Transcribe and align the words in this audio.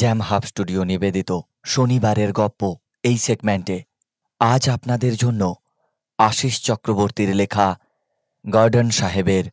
Jam 0.00 0.18
Hub 0.28 0.42
studio 0.44 0.82
নিবেদিত 0.84 1.30
শনিবারের 1.64 2.30
গপ্প 2.32 2.62
এই 3.02 3.16
সেগমেন্টে 3.26 3.78
আজ 4.40 4.62
আপনাদের 4.68 5.14
জন্য 5.16 5.42
আশিস 6.18 6.54
চক্রবর্তীর 6.62 7.30
লেখা 7.34 7.66
গর্ডন 8.44 8.88
সাহেবের 8.90 9.44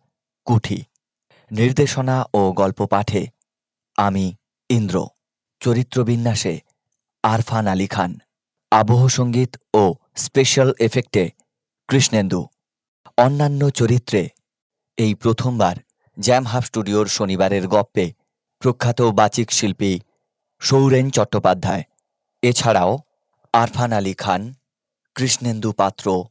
কুঠি। 0.47 0.79
নির্দেশনা 1.51 2.17
ও 2.33 2.41
গল্প 2.51 2.79
পাঠে 2.85 3.21
আমি 3.97 4.25
ইন্দ্র। 4.69 4.97
চরিত্রবিন্যাসে 5.61 6.55
আরফান 7.23 7.65
আলী 7.67 7.87
খান। 7.87 8.11
আবহ 8.71 9.01
সংগীত 9.17 9.51
ও 9.73 9.83
স্পেশাল 10.15 10.69
এফেক্টে 10.79 11.23
কৃষ্ণেন্দু। 11.89 12.41
অন্যান্য 13.17 13.61
চরিত্রে 13.69 14.21
এই 14.97 15.11
প্রথমবার 15.13 15.75
জ্যাম 16.17 16.43
হাব 16.45 16.63
স্টুডিওর 16.63 17.07
শনিবারের 17.17 17.65
গপ্পে 17.67 18.05
প্রখ্যাত 18.61 18.99
বাচিক 19.19 19.49
শিল্পী 19.51 19.93
সৌরেন 20.61 21.09
চট্টোপাধ্যায়। 21.09 21.83
এছাড়াও 22.41 22.99
আরফান 23.53 23.91
আলী 23.93 24.13
খান, 24.13 24.53
কৃষ্ণেন্দু 25.15 25.71
পাত্র, 25.71 26.25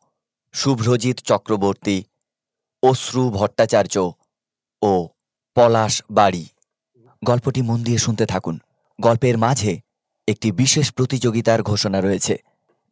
শুভ্রজিৎ 0.53 1.19
চক্রবর্তী, 1.21 2.05
অশ্রু 2.83 3.31
ভট্টাচার্য 3.31 4.11
ও 4.83 5.09
পলাশ 5.55 6.03
বাড়ি। 6.11 6.47
গল্পটি 7.25 7.63
মন 7.63 7.83
দিয়ে 7.83 7.99
শুনতে 7.99 8.27
থাকুন। 8.27 8.59
গল্পের 9.01 9.39
মাঝে 9.39 9.81
একটি 10.29 10.53
বিশেষ 10.53 10.93
প্রতিযোগিতার 10.93 11.63
ঘোষণা 11.63 12.01
রয়েছে, 12.01 12.35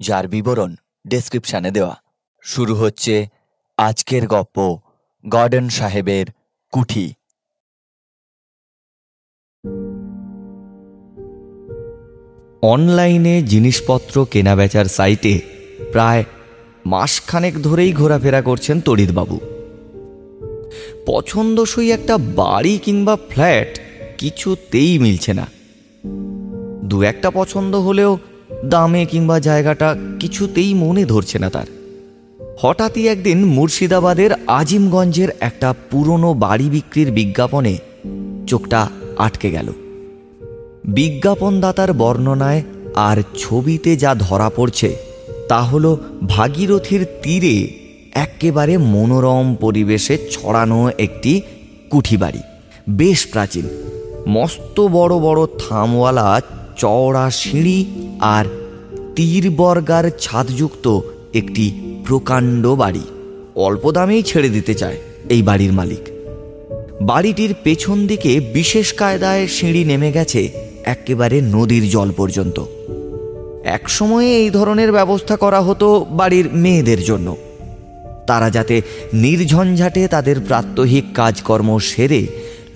যার 0.01 0.29
বিবরণ 0.29 0.77
ডেসক্রিপশানে 1.07 1.71
দেওয়া। 1.71 1.97
শুরু 2.43 2.75
হচ্ছে 2.75 3.27
আজকের 3.79 4.27
গপ্প, 4.27 4.77
গর্ডন 5.25 5.69
সাহেবের 5.69 6.27
কুঠি। 6.73 7.15
অনলাইনে 12.65 13.43
জিনিসপত্র 13.43 14.27
কেনাবেচার 14.31 14.85
সাইটে 14.85 15.41
প্রায় 15.93 16.25
মাসখানেক 16.87 17.63
ধরেই 17.63 17.93
ঘোরাফেরা 17.93 18.43
করছেন 18.43 18.81
তড়িৎবাবু 18.81 19.41
পছন্দসই 21.07 21.91
একটা 21.91 22.19
বাড়ি 22.19 22.79
কিংবা 22.79 23.17
ফ্ল্যাট 23.31 23.81
কিছুতেই 24.19 24.99
মিলছে 24.99 25.35
না। 25.35 25.47
দু 26.85 27.03
একটা 27.03 27.31
পছন্দ 27.31 27.75
হলেও 27.75 28.19
দামে 28.65 29.07
কিংবা 29.07 29.41
জায়গাটা 29.41 29.97
কিছুতেই 30.21 30.75
মনে 30.75 31.05
ধরছে 31.05 31.39
না 31.39 31.51
তার। 31.51 31.67
হঠাৎই 32.61 33.09
একদিন 33.09 33.45
মুর্শিদাবাদের 33.45 34.31
আজিমগঞ্জের 34.47 35.29
একটা 35.41 35.75
পুরনো 35.91 36.35
বাড়ি 36.35 36.71
বিক্রির 36.71 37.13
বিজ্ঞাপনে 37.13 37.79
চোখটা 38.47 38.89
আটকে 39.17 39.51
গেল। 39.51 39.73
বিজ্ঞাপনদাতার 40.85 41.93
বর্ণনায় 41.93 42.63
আর 42.95 43.23
ছবিতে 43.39 43.97
যা 43.97 44.15
ধরা 44.15 44.51
পড়ছে, 44.57 44.97
তা 45.49 45.63
হল 45.63 45.97
ভাগীরথীর 46.29 47.07
তীরে 47.23 47.69
একেবারে 48.13 48.79
মনোরম 48.79 49.57
পরিবেশে 49.61 50.19
ছড়ানো 50.31 50.91
একটি 50.99 51.41
কুঠি 51.91 52.17
বাড়ি 52.17 52.39
বেশ 52.91 53.27
প্রাচীন। 53.27 53.69
মস্ত 54.29 54.81
বড় 54.81 55.19
বড় 55.19 55.47
থামওয়ালা, 55.59 56.41
চওড়া 56.77 57.31
সিঁড়ি 57.31 57.85
আর 58.21 58.45
তীর 59.17 59.51
বর্গার 59.51 60.11
ছাদযুক্ত 60.21 61.01
একটি 61.35 61.95
প্রকাণ্ড 62.05 62.67
বাড়ি। 62.67 63.01
অল্প 63.55 63.91
দামেই 63.91 64.23
ছেড়ে 64.23 64.49
দিতে 64.49 64.75
চায় 64.75 64.97
এই 65.29 65.43
বাড়ির 65.43 65.73
মালিক। 65.73 66.09
বাড়িটির 67.03 67.55
পেছন 67.63 68.07
দিকে 68.07 68.41
বিশেষ 68.41 68.93
কায়দায় 68.93 69.47
সিঁড়ি 69.47 69.85
নেমে 69.85 70.13
গেছে 70.13 70.64
একেবারে 70.85 71.41
নদীর 71.41 71.91
জল 71.91 72.11
পর্যন্ত। 72.11 72.65
একসময়ে 73.65 74.37
এই 74.37 74.51
ধরনের 74.51 74.93
ব্যবস্থা 74.93 75.37
করা 75.37 75.61
হতো 75.61 76.07
বাড়ির 76.11 76.49
মেয়েদের 76.53 77.03
জন্য। 77.03 77.37
তারা 78.27 78.51
যাতে 78.51 78.83
নির্ঝঞ্ঝাটে 79.15 80.09
তাদের 80.09 80.41
প্রাত্যহিক 80.41 81.05
কাজকর্ম 81.15 81.79
সেরে 81.79 82.27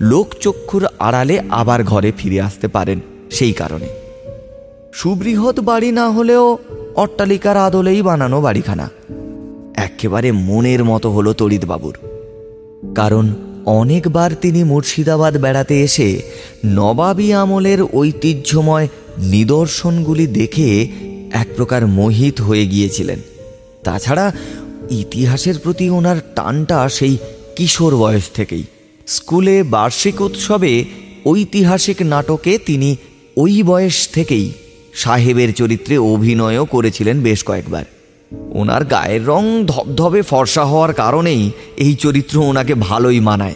লোকচক্ষুর 0.01 0.87
আড়ালে 0.99 1.39
আবার 1.49 1.83
ঘরে 1.83 2.11
ফিরে 2.17 2.41
আসতে 2.41 2.67
পারেন 2.67 2.99
সেই 3.31 3.53
কারণে। 3.53 3.87
সুবৃহৎ 4.93 5.59
বাড়ি 5.59 5.91
না 5.91 6.09
হলেও 6.09 6.57
অট্টালিকার 6.95 7.57
আদলেই 7.57 8.01
বানানো 8.01 8.41
বাড়িখানা। 8.41 8.89
একেবারে 9.75 10.31
মনের 10.31 10.83
মতো 10.83 11.11
হলো 11.11 11.33
তড়িৎবাবুর। 11.33 11.97
কারণ 12.95 13.33
অনেকবার 13.65 14.35
তিনি 14.35 14.63
মুর্শিদাবাদ 14.63 15.37
বেড়াতে 15.37 15.83
এসে 15.83 16.21
নবাবী 16.65 17.31
আমলের 17.31 17.83
ঐতিহ্যময় 17.93 18.87
নিদর্শনগুলি 19.17 20.27
দেখে 20.27 20.87
এক 21.31 21.47
প্রকার 21.55 21.87
মোহিত 21.87 22.41
হয়ে 22.41 22.67
গিয়েছিলেন। 22.67 23.19
তাছাড়া 23.83 24.31
ইতিহাসের 24.91 25.59
প্রতি 25.59 25.89
ওনার 25.89 26.15
টানটা 26.35 26.89
সেই 26.89 27.17
কিশোর 27.55 27.95
বয়স 27.95 28.29
থেকেই। 28.29 28.63
স্কুলে 29.07 29.63
বার্ষিক 29.63 30.21
উৎসবে 30.21 30.85
ঐতিহাসিক 31.25 32.01
নাটকে 32.01 32.57
তিনি 32.57 32.95
ওই 33.37 33.63
বয়স 33.63 34.09
থেকেই 34.09 34.51
সাহেবের 34.93 35.53
চরিত্রে 35.53 35.97
অভিনয়ও 35.97 36.65
করেছিলেন 36.65 37.21
বেশ 37.21 37.43
কয়েকবার। 37.43 37.85
ওনার 38.31 38.85
গায়ের 38.85 39.25
রং 39.25 39.65
ধবধবে 39.67 40.21
ফর্সা 40.21 40.65
হওয়ার 40.65 40.93
কারণেই 40.93 41.51
এই 41.77 41.95
চরিত্র 41.95 42.39
ওনাকে 42.39 42.73
ভালোই 42.73 43.19
মানায়। 43.19 43.55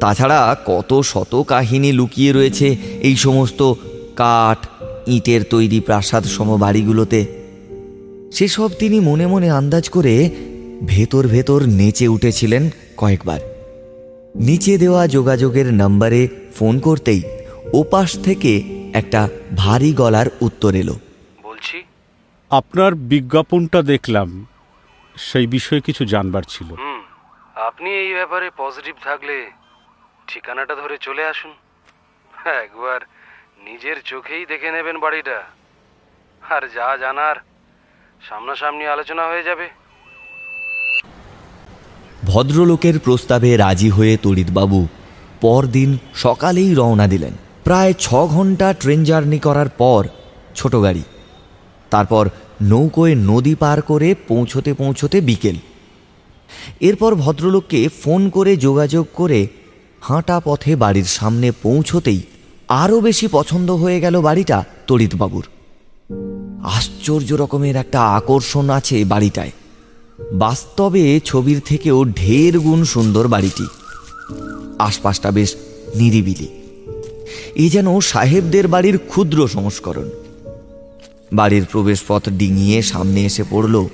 তাছাড়া 0.00 0.56
কত 0.66 1.00
শত 1.00 1.42
কাহিনী 1.42 1.92
লুকিয়ে 1.92 2.32
রয়েছে 2.32 2.76
এই 3.02 3.16
সমস্ত 3.16 3.72
কাঠ, 4.16 4.66
ইটের 5.06 5.44
তৈরি 5.50 5.80
প্রাসাদ 5.80 6.24
সম 6.24 6.56
বাড়িগুলোতে। 6.56 7.26
সেসব 8.32 8.70
তিনি 8.78 9.00
মনে 9.00 9.26
মনে 9.26 9.50
আন্দাজ 9.50 9.88
করে 9.88 10.30
ভেতর 10.86 11.26
ভেতর 11.26 11.62
নেচে 11.66 12.08
উঠেছিলেন 12.08 12.70
কয়েকবার। 12.96 13.40
নিচে 14.34 14.78
দেওয়া 14.78 15.08
যোগাযোগের 15.08 15.74
নাম্বারে 15.74 16.28
ফোন 16.54 16.78
করতেই 16.78 17.22
ওপাশ 17.72 18.18
থেকে 18.18 18.62
একটা 18.92 19.28
ভারী 19.56 19.92
গলার 19.92 20.26
উত্তর 20.40 20.74
এলো। 20.74 20.94
বলছি 21.44 21.76
আপনার 22.58 22.94
বিজ্ঞাপনটা 22.94 23.82
দেখলাম 23.82 24.46
সেই 25.16 25.46
বিষয়ে 25.46 25.80
কিছু 25.80 26.04
জানবার 26.04 26.42
ছিল। 26.48 26.74
আপনি 27.68 27.90
এই 27.90 28.12
ব্যাপারে 28.14 28.50
পজিটিভ 28.58 28.94
থাকলে 29.04 29.36
ঠিকানাটা 30.28 30.74
ধরে 30.74 30.96
চলে 31.00 31.24
আসুন। 31.26 31.52
একবার 32.64 33.00
নিজের 33.64 33.96
চোখেই 34.04 34.46
দেখে 34.46 34.70
নেবেন 34.70 34.96
বাড়িটা। 34.98 35.38
আর 36.42 36.62
যা 36.74 36.96
জানার 36.96 37.36
সামনাসামনি 38.28 38.86
আলোচনা 38.86 39.24
হয়ে 39.26 39.42
যাবে। 39.42 39.66
ভদ্রলোকের 42.24 42.98
প্রস্তাবে 42.98 43.56
রাজি 43.56 43.90
হয়ে 43.90 44.16
তড়িৎবাবু 44.22 44.88
পরদিন 45.40 45.98
সকালেই 46.14 46.74
রওনা 46.74 47.06
দিলেন। 47.06 47.32
প্রায় 47.64 47.92
ছ 47.98 48.06
ঘণ্টা 48.14 48.72
ট্রেন 48.72 49.04
জার্নি 49.04 49.38
করার 49.38 49.68
পর 49.68 50.02
ছোট 50.54 50.76
গাড়ি। 50.76 51.02
তারপর 51.90 52.28
নৌকোয় 52.62 53.14
নদী 53.14 53.54
পার 53.54 53.82
করে 53.82 54.14
পৌঁছতে 54.28 54.74
পৌঁছতে 54.74 55.20
বিকেল। 55.20 55.56
এরপর 56.80 57.14
ভদ্রলোককে 57.14 57.88
ফোন 58.02 58.28
করে 58.28 58.56
যোগাযোগ 58.56 59.06
করে 59.14 59.46
হাঁটা 60.00 60.40
পথে 60.44 60.76
বাড়ির 60.76 61.04
সামনে 61.04 61.52
পৌঁছতেই 61.62 62.20
আরও 62.68 63.00
বেশি 63.00 63.28
পছন্দ 63.32 63.70
হয়ে 63.70 64.00
গেল 64.00 64.20
বাড়িটা 64.20 64.64
তড়িৎবাবুর 64.86 65.46
আশ্চর্য 66.62 67.34
রকমের 67.34 67.76
একটা 67.76 68.00
আকর্ষণ 68.02 68.70
আছে 68.70 69.04
বাড়িটায়। 69.04 69.50
বাস্তবে 70.32 71.20
ছবির 71.24 71.60
থেকেও 71.60 72.04
ঢের 72.04 72.58
গুণ 72.58 72.84
সুন্দর 72.84 73.28
বাড়িটি। 73.28 73.66
আশপাশটা 74.78 75.30
বেশ 75.30 75.56
নিরিবিলি। 75.94 76.48
এ 77.54 77.68
যেন 77.68 78.00
সাহেবদের 78.00 78.68
বাড়ির 78.68 78.98
ক্ষুদ্র 78.98 79.48
সংস্করণ। 79.48 80.10
বাড়ির 81.32 81.64
প্রবেশপথ 81.64 82.28
ডিঙিয়ে 82.28 82.82
সামনে 82.82 83.24
এসে 83.24 83.44
পড়ল 83.50 83.86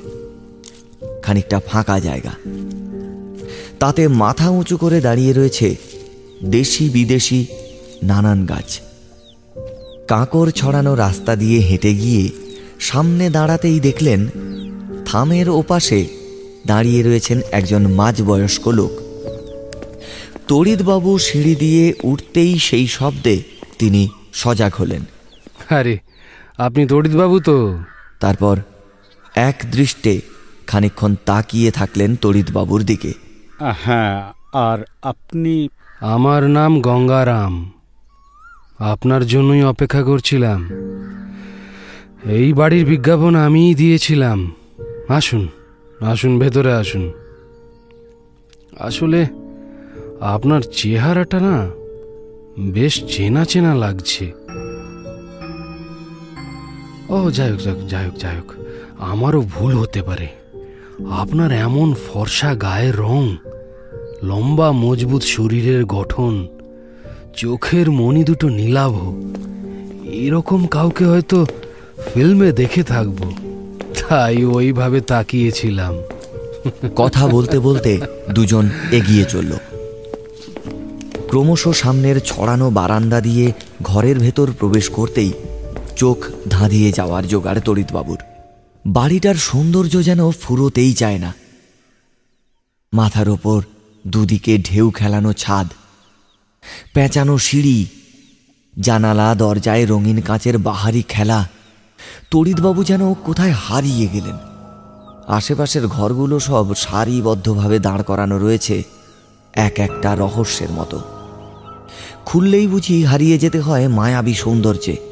খানিকটা 1.22 1.60
ফাঁকা 1.66 2.00
জায়গা। 2.00 2.30
তাতে 3.78 4.08
মাথা 4.08 4.50
উঁচু 4.50 4.76
করে 4.76 5.00
দাঁড়িয়ে 5.00 5.32
রয়েছে 5.32 5.76
দেশি 6.44 6.88
বিদেশি 6.88 7.46
নানান 8.02 8.46
গাছ। 8.46 8.80
কাঁকর 10.08 10.50
ছড়ানো 10.50 10.94
রাস্তা 10.94 11.36
দিয়ে 11.36 11.58
হেঁটে 11.60 11.94
গিয়ে 11.94 12.30
সামনে 12.80 13.30
দাঁড়াতেই 13.30 13.80
দেখলেন 13.80 14.28
থামের 15.06 15.48
ওপাশে 15.50 16.06
দাঁড়িয়ে 16.66 17.02
রয়েছেন 17.02 17.40
একজন 17.52 17.92
মাঝবয়স্ক 17.92 18.68
লোক। 18.68 18.90
তড়িৎবাবু 20.48 21.18
সিঁড়ি 21.18 21.54
দিয়ে 21.54 21.94
উঠতেই 22.02 22.58
সেই 22.58 22.86
শব্দে 22.86 23.42
তিনি 23.78 24.08
সজাগ 24.32 24.72
হলেন। 24.74 25.00
আরে 25.70 25.98
আপনি 26.58 26.86
তড়িৎবাবু 26.86 27.40
তো। 27.40 27.78
তারপর 28.20 28.56
এক 29.34 29.62
দৃষ্টে 29.72 30.20
খানিকক্ষণ 30.66 31.16
তাকিয়ে 31.26 31.70
থাকলেন 31.70 32.16
তড়িৎবাবুর 32.16 32.82
দিকে। 32.82 33.12
হ্যাঁ 33.84 34.32
আর 34.52 34.84
আপনি? 35.02 35.68
আমার 36.00 36.42
নাম 36.42 36.80
গঙ্গারাম। 36.80 37.72
আপনার 38.78 39.26
জন্যই 39.26 39.62
অপেক্ষা 39.62 40.02
করছিলাম। 40.02 40.68
এই 42.24 42.52
বাড়ির 42.52 42.86
বিজ্ঞাপন 42.86 43.34
আমিই 43.36 43.74
দিয়েছিলাম। 43.74 44.52
আসুন 45.08 45.48
আসুন 46.00 46.38
ভেতরে 46.38 46.72
আসুন। 46.72 47.12
আসলে 48.78 49.26
আপনার 50.20 50.60
চেহারাটা 50.62 51.40
না 51.40 51.68
বেশ 52.58 53.16
চেনা 53.16 53.44
চেনা 53.44 53.74
লাগছে। 53.74 54.32
ও 57.08 57.30
যাই 57.30 57.50
হোক 57.50 57.60
যাই 57.60 58.04
হোক, 58.04 58.18
যাই 58.18 58.36
হোক 58.36 58.52
আমারও 58.98 59.40
ভুল 59.40 59.74
হতে 59.74 60.02
পারে। 60.02 60.28
আপনার 61.10 61.52
এমন 61.52 61.94
ফর্সা 61.94 62.54
গায়ের 62.54 62.96
রং 62.96 63.36
লম্বা 64.22 64.72
মজবুত 64.72 65.22
শরীরের 65.22 65.84
গঠন 65.84 66.48
চোখের 67.36 67.90
মনি 67.90 68.24
দুটো 68.24 68.48
নীলাভ 68.48 68.94
এরকম 70.04 70.66
কাউকে 70.66 71.04
হয়তো 71.04 71.46
ফিল্মে 72.14 72.52
দেখে 72.52 72.82
থাকব। 72.82 73.32
তাই 73.98 74.44
ওইভাবে 74.44 75.00
তাকিয়েছিলাম। 75.00 75.94
কথা 76.96 77.26
বলতে 77.26 77.58
বলতে 77.58 77.98
দুজন 78.32 78.70
এগিয়ে 78.92 79.24
চলল। 79.24 79.52
ক্রমশ 81.28 81.68
সামনের 81.68 82.20
ছড়ানো 82.20 82.70
বারান্দা 82.70 83.20
দিয়ে 83.20 83.52
ঘরের 83.82 84.18
ভেতর 84.18 84.48
প্রবেশ 84.58 84.88
করতেই 84.88 85.32
চোখ 85.98 86.18
ধাঁধিয়ে 86.48 86.92
যাওয়ার 86.92 87.28
জোগাড় 87.28 87.60
তড়িৎবাবুর 87.60 88.18
বাড়িটার 88.86 89.34
সৌন্দর্য 89.34 90.02
যেন 90.04 90.30
ফুরোতেই 90.30 90.92
চায় 90.92 91.18
না। 91.18 91.34
মাথার 92.92 93.28
ওপর 93.28 93.62
দুদিকে 94.06 94.58
ঢেউ 94.58 94.90
খেলানো 94.90 95.32
ছাদ, 95.32 95.68
পেঁচানো 96.94 97.38
সিঁড়ি, 97.38 97.86
জানালা, 98.80 99.34
দরজায় 99.34 99.86
রঙিন 99.86 100.20
কাঁচের 100.20 100.58
বাহারি 100.58 101.02
খেলা। 101.08 101.48
তড়িৎবাবু 102.30 102.84
যেন 102.84 103.14
কোথায় 103.14 103.50
হারিয়ে 103.50 104.08
গেলেন। 104.12 104.36
আশেপাশের 105.26 105.86
ঘরগুলো 105.86 106.40
সব 106.40 106.74
সারিবদ্ধভাবে 106.74 107.78
দাঁড় 107.78 108.02
করানো 108.02 108.38
রয়েছে, 108.38 108.82
এক 109.54 109.78
একটা 109.78 110.14
রহস্যের 110.14 110.70
মতো। 110.70 111.00
খুললেই 112.24 112.66
বুঝি 112.66 113.04
হারিয়ে 113.04 113.38
যেতে 113.38 113.60
হয় 113.60 113.88
মায়াবী 113.88 114.34
সৌন্দর্যে। 114.34 115.07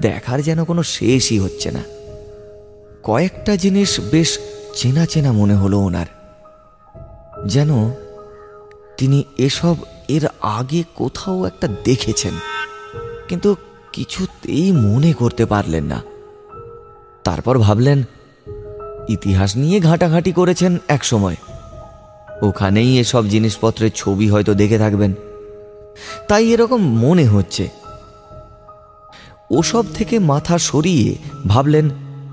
দেখার 0.00 0.42
যেন 0.42 0.64
কোনো 0.64 0.82
শেষই 0.82 1.38
হচ্ছে 1.38 1.70
না। 1.70 1.82
কয়েকটা 3.02 3.56
জিনিস 3.56 4.00
বেশ 4.10 4.38
চেনা 4.74 5.06
চেনা 5.06 5.32
মনে 5.32 5.54
হলো 5.54 5.78
ওনার। 5.78 6.06
যেন 7.46 7.90
তিনি 8.98 9.24
এসব 9.38 9.76
এর 10.08 10.26
আগে 10.40 10.84
কোথাও 10.94 11.44
একটা 11.44 11.68
দেখেছেন, 11.84 12.32
কিন্তু 13.28 13.56
কিছুতেই 13.92 14.72
মনে 14.72 15.12
করতে 15.12 15.46
পারলেন 15.46 15.84
না। 15.84 16.02
তারপর 17.24 17.58
ভাবলেন, 17.58 18.02
ইতিহাস 19.08 19.56
নিয়ে 19.56 19.80
ঘাঁটাঘাঁটি 19.80 20.32
করেছেন 20.32 20.76
এক 20.88 21.04
সময় 21.04 21.36
ওখানেই 22.42 23.00
এসব 23.00 23.28
জিনিসপত্রের 23.28 23.90
ছবি 23.94 24.28
হয়তো 24.28 24.54
দেখে 24.54 24.78
থাকবেন। 24.78 25.12
তাই 26.28 26.52
এরকম 26.52 26.80
মনে 26.98 27.26
হচ্ছে। 27.26 27.81
ওসব 29.52 29.84
থেকে 29.94 30.18
মাথা 30.18 30.58
সরিয়ে 30.58 31.14
ভাবলেন, 31.46 31.90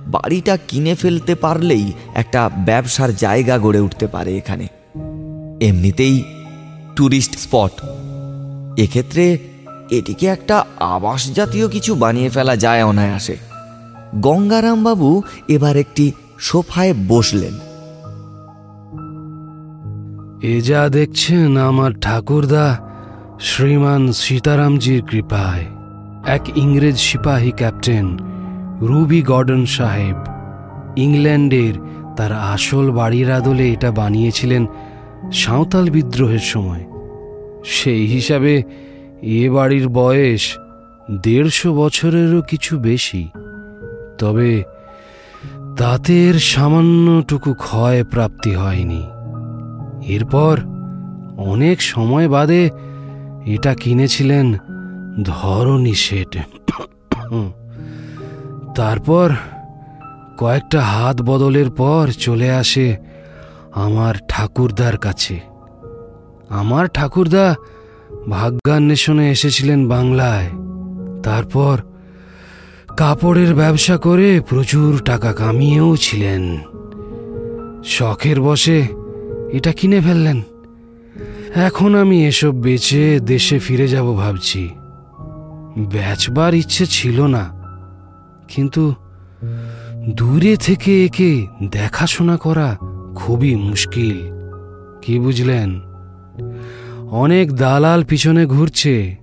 বাড়িটা 0.07 0.57
কিনে 0.67 0.95
ফেলতে 0.95 1.35
পারলেই 1.35 1.91
একটা 2.15 2.49
ব্যবসার 2.65 3.15
জায়গা 3.15 3.57
গড়ে 3.57 3.79
উঠতে 3.79 4.07
পারে 4.07 4.37
এখানে। 4.37 4.67
এমনিতেই 5.61 6.23
ট্যুরিস্ট 6.95 7.35
স্পট 7.35 7.71
এক্ষেত্রে 8.79 9.37
এটিকে 9.89 10.27
একটা 10.27 10.65
আবাস 10.79 11.31
জাতীয় 11.33 11.67
কিছু 11.67 11.95
বানিয়ে 11.95 12.29
ফেলা 12.29 12.55
যায় 12.55 12.83
অনায়াসে। 12.83 13.37
গঙ্গারামবাবু 14.15 15.21
এবার 15.47 15.77
একটি 15.77 16.11
সোফায় 16.39 16.93
বসলেন। 17.07 17.53
এ 20.41 20.61
যা 20.61 20.89
দেখছেন 20.89 21.57
আমার 21.57 21.91
ঠাকুরদা, 22.01 22.79
শ্রীমান 23.39 24.11
সীতারামজির 24.11 25.01
কৃপায়। 25.01 25.65
এক 26.27 26.57
ইংরেজ 26.57 26.97
সিপাহী 26.97 27.51
ক্যাপ্টেন, 27.51 28.17
রুবি 28.81 29.21
গর্ডন 29.21 29.65
সাহেব। 29.65 30.15
ইংল্যান্ডের 30.95 31.73
তার 32.17 32.31
আসল 32.31 32.91
বাড়ির 32.91 33.31
আদলে 33.31 33.73
এটা 33.73 33.91
বানিয়েছিলেন 33.91 34.65
সাঁওতাল 35.33 35.89
বিদ্রোহের 35.89 36.39
সময়। 36.39 36.85
সেই 37.65 38.07
হিসাবে 38.07 38.63
এ 39.21 39.49
বাড়ির 39.49 39.87
বয়স 39.87 40.57
দেড়শো 41.23 41.73
বছরেরও 41.73 42.41
কিছু 42.41 42.79
বেশি। 42.79 43.29
তবে 44.17 44.63
তাতে 45.77 46.29
এর 46.29 46.39
সামান্যটুকু 46.39 47.53
ক্ষয় 47.53 48.03
প্রাপ্তি 48.03 48.51
হয়নি। 48.51 49.07
এরপর 50.07 50.57
অনেক 51.37 51.81
সময় 51.81 52.29
বাদে 52.29 52.69
এটা 53.45 53.73
কিনেছিলেন 53.73 54.53
ধরণী 55.23 55.93
শেঠ 55.93 56.37
তারপর 58.75 59.33
কয়েকটা 60.37 60.81
হাত 60.81 61.21
বদলের 61.21 61.69
পর 61.69 62.09
চলে 62.19 62.51
আসে 62.51 62.97
আমার 63.75 64.15
ঠাকুরদার 64.29 64.97
কাছে। 64.97 65.39
আমার 66.49 66.87
ঠাকুরদা 66.87 67.55
ভাগ্যান্বেষণে 68.29 69.31
এসেছিলেন 69.31 69.87
বাংলায়। 69.87 70.49
তারপর 71.23 71.81
কাপড়ের 72.97 73.55
ব্যবসা 73.55 73.97
করে 73.97 74.41
প্রচুর 74.49 75.01
টাকা 75.05 75.33
কামিয়েও 75.33 75.95
ছিলেন। 75.95 76.57
শখের 77.83 78.41
বসে 78.41 78.87
এটা 79.51 79.71
কিনে 79.71 80.01
ফেললেন। 80.01 80.41
এখন 81.55 81.95
আমি 81.95 82.27
এসব 82.27 82.55
বেচে 82.61 83.19
দেশে 83.19 83.59
ফিরে 83.59 83.87
যাব 83.87 84.13
ভাবছি। 84.13 84.69
বেচবার 85.77 86.53
ইচ্ছে 86.53 86.85
ছিল 86.85 87.25
না। 87.25 87.53
কিন্তু 88.47 88.93
দূরে 90.09 90.55
থেকে 90.55 91.05
একে 91.05 91.47
দেখাশোনা 91.71 92.37
করা 92.37 92.77
খুবই 93.15 93.55
মুশকিল, 93.55 94.17
কি 95.01 95.19
বুঝলেন? 95.19 95.81
অনেক 97.09 97.53
দালাল 97.53 98.03
পিছনে 98.03 98.45
ঘুরছে, 98.45 99.15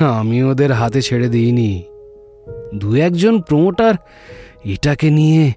আমি 0.00 0.42
ওদের 0.42 0.72
হাতে 0.72 1.02
ছেড়ে 1.02 1.28
দিইনি। 1.28 1.82
দু 2.74 2.94
একজন 2.94 3.40
প্রমোটার 3.40 3.94
এটাকে 4.64 5.10
নিয়ে 5.10 5.52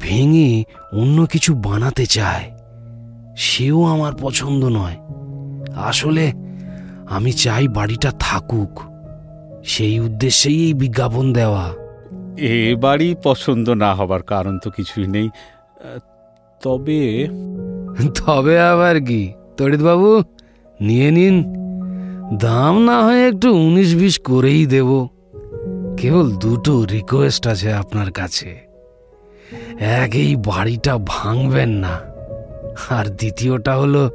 ভেঙে 0.00 0.64
অন্য 0.92 1.26
কিছু 1.26 1.54
বানাতে 1.54 2.06
চায়, 2.06 2.50
সেও 3.36 3.84
আমার 3.84 4.12
পছন্দ 4.20 4.64
নয়। 4.64 4.96
আসলে 5.76 6.32
আমি 7.10 7.32
চাই 7.32 7.68
বাড়িটা 7.68 8.12
থাকুক। 8.20 8.89
সেই 9.64 10.00
উদ্দেশ্যেই 10.00 10.64
এই 10.64 10.74
বিজ্ঞাপন 10.74 11.32
দেওয়া। 11.32 11.72
এ 12.38 12.76
বাড়ি 12.76 13.14
পছন্দ 13.22 13.68
না 13.68 13.94
হবার 13.94 14.22
কারণ 14.22 14.58
তো 14.58 14.70
কিছুই 14.70 15.06
নেই। 15.06 15.30
তবে 16.62 17.28
তবে 18.14 18.60
আবার 18.60 19.00
কি? 19.00 19.32
তড়িৎবাবু 19.56 20.22
নিয়ে 20.80 21.10
নিন। 21.10 21.54
দাম 22.38 22.82
না 22.82 23.04
হয় 23.04 23.28
একটু 23.28 23.54
উনিশ 23.54 23.94
বিশ 23.94 24.20
করেই 24.20 24.66
দেব। 24.66 25.06
কেবল 25.96 26.30
দুটো 26.30 26.84
রিকোয়েস্ট 26.84 27.46
আছে 27.46 27.72
আপনার 27.72 28.12
কাছে। 28.12 28.60
এক 29.80 30.14
এই 30.14 30.36
বাড়িটা 30.36 30.98
ভাঙবেন 31.06 31.70
না। 31.70 32.00
আর 32.88 33.04
দ্বিতীয়টা 33.04 33.76
হলো 33.76 34.10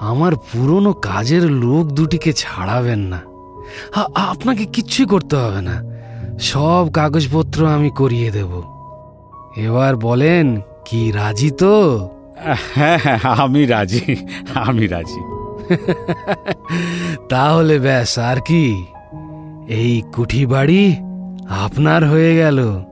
আমার 0.00 0.32
পুরনো 0.36 0.92
কাজের 0.92 1.50
লোক 1.50 1.90
দুটিকে 1.90 2.32
ছাড়াবেন 2.32 2.98
না। 2.98 3.31
আপনাকে 4.14 4.64
কিচ্ছুই 4.64 5.06
করতে 5.06 5.36
হবে 5.36 5.60
না। 5.60 5.82
সব 6.38 6.88
কাগজপত্র 6.92 7.66
আমি 7.66 7.90
করিয়ে 7.90 8.30
দেব। 8.30 8.62
এবার 9.56 9.96
বলেন 9.96 10.60
কি 10.84 11.10
রাজি 11.10 11.50
তো? 11.50 12.08
হ্যাঁ 12.74 12.98
হ্যাঁ 12.98 13.18
আমি 13.18 13.66
রাজি 13.66 14.16
আমি 14.54 14.86
রাজি। 14.86 15.20
তাহলে 17.28 17.78
ব্যাস 17.78 18.18
আর 18.18 18.36
কি? 18.40 18.84
এই 19.68 20.02
কুঠি 20.14 20.46
বাড়ি 20.46 20.96
আপনার 21.48 22.08
হয়ে 22.08 22.36
গেল। 22.36 22.82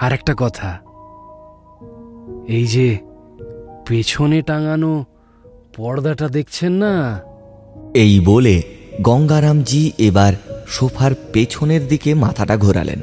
আর 0.00 0.12
একটা 0.12 0.34
কথা 0.36 0.78
এই 2.48 2.66
যে 2.66 2.98
পেছনে 3.88 4.42
টাঙানো 4.42 5.04
পর্দাটা 5.76 6.28
দেখছেন 6.28 6.72
না? 6.72 7.20
এই 7.94 8.20
বলে 8.20 8.62
গঙ্গারামজি 9.02 9.92
এবার 9.98 10.32
সোফার 10.68 11.10
পেছনের 11.32 11.88
দিকে 11.88 12.14
মাথাটা 12.14 12.56
ঘোরালেন। 12.56 13.00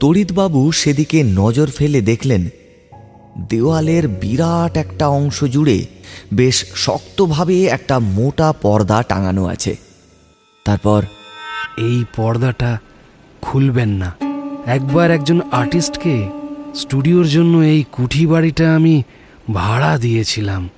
তড়িৎবাবু 0.00 0.72
সেদিকে 0.72 1.22
নজর 1.22 1.70
ফেলে 1.70 2.00
দেখলেন, 2.00 2.48
দেওয়ালের 3.48 4.08
বিরাট 4.08 4.76
একটা 4.76 5.08
অংশ 5.08 5.44
জুড়ে 5.44 5.86
বেশ 6.34 6.64
শক্তভাবে 6.74 7.66
একটা 7.66 7.98
মোটা 7.98 8.52
পর্দা 8.52 9.02
টাঙানো 9.02 9.44
আছে। 9.46 9.76
তারপর, 10.64 11.02
এই 11.78 12.04
পর্দাটা 12.16 12.78
খুলবেন 13.42 13.88
না। 13.88 14.16
একবার 14.66 15.10
একজন 15.10 15.40
আর্টিস্টকে 15.52 16.28
স্টুডিওর 16.74 17.26
জন্য 17.26 17.58
এই 17.58 17.84
কুঠি 17.92 18.26
বাড়িটা 18.26 18.74
আমি 18.74 19.02
ভাড়া 19.52 19.98
দিয়েছিলাম। 19.98 20.68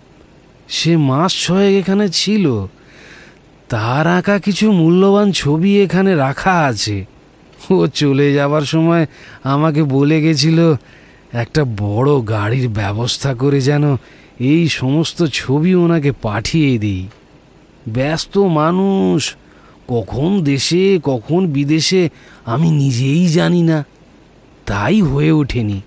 সে 0.68 0.96
মাস 0.96 1.46
ছয়েক 1.46 1.78
এখানে 1.78 2.08
ছিল। 2.08 2.66
তার 3.70 4.06
আঁকা 4.06 4.38
কিছু 4.38 4.72
মূল্যবান 4.72 5.32
ছবি 5.32 5.82
এখানে 5.82 6.14
রাখা 6.14 6.54
আছে। 6.60 7.04
ও 7.70 7.86
চলে 7.86 8.32
যাবার 8.32 8.62
সময় 8.62 9.06
আমাকে 9.44 9.82
বলে 9.82 10.22
গেছিল, 10.22 10.74
একটা 11.32 11.64
বড় 11.64 12.10
গাড়ির 12.28 12.68
ব্যবস্থা 12.68 13.34
করে 13.34 13.60
যেন 13.60 13.96
এই 14.40 14.68
সমস্ত 14.68 15.24
ছবি 15.32 15.74
ওনাকে 15.74 16.12
পাঠিয়ে 16.22 16.78
দিই। 16.78 17.08
ব্যস্ত 17.88 18.38
মানুষ, 18.38 19.34
কখন 19.88 20.40
দেশে, 20.44 21.00
কখন 21.02 21.46
বিদেশে, 21.46 22.08
আমি 22.44 22.70
নিজেই 22.70 23.28
জানি 23.28 23.62
না। 23.62 23.84
তাই 24.66 25.02
হয়ে 25.02 25.32
ওঠেনি। 25.32 25.80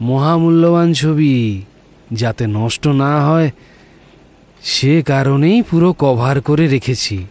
মহামূল্যবান 0.00 0.92
ছবি, 0.92 1.62
যাতে 2.12 2.46
নষ্ট 2.46 2.86
না 2.86 3.26
হয় 3.26 3.50
সে 4.62 5.02
কারণেই 5.02 5.62
পুরো 5.62 5.92
কভার 5.92 6.40
করে 6.40 6.68
রেখেছি। 6.68 7.26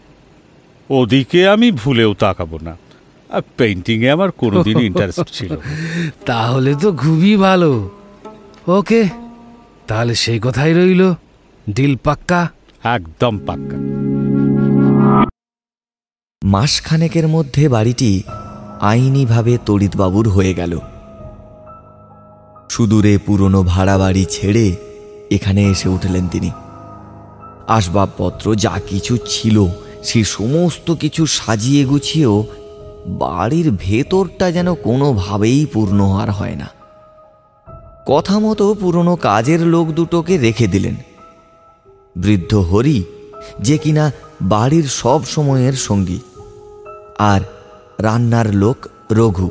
ওদিকে 0.89 1.49
আমি 1.49 1.71
ভুলেও 1.71 2.13
তাকাবো 2.13 2.59
না। 2.61 2.77
আর 3.29 3.41
পেন্টিংয়ে 3.57 4.11
আমার 4.11 4.31
কোনোদিন 4.31 4.79
ইন্টারেস্ট 4.79 5.33
ছিল 5.33 5.53
না। 5.53 5.57
তাহলে 6.25 6.75
তো 6.75 6.93
খুবই 6.93 7.35
ভালো। 7.35 7.89
ওকে 8.67 9.09
তাহলে 9.87 10.15
সেই 10.15 10.39
কথাই 10.43 10.73
রইল। 10.73 11.13
ডিল 11.69 11.95
পাক্কা? 11.95 12.49
একদম 12.83 13.39
পাক্কা। 13.45 13.77
মাসখানেকের 16.43 17.27
মধ্যে 17.27 17.69
বাড়িটি 17.69 18.23
আইনিভাবে 18.81 19.57
তড়িৎবাবুর 19.65 20.29
হয়ে 20.29 20.53
গেল। 20.53 20.79
সুদূরে 22.69 23.17
পুরনো 23.17 23.63
ভাড়া 23.63 23.97
বাড়ি 23.97 24.25
ছেড়ে 24.29 24.75
এখানে 25.31 25.63
এসে 25.63 25.89
উঠলেন 25.89 26.27
তিনি। 26.27 26.51
আসবাবপত্র 27.67 28.55
যা 28.55 28.79
কিছু 28.87 29.17
ছিল, 29.25 29.65
সে 30.03 30.23
সমস্ত 30.23 30.91
কিছু 30.91 31.25
সাজিয়ে 31.25 31.85
গুছিয়েও 31.85 32.45
বাড়ির 33.07 33.71
ভেতরটা 33.71 34.51
যেন 34.51 34.75
কোনোভাবেই 34.75 35.65
পূর্ণ 35.65 35.99
আর 36.11 36.29
হয় 36.31 36.55
না। 36.55 36.67
কথা 38.05 38.39
মতো 38.39 38.73
পুরনো 38.73 39.15
কাজের 39.15 39.61
লোক 39.61 39.87
দুটোকে 39.87 40.37
রেখে 40.37 40.67
দিলেন। 40.67 40.95
বৃদ্ধ 42.17 42.55
হরি 42.55 43.03
যে 43.61 43.77
কিনা 43.77 44.11
বাড়ির 44.41 44.83
সব 44.83 45.25
সময়ের 45.25 45.73
সঙ্গী, 45.73 46.19
আর 47.17 47.41
রান্নার 47.99 48.55
লোক 48.55 48.77
রঘু। 49.11 49.49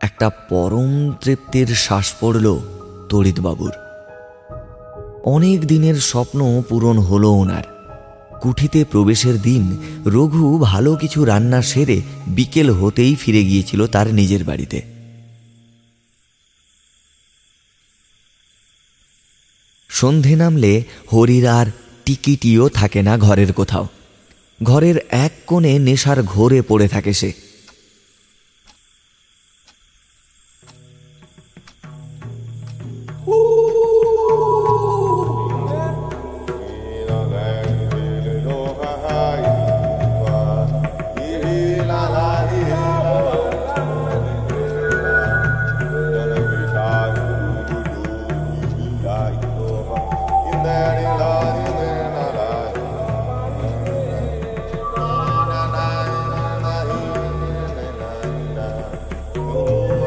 একটা 0.00 0.30
পরম 0.30 1.12
তৃপ্তির 1.20 1.66
শ্বাস 1.66 2.14
পড়ল 2.20 2.58
তড়িৎবাবুর। 3.08 3.83
অনেক 5.24 5.66
দিনের 5.66 5.94
স্বপ্ন 5.94 6.62
পূরণ 6.68 6.98
হলো 6.98 7.30
ওনার। 7.30 7.62
কুঠিতে 8.40 8.84
প্রবেশের 8.84 9.42
দিন 9.42 9.76
রঘু 10.06 10.58
ভালো 10.58 10.96
কিছু 10.96 11.24
রান্না 11.24 11.62
সেরে 11.62 12.02
বিকেল 12.26 12.70
হতেই 12.70 13.14
ফিরে 13.14 13.44
গিয়েছিল 13.44 13.86
তার 13.86 14.14
নিজের 14.14 14.44
বাড়িতে। 14.44 14.82
সন্ধে 19.88 20.36
নামলে 20.36 20.84
হরির 21.12 21.46
আর 21.46 21.66
টিকিটিও 22.04 22.68
থাকে 22.68 23.02
না 23.02 23.18
ঘরের 23.18 23.52
কোথাও। 23.52 23.88
ঘরের 24.62 24.94
এক 25.10 25.32
কোণে 25.46 25.78
নেশার 25.78 26.22
ঘোরে 26.22 26.62
পড়ে 26.62 26.88
থাকে 26.88 27.12
সে। 27.12 27.32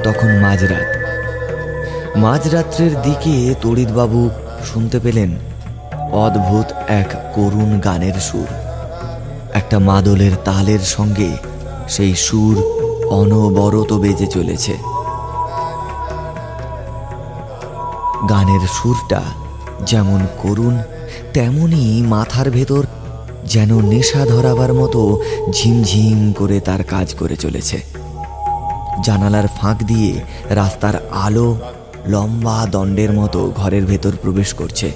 তখন 0.07 0.27
মাঝরাত। 0.27 0.89
মাঝরাত্রের 2.17 3.01
দিকে 3.01 3.55
তড়িৎবাবু 3.61 4.29
শুনতে 4.65 4.99
পেলেন 4.99 5.35
অদ্ভুত 6.11 6.65
এক 6.87 7.09
করুণ 7.33 7.79
গানের 7.79 8.13
সুর। 8.13 8.47
একটা 9.53 9.79
মাদলের 9.79 10.31
তালের 10.45 10.79
সঙ্গে 10.79 11.29
সেই 11.89 12.15
সুর 12.15 12.55
অনবরত 13.09 13.93
বেজে 13.93 14.27
চলেছে। 14.27 14.73
গানের 18.29 18.67
সুরটা 18.73 19.21
যেমন 19.85 20.19
করুণ, 20.37 20.77
তেমনি 21.33 22.03
মাথার 22.07 22.51
ভেতর 22.51 22.83
যেন 23.45 23.81
নেশা 23.81 24.25
ধরাবার 24.25 24.73
মতো 24.73 25.21
ঝিমঝিম 25.51 26.33
করে 26.33 26.59
তার 26.59 26.83
কাজ 26.83 27.13
করে 27.13 27.35
চলেছে। 27.35 27.96
জানালার 29.03 29.47
ফাঁক 29.47 29.77
দিয়ে 29.83 30.21
রাস্তার 30.49 30.93
আলো 31.11 31.57
লম্বা 32.07 32.67
দণ্ডের 32.71 33.13
মতো 33.13 33.51
ঘরের 33.55 33.85
ভেতর 33.85 34.11
প্রবেশ 34.21 34.53
করছে। 34.53 34.91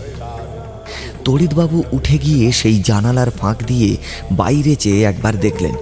তড়িৎবাবু 1.26 1.84
উঠে 1.92 2.18
গিয়ে 2.18 2.52
সেই 2.52 2.84
জানালার 2.84 3.30
ফাঁক 3.30 3.58
দিয়ে 3.68 3.98
বাইরে 4.32 4.76
চেয়ে 4.76 5.04
একবার 5.04 5.40
দেখলেন। 5.40 5.76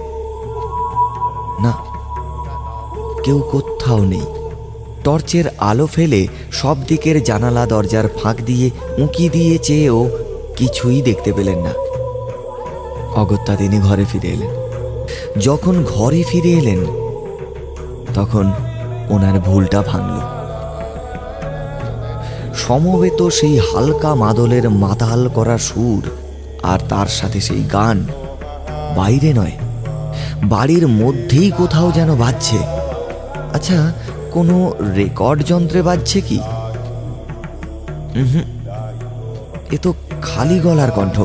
না, 1.60 1.72
কেউ 3.24 3.38
কোথাও 3.50 4.04
নেই। 4.04 4.26
টর্চের 5.04 5.44
আলো 5.58 5.86
ফেলে 5.86 6.28
সব 6.52 6.76
দিকের 6.88 7.24
জানালা 7.24 7.66
দরজার 7.66 8.08
ফাঁক 8.08 8.36
দিয়ে 8.44 8.70
উঁকি 8.98 9.28
দিয়ে 9.28 9.58
চেয়েও 9.58 10.10
কিছুই 10.56 11.02
দেখতে 11.02 11.32
পেলেন 11.32 11.58
না। 11.58 11.72
অগত্যা 13.16 13.56
তিনি 13.56 13.78
ঘরে 13.78 14.04
ফিরে 14.04 14.28
এলেন। 14.28 14.50
যখন 15.40 15.84
ঘরে 15.84 16.22
ফিরে 16.28 16.50
এলেন 16.50 17.09
তখন 18.16 18.46
ওনার 19.14 19.36
ভুলটা 19.46 19.80
ভাঙল। 19.90 20.16
সমবেত 22.62 23.20
সেই 23.38 23.56
হালকা 23.68 24.10
মাদলের 24.22 24.64
মাতাল 24.84 25.20
করা 25.36 25.56
সুর 25.68 26.02
আর 26.72 26.78
তার 26.90 27.08
সাথে 27.18 27.38
সেই 27.48 27.62
গান 27.74 27.98
বাইরে 28.98 29.30
নয়, 29.40 29.56
বাড়ির 30.52 30.84
মধ্যেই 31.00 31.50
কোথাও 31.60 31.88
যেন 31.98 32.10
বাজছে। 32.22 32.58
আচ্ছা 33.56 33.78
কোনো 34.34 34.56
রেকর্ড 34.98 35.38
যন্ত্রে 35.50 35.80
বাজছে 35.88 36.18
কি? 36.28 36.38
এ 39.74 39.76
তো 39.84 39.90
খালি 40.28 40.58
গলার 40.64 40.90
কণ্ঠ। 40.96 41.16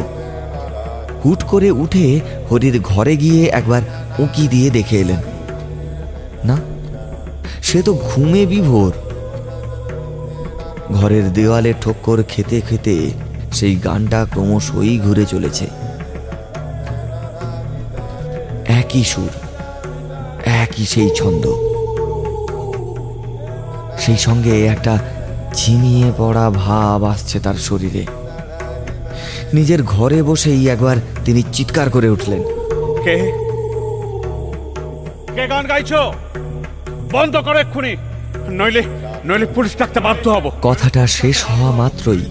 হুট 1.22 1.40
করে 1.52 1.70
উঠে 1.84 2.06
হরির 2.48 2.76
ঘরে 2.90 3.14
গিয়ে 3.24 3.42
একবার 3.60 3.82
উঁকি 4.24 4.46
দিয়ে 4.54 4.70
দেখে 4.78 4.96
এলেন। 5.04 5.22
না 6.50 6.56
সে 7.76 7.84
তো 7.84 7.94
ঘুমে 7.94 8.46
বিভোর। 8.46 8.92
ঘরের 10.94 11.34
দেওয়ালে 11.34 11.74
ঠক্কর 11.82 12.24
খেতে 12.30 12.62
খেতে 12.62 13.12
সেই 13.54 13.76
গানটা 13.76 14.26
ক্রমশই 14.32 15.00
ঘুরে 15.00 15.26
চলেছে। 15.26 15.68
একই 18.68 19.04
সুর, 19.04 19.30
একই 20.46 20.86
সেই 20.86 21.10
ছন্দ। 21.16 21.48
সেই 23.98 24.18
সঙ্গে 24.18 24.66
একটা 24.66 24.98
ঝিমিয়ে 25.54 26.12
পড়া 26.18 26.50
ভাব 26.50 27.04
আসছে 27.04 27.40
তার 27.40 27.56
শরীরে। 27.56 28.06
নিজের 29.54 29.84
ঘরে 29.84 30.24
বসেই 30.24 30.70
একবার 30.70 30.96
তিনি 31.26 31.44
চিৎকার 31.54 31.90
করে 31.90 32.10
উঠলেন। 32.10 32.44
কে? 33.04 33.32
কে 35.36 35.48
গান 35.48 35.66
গাইছো? 35.66 36.14
বন্ধ 37.12 37.38
করো 37.38 37.60
এক্ষুনি। 37.60 37.96
নইলে 38.50 38.84
নইলে 39.26 39.46
পুলিশ 39.46 39.78
ডাকতে 39.78 40.00
বাধ্য 40.00 40.30
হব। 40.30 40.52
কথাটা 40.62 41.08
শেষ 41.08 41.44
হওয়া 41.44 41.72
মাত্রই 41.72 42.26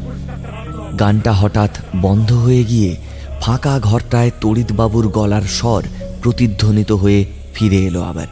গানটা 1.00 1.32
হঠাৎ 1.32 1.70
বন্ধ 1.96 2.32
হয়ে 2.32 2.64
গিয়ে 2.64 2.96
ফাঁকা 3.40 3.80
ঘরটায় 3.80 4.30
তড়িৎবাবুর 4.40 5.08
গলার 5.08 5.42
স্বর 5.42 5.82
প্রতিধ্বনিত 6.22 6.92
হয়ে 6.92 7.24
ফিরে 7.54 7.76
এলো 7.76 8.02
আবার। 8.02 8.26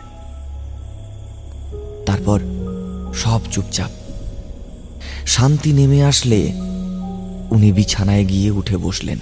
তারপর 2.06 2.40
সব 3.14 3.40
চুপচাপ। 3.50 3.90
শান্তি 5.26 5.72
নেমে 5.72 6.04
আসলে 6.04 6.52
উনি 7.50 7.72
বিছানায় 7.72 8.25
গিয়ে 8.25 8.50
উঠে 8.50 8.76
বসলেন। 8.76 9.18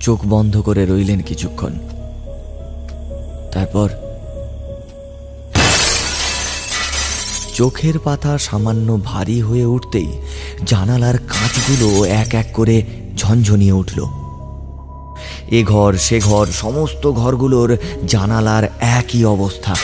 চোখ 0.00 0.20
বন্ধ 0.26 0.60
করে 0.60 0.86
রইলেন 0.86 1.20
কিছুক্ষণ। 1.20 1.72
তারপর? 3.52 3.88
চোখের 7.54 7.98
পাতা 7.98 8.38
সামান্য 8.38 9.00
ভারী 9.04 9.40
হয়ে 9.40 9.64
উঠতেই 9.64 10.12
জানালার 10.66 11.18
কাঁচগুলো 11.18 12.04
এক 12.04 12.34
এক 12.34 12.46
করে 12.52 12.82
ঝনঝনিয়ে 13.16 13.72
উঠল। 13.72 14.04
এ 15.50 15.64
ঘর, 15.64 15.96
সে 15.96 16.20
ঘর, 16.20 16.46
সমস্ত 16.46 17.12
ঘরগুলোর 17.12 17.76
জানালার 18.06 18.64
একই 18.80 19.24
অবস্থা। 19.24 19.74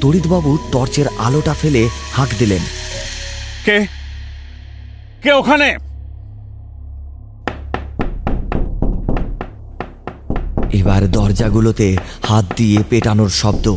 তড়িৎবাবু 0.00 0.58
টর্চের 0.72 1.06
আলোটা 1.18 1.54
ফেলে 1.62 1.88
হাঁক 2.12 2.28
দিলেন। 2.38 2.60
কে? 3.64 3.86
কে 5.22 5.32
ওখানে? 5.32 5.76
এবার 10.92 11.10
দরজাগুলোতে 11.10 11.96
হাত 12.22 12.44
দিয়ে 12.56 12.78
পেটানোর 12.90 13.28
শব্দ। 13.28 13.76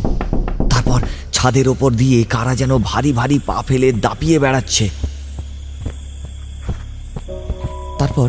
তারপর 0.70 1.00
ছাদের 1.32 1.68
ওপর 1.68 1.90
দিয়ে 1.92 2.24
কারা 2.24 2.54
যেন 2.56 2.78
ভারী 2.78 3.12
ভারী 3.12 3.38
পা 3.46 3.62
ফেলে 3.66 3.92
দাপিয়ে 3.92 4.38
বেড়াচ্ছে। 4.38 4.88
তারপর 7.98 8.28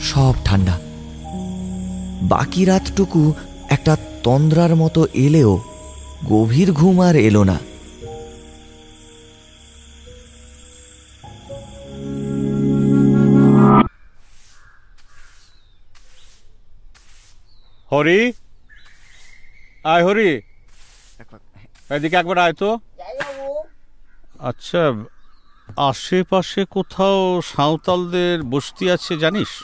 সব 0.00 0.34
ঠান্ডা। 0.44 0.74
বাকি 2.22 2.64
রাতটুকু 2.64 3.32
একটা 3.70 3.96
তন্দ্রার 4.22 4.76
মতো 4.76 5.06
এলেও 5.14 5.60
গভীর 6.30 6.72
ঘুম 6.72 7.00
আর 7.00 7.16
এলো 7.16 7.44
না। 7.44 7.58
হরি? 17.92 18.32
আয় 19.84 20.04
হরি। 20.04 20.42
এদিকে 21.90 22.16
একবার 22.16 22.38
আয় 22.38 22.52
তো। 22.52 22.78
আচ্ছা 24.38 24.92
আশেপাশে 25.76 26.64
কোথাও 26.64 27.40
সাঁওতালদের 27.44 28.42
বস্তি 28.42 28.90
আছে 28.90 29.16
জানিস? 29.16 29.62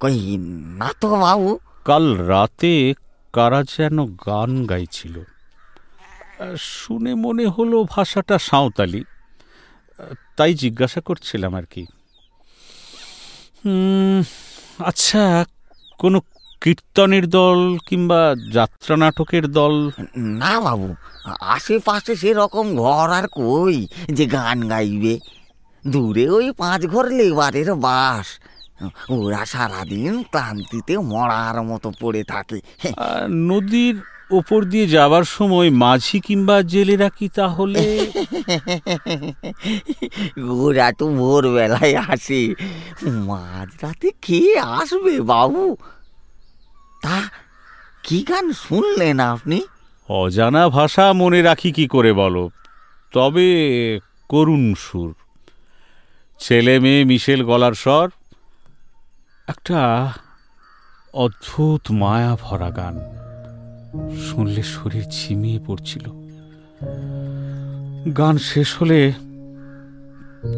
কই 0.00 0.36
না 0.78 0.92
তো 1.00 1.10
বাবু। 1.10 1.58
কাল 1.84 2.16
রাতে 2.16 2.94
কারা 3.32 3.62
যেন 3.62 4.06
গান 4.06 4.66
গাইছিল। 4.66 5.22
শুনে 6.58 7.14
মনে 7.14 7.46
হলো 7.46 7.84
ভাষাটা 7.84 8.38
সাঁওতালি। 8.38 9.04
তাই 10.36 10.54
জিজ্ঞাসা 10.54 11.00
করছিলাম 11.00 11.54
আর 11.54 11.62
কি। 11.62 11.86
হুম, 13.64 14.22
আচ্ছা 14.78 15.44
কোনো 15.98 16.20
কীর্তনের 16.60 17.28
দল 17.28 17.78
কিংবা 17.86 18.34
যাত্রা 18.52 18.96
নাটকের 18.96 19.46
দল? 19.46 19.90
না 20.16 20.60
বাবু 20.60 20.94
আশেপাশে 21.40 22.16
সেরকম 22.16 22.76
ঘর 22.76 23.10
আর 23.10 23.28
কই 23.28 23.86
যে 24.08 24.26
গান 24.26 24.68
গাইবে। 24.68 25.18
দূরে 25.86 26.30
ওই 26.30 26.52
পাঁচ 26.52 26.86
ঘর 26.86 27.06
লেবারের 27.08 27.74
বাস। 27.74 28.26
ওরা 29.10 29.44
সারাদিন 29.44 30.22
ক্লান্তিতে 30.22 30.98
মরার 30.98 31.62
মতো 31.62 31.92
পড়ে 32.00 32.24
থাকে। 32.24 32.60
নদীর 33.30 34.02
ওপর 34.32 34.64
দিয়ে 34.64 34.86
যাবার 34.86 35.24
সময় 35.24 35.70
মাঝি 35.70 36.20
কিংবা 36.20 36.62
জেলেরা 36.62 37.08
কি 37.08 37.28
তাহলে? 37.28 38.10
ওরা 40.50 40.92
তো 40.92 41.08
ভোরবেলায় 41.08 41.96
আসে। 41.96 42.54
মাঝরাতে 43.02 44.10
কে 44.22 44.58
আসবে 44.58 45.20
বাবু? 45.20 45.76
তা 47.02 47.22
কি 48.02 48.22
গান 48.22 48.52
শুনলেন 48.52 49.20
আপনি? 49.20 49.60
অজানা 50.08 50.68
ভাষা 50.68 51.12
মনে 51.12 51.42
রাখি 51.42 51.72
কি 51.72 51.86
করে 51.86 52.12
বলো। 52.12 52.50
তবে 53.12 54.00
করুণ 54.28 54.74
সুর। 54.74 55.14
ছেলে 56.38 56.80
মেয়ে 56.80 57.04
মিশেল 57.04 57.44
গলার 57.44 57.72
স্বর। 57.72 58.10
একটা 59.48 60.12
অদ্ভুত 61.12 61.90
মায়া 61.90 62.36
ভরা 62.42 62.70
গান। 62.70 63.11
শুনলে 64.00 64.62
শরীর 64.62 65.04
ঝিমিয়ে 65.10 65.60
পড়ছিল। 65.66 66.04
গান 68.12 68.38
শেষ 68.38 68.76
হলে 68.80 69.12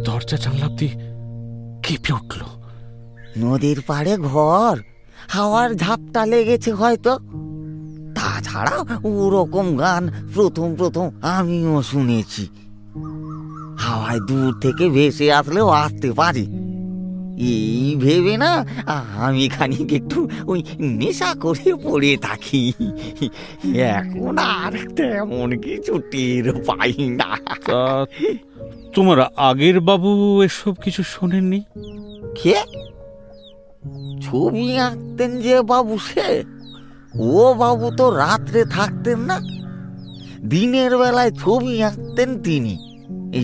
দরজা 0.04 0.36
জানলা 0.36 0.66
অব্দি 0.66 0.88
কেঁপে 1.82 2.12
উঠল। 2.12 2.40
নদীর 3.38 3.80
পাড়ে 3.86 4.16
ঘর, 4.16 4.78
হাওয়ার 5.28 5.74
ঝাপটা 5.74 6.26
লেগেছে 6.26 6.72
হয়তো। 6.72 7.18
তাছাড়া 8.14 8.98
ওরকম 9.04 9.76
গান 9.76 10.10
প্রথম 10.34 10.74
প্রথম 10.74 11.10
আমিও 11.22 11.82
শুনেছি। 11.82 12.48
হাওয়ায় 13.78 14.20
দূর 14.20 14.60
থেকে 14.60 14.88
ভেসে 14.88 15.32
আসলেও 15.32 15.68
আসতে 15.68 16.12
পারে। 16.12 16.63
এই 17.38 17.96
ভেবে 18.00 18.36
না 18.36 18.66
আমি 19.16 19.48
খানিক 19.48 19.92
একটু 19.92 20.28
ওই 20.46 20.64
নেশা 20.80 21.34
করে 21.40 21.74
পড়ে 21.74 22.16
থাকি। 22.16 22.72
এখন 23.74 24.38
আর 24.38 24.94
তেমন 24.96 25.58
কিছু 25.58 25.98
টের 26.10 26.52
পাই 26.52 26.92
না। 27.08 27.38
তোমার 28.94 29.20
আগের 29.36 29.80
বাবু 29.80 30.42
এসব 30.42 30.74
কিছু 30.74 31.02
শোনেননি? 31.02 31.60
কে? 32.42 32.54
ছবি 34.22 34.78
আঁকতেন 34.78 35.40
যে 35.40 35.62
বাবু 35.62 35.98
সে? 35.98 36.44
ও 37.18 37.54
বাবু 37.54 37.90
তো 37.96 38.10
রাত্রে 38.10 38.64
থাকতেন 38.64 39.18
না। 39.18 39.40
দিনের 40.44 40.98
বেলায় 40.98 41.30
ছবি 41.30 41.82
আঁকতেন 41.82 42.42
তিনি। 42.42 42.78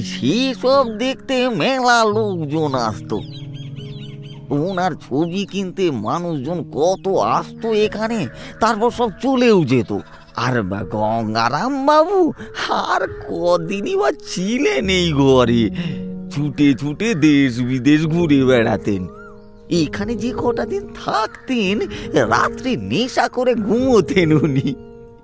সেসব 0.02 0.86
দেখতে 0.98 1.48
মেলা 1.48 2.04
লোকজন 2.04 2.74
আসতো। 2.74 3.20
ওনার 4.50 4.92
ছবি 4.92 5.46
কিনতে 5.50 5.90
মানুষজন 5.90 6.64
কত 6.72 7.08
আসতো 7.08 7.72
এখানে? 7.72 8.28
তারপর 8.60 8.90
সব 8.90 9.10
চলেও 9.22 9.64
যেত। 9.64 9.98
আর 10.36 10.62
বা 10.62 10.82
গঙ্গারাম 10.82 11.86
বাবু, 11.86 12.32
আর 12.68 13.08
কদিনই 13.28 13.96
বা 13.96 14.12
ছিলেন 14.28 14.88
এই 14.88 15.12
ঘরে 15.12 15.70
ছুটে 16.30 16.74
ছুটে 16.74 17.14
দেশ 17.14 17.60
বিদেশ 17.60 18.06
ঘুরে 18.06 18.44
বেড়াতেন। 18.44 19.06
এখানে 19.70 20.14
যে 20.14 20.32
কটা 20.38 20.64
দিন 20.64 20.88
থাকতেন, 21.04 21.80
রাত্রে 22.14 22.76
নেশা 22.76 23.28
করে 23.28 23.54
ঘুমোতেন 23.54 24.32
উনি। 24.32 24.74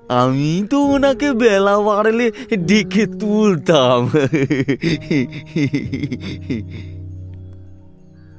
আমি 0.09 0.67
তো 0.71 0.81
ওনাকে 0.81 1.33
বেলা 1.33 1.81
বাড়লে 1.81 2.33
ডেকে 2.57 3.07
তুলতাম। 3.07 4.09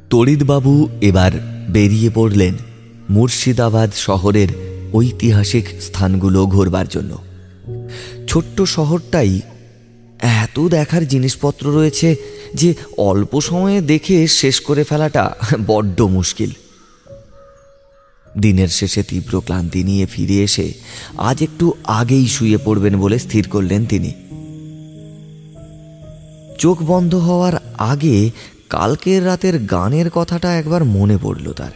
তড়িৎবাবু 0.09 0.89
এবার 1.01 1.31
বেরিয়ে 1.69 2.09
পড়লেন 2.09 2.53
মুর্শিদাবাদ 3.09 3.91
শহরের 3.95 4.47
ঐতিহাসিক 4.93 5.65
স্থানগুলো 5.81 6.45
ঘোরবার 6.45 6.87
জন্য। 6.87 7.17
ছোট্ট 8.27 8.61
শহরটাই 8.61 9.41
এত 10.19 10.59
দেখার 10.59 11.07
জিনিসপত্র 11.07 11.73
রয়েছে 11.73 12.15
যে 12.53 12.73
অল্প 12.97 13.41
সময়ে 13.41 13.81
দেখে 13.81 14.27
শেষ 14.27 14.59
করে 14.59 14.83
ফেলাটা 14.83 15.35
বড্ড 15.67 16.01
মুশকিল। 16.01 16.49
দিনের 18.37 18.67
শেষে 18.67 19.03
তীব্র 19.03 19.41
ক্লান্তি 19.41 19.83
নিয়ে 19.83 20.05
ফিরে 20.05 20.43
এসে 20.43 20.73
আজ 21.17 21.43
একটু 21.43 21.73
আগেই 21.83 22.27
শুয়ে 22.27 22.57
পড়বেন 22.65 22.99
বলে 22.99 23.19
স্থির 23.19 23.49
করলেন 23.49 23.85
তিনি। 23.85 24.11
চোখ 26.59 26.83
বন্ধ 26.83 27.15
হওয়ার 27.15 27.53
আগে 27.77 28.31
কালকের 28.69 29.25
রাতের 29.25 29.59
গানের 29.59 30.09
কথাটা 30.09 30.55
একবার 30.55 30.85
মনে 30.85 31.17
পড়ল 31.21 31.53
তার। 31.53 31.71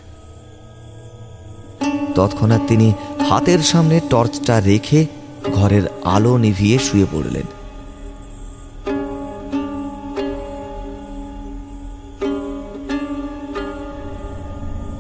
তৎক্ষণাৎ 2.16 2.62
তিনি 2.68 2.94
হাতের 3.30 3.60
সামনে 3.60 4.00
টর্চটা 4.10 4.60
রেখে 4.60 5.06
ঘরের 5.54 5.82
আলো 6.04 6.38
নিভিয়ে 6.38 6.80
শুয়ে 6.80 7.06
পড়লেন। 7.12 7.48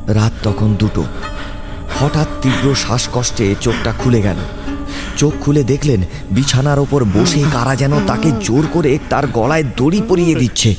রাত 0.08 0.32
তখন 0.43 0.75
দুটো। 0.75 1.04
হঠাৎ 1.99 2.27
তীব্র 2.41 2.75
শ্বাসকষ্টে 2.75 3.56
চোখটা 3.62 3.93
খুলে 3.99 4.21
গেল। 4.21 4.36
চোখ 5.17 5.34
খুলে 5.41 5.63
দেখলেন, 5.63 6.01
বিছানার 6.32 6.80
ওপর 6.80 7.04
বসে 7.04 7.43
কারা 7.54 7.75
যেন 7.75 8.06
তাকে 8.08 8.32
জোর 8.41 8.67
করে 8.73 8.99
তার 9.10 9.27
গলায় 9.27 9.63
দড়ি 9.77 10.01
পরিয়ে 10.08 10.36
দিচ্ছে। 10.36 10.75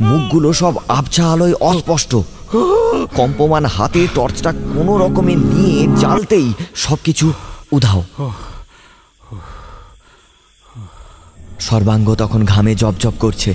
মুখগুলো 0.00 0.52
সব 0.52 0.74
আবছা 0.88 1.32
আলোয় 1.32 1.52
অস্পষ্ট। 1.52 2.16
কম্পমান 3.14 3.64
হাতে 3.66 4.08
টর্চটা 4.14 4.52
কোনো 4.52 4.98
রকমে 4.98 5.34
নিয়ে 5.34 5.96
জ্বালতেই 5.96 6.52
সবকিছু 6.74 7.32
উধাও। 7.72 8.04
সর্বাঙ্গ 11.60 12.14
তখন 12.14 12.44
ঘামে 12.44 12.74
জবজব 12.74 13.12
করছে। 13.18 13.54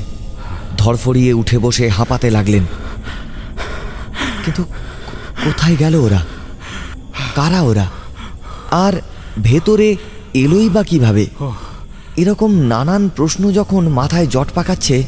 ধরফড়িয়ে 0.78 1.34
উঠে 1.34 1.58
বসে 1.58 1.90
হাঁপাতে 1.90 2.30
লাগলেন। 2.30 2.64
কিন্তু 4.46 4.64
কোথায় 5.44 5.76
গেল 5.76 5.96
ওরা? 5.96 6.26
কারা 7.36 7.62
ওরা? 7.62 7.86
আর 8.72 8.94
ভেতরে 9.42 9.96
এলোই 10.34 10.70
বা 10.70 10.84
কীভাবে? 10.84 11.28
এরকম 12.18 12.56
নানান 12.56 13.10
প্রশ্ন 13.10 13.52
যখন 13.52 13.88
মাথায় 13.88 14.28
জট 14.28 14.48
পাকাচ্ছে 14.54 15.04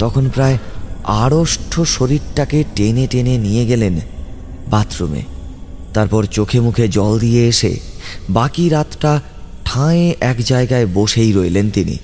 তখন 0.00 0.30
প্রায় 0.30 0.58
আড়ষ্ট 1.04 1.80
শরীরটাকে 1.80 2.64
টেনে 2.76 3.06
টেনে 3.06 3.38
নিয়ে 3.38 3.66
গেলেন 3.66 4.00
বাথরুমে। 4.68 5.22
তারপর 5.94 6.24
চোখে 6.24 6.60
মুখে 6.60 6.88
জল 6.88 7.18
দিয়ে 7.18 7.48
এসে 7.48 7.80
বাকি 8.30 8.68
রাতটা 8.68 9.20
ঠাঁয়ে 9.64 10.16
এক 10.20 10.38
জায়গায় 10.44 10.86
বসেই 10.94 11.32
রইলেন 11.32 11.70
তিনি। 11.70 11.98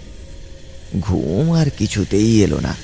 ঘুম 1.00 1.52
আর 1.52 1.66
কিছুতেই 1.78 2.42
এলো 2.42 2.60
না। 2.60 2.76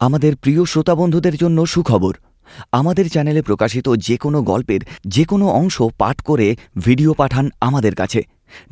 আমাদের 0.00 0.36
প্রিয় 0.36 0.64
শ্রোতা 0.64 0.94
বন্ধুদের 0.94 1.36
জন্য 1.36 1.66
সুখবর। 1.66 2.14
আমাদের 2.72 3.10
চ্যানেলে 3.10 3.42
প্রকাশিত 3.42 3.94
যে 3.98 4.16
কোনো 4.16 4.42
গল্পের 4.42 4.80
যে 5.08 5.24
কোনো 5.24 5.48
অংশ 5.48 5.82
পাঠ 5.98 6.20
করে 6.20 6.56
ভিডিও 6.84 7.14
পাঠান 7.14 7.50
আমাদের 7.60 7.94
কাছে। 7.94 8.22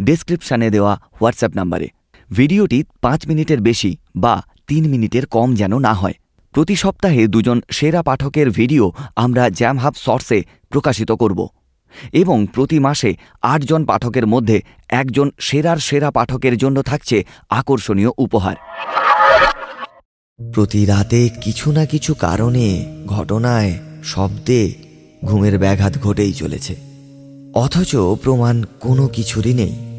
ডেসক্রিপশানে 0.02 0.70
দেওয়া 0.70 1.00
হোয়াটসঅ্যাপ 1.20 1.52
নাম্বারে। 1.56 1.88
ভিডিওটি 2.32 2.84
পাঁচ 3.00 3.28
মিনিটের 3.28 3.60
বেশি 3.60 3.96
বা 4.16 4.42
তিন 4.66 4.88
মিনিটের 4.88 5.26
কম 5.26 5.54
যেন 5.54 5.78
না 5.78 5.94
হয়। 5.94 6.14
প্রতি 6.52 6.76
সপ্তাহে 6.76 7.26
দুজন 7.26 7.60
সেরা 7.70 8.02
পাঠকের 8.02 8.50
ভিডিও 8.50 8.92
আমরা 9.16 9.50
জ্যাম 9.50 9.78
হাব 9.78 9.94
শর্টসে 9.96 10.42
প্রকাশিত 10.68 11.12
করব 11.12 11.48
এবং 12.12 12.46
প্রতি 12.46 12.78
মাসে 12.78 13.14
আটজন 13.42 13.84
পাঠকের 13.84 14.26
মধ্যে 14.26 14.60
একজন 14.88 15.30
সেরার 15.40 15.76
সেরা 15.76 16.10
পাঠকের 16.10 16.56
জন্য 16.56 16.82
থাকছে 16.82 17.24
আকর্ষণীয় 17.50 18.10
উপহার। 18.18 18.56
প্রতি 20.38 20.84
রাতে 20.84 21.28
কিছু 21.40 21.72
না 21.72 21.84
কিছু 21.86 22.14
কারণে, 22.14 22.66
ঘটনায়, 23.06 23.78
শব্দে 24.04 24.72
ঘুমের 25.24 25.58
ব্যাঘাত 25.58 25.98
ঘটেই 25.98 26.32
চলেছে। 26.32 26.74
অথচ 27.54 27.96
প্রমাণ 27.96 28.64
কোনো 28.80 29.08
কিছুরই 29.08 29.54
নেই। 29.54 29.91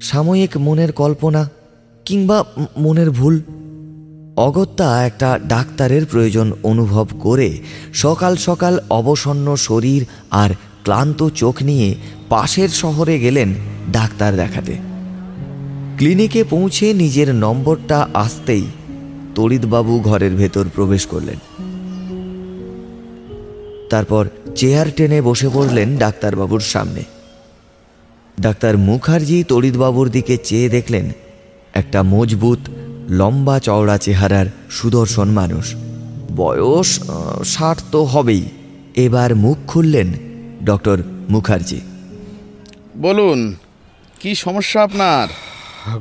সাময়িক 0.00 0.56
মনের 0.56 0.92
কল্পনা 0.92 1.50
কিংবা 2.04 2.44
মনের 2.78 3.10
ভুল। 3.10 3.42
অগত্যা 4.36 5.06
একটা 5.06 5.38
ডাক্তারের 5.48 6.06
প্রয়োজন 6.06 6.52
অনুভব 6.62 7.06
করে 7.20 7.58
সকাল 7.94 8.36
সকাল 8.36 8.78
অবসন্ন 8.90 9.56
শরীর 9.56 10.04
আর 10.30 10.50
ক্লান্ত 10.82 11.28
চোখ 11.28 11.62
নিয়ে 11.62 11.94
পাশের 12.28 12.68
শহরে 12.68 13.18
গেলেন 13.18 13.54
ডাক্তার 13.92 14.36
দেখাতে। 14.36 14.76
ক্লিনিকে 15.96 16.44
পৌঁছে 16.44 16.92
নিজের 16.92 17.34
নম্বরটা 17.34 18.08
আসতেই 18.14 18.64
তড়িৎবাবু 19.34 20.00
ঘরের 20.00 20.34
ভেতর 20.34 20.64
প্রবেশ 20.74 21.06
করলেন। 21.06 21.36
তারপর 23.90 24.28
চেয়ার 24.56 24.86
টেনে 24.96 25.22
বসে 25.22 25.48
পড়লেন 25.54 25.96
ডাক্তারবাবুর 25.96 26.60
সামনে। 26.60 27.17
ডাক্তার 28.40 28.78
মুখার্জি 28.78 29.44
তড়িৎবাবুর 29.48 30.10
দিকে 30.10 30.36
চেয়ে 30.36 30.68
দেখলেন 30.68 31.10
একটা 31.74 32.02
মজবুত 32.02 32.58
লম্বা 33.08 33.58
চওড়া 33.58 33.98
চেহারার 33.98 34.46
সুদর্শন 34.70 35.28
মানুষ। 35.28 35.74
বয়স 36.36 37.00
ষাট 37.44 37.80
তো 37.92 38.04
হবেই। 38.04 38.48
এবার 38.94 39.36
মুখ 39.36 39.58
খুললেন 39.66 40.12
ডক্টর 40.64 41.02
মুখার্জি। 41.28 41.80
বলুন 42.96 43.54
কি 44.20 44.34
সমস্যা 44.34 44.82
আপনার? 44.82 45.28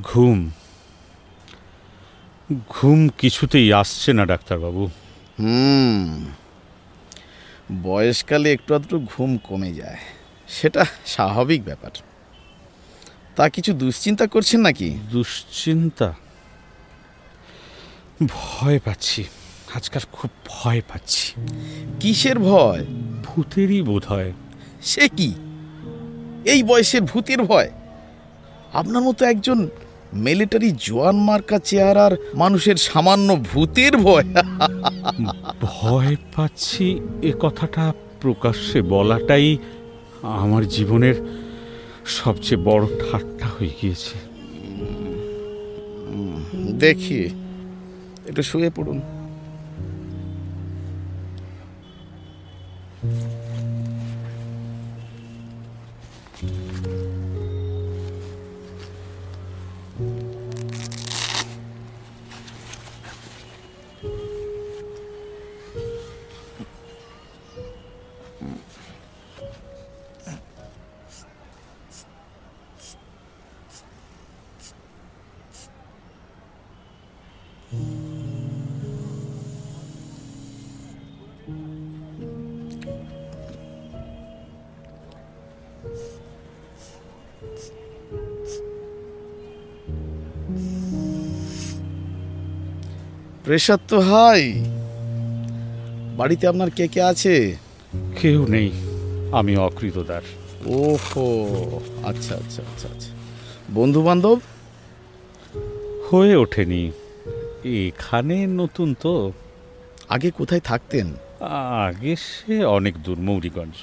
ঘুম। 0.03 0.51
ঘুম 2.69 3.09
কিছুতেই 3.17 3.73
আসছে 3.73 4.13
না 4.13 4.25
ডাক্তারবাবু। 4.25 4.85
হুম। 5.39 6.25
বয়সকালে 7.83 8.53
একটু 8.53 8.75
আধটু 8.75 8.99
ঘুম 8.99 9.37
কমে 9.37 9.73
যায়। 9.73 9.97
সেটা 10.47 10.85
স্বাভাবিক 11.05 11.63
ব্যাপার। 11.63 11.91
তা 13.37 13.49
কিছু 13.49 13.73
দুশ্চিন্তা 13.73 14.27
করছেন 14.27 14.61
নাকি? 14.61 14.97
দুশ্চিন্তা? 15.11 16.13
ভয় 18.27 18.79
পাচ্ছি। 18.79 19.23
আজকাল 19.73 20.01
খুব 20.11 20.29
ভয় 20.47 20.81
পাচ্ছি। 20.87 21.33
কিসের 21.99 22.39
ভয়? 22.39 22.85
ভূতেরই 23.23 23.81
বোধ 23.81 24.05
হয়। 24.05 24.33
সে 24.81 25.09
কি? 25.09 25.33
এই 26.45 26.63
বয়সের 26.63 27.01
ভূতের 27.01 27.43
ভয়? 27.43 27.71
আপনার 28.73 29.01
মতো 29.01 29.25
একজন 29.25 29.69
মিলিটারি 30.13 30.71
জোয়ান 30.71 31.15
মার্কা 31.15 31.59
চেহারার 31.59 32.11
মানুষের 32.33 32.75
সামান্য 32.75 33.35
ভূতের 33.35 33.97
ভয়। 33.97 34.25
ভয় 35.61 36.15
পাচ্ছি 36.35 36.99
এ 37.21 37.33
কথাটা 37.39 37.93
প্রকাশ্যে 38.21 38.81
বলাটাই 38.81 39.57
আমার 40.21 40.67
জীবনের 40.67 41.46
সবচেয়ে 42.07 42.63
বড় 42.63 42.85
ঠাট্টা 42.85 43.45
হয়ে 43.45 43.73
গিয়েছে। 43.81 44.15
দেখি 46.79 47.29
একটু 48.29 48.41
শুয়ে 48.43 48.69
পড়ুন। 48.75 49.01
প্রেশার 93.57 93.77
তো 93.87 93.99
হাই। 93.99 94.63
বাড়িতে 96.17 96.47
আপনার 96.47 96.69
কে 96.69 96.87
কে 96.87 97.01
আছে? 97.01 97.55
কেউ 98.21 98.47
নেই। 98.47 98.71
আমি 99.31 99.57
অকৃতদার। 99.57 100.21
ওহো 100.65 101.79
আচ্ছা 102.03 102.35
আচ্ছা 102.35 102.61
আচ্ছা 102.61 102.87
আচ্ছা। 102.95 103.09
বন্ধু 103.73 104.03
বান্ধব 104.03 104.39
হয়ে 106.11 106.35
ওঠেনি। 106.35 106.91
এখানে 107.65 108.47
নতুন 108.47 108.95
তো। 109.01 109.31
আগে 110.09 110.31
কোথায় 110.31 110.61
থাকতেন? 110.61 111.13
আগে 111.87 112.15
সে 112.15 112.65
অনেক 112.65 113.03
দূর 113.03 113.17
মৌরিগঞ্জ। 113.17 113.73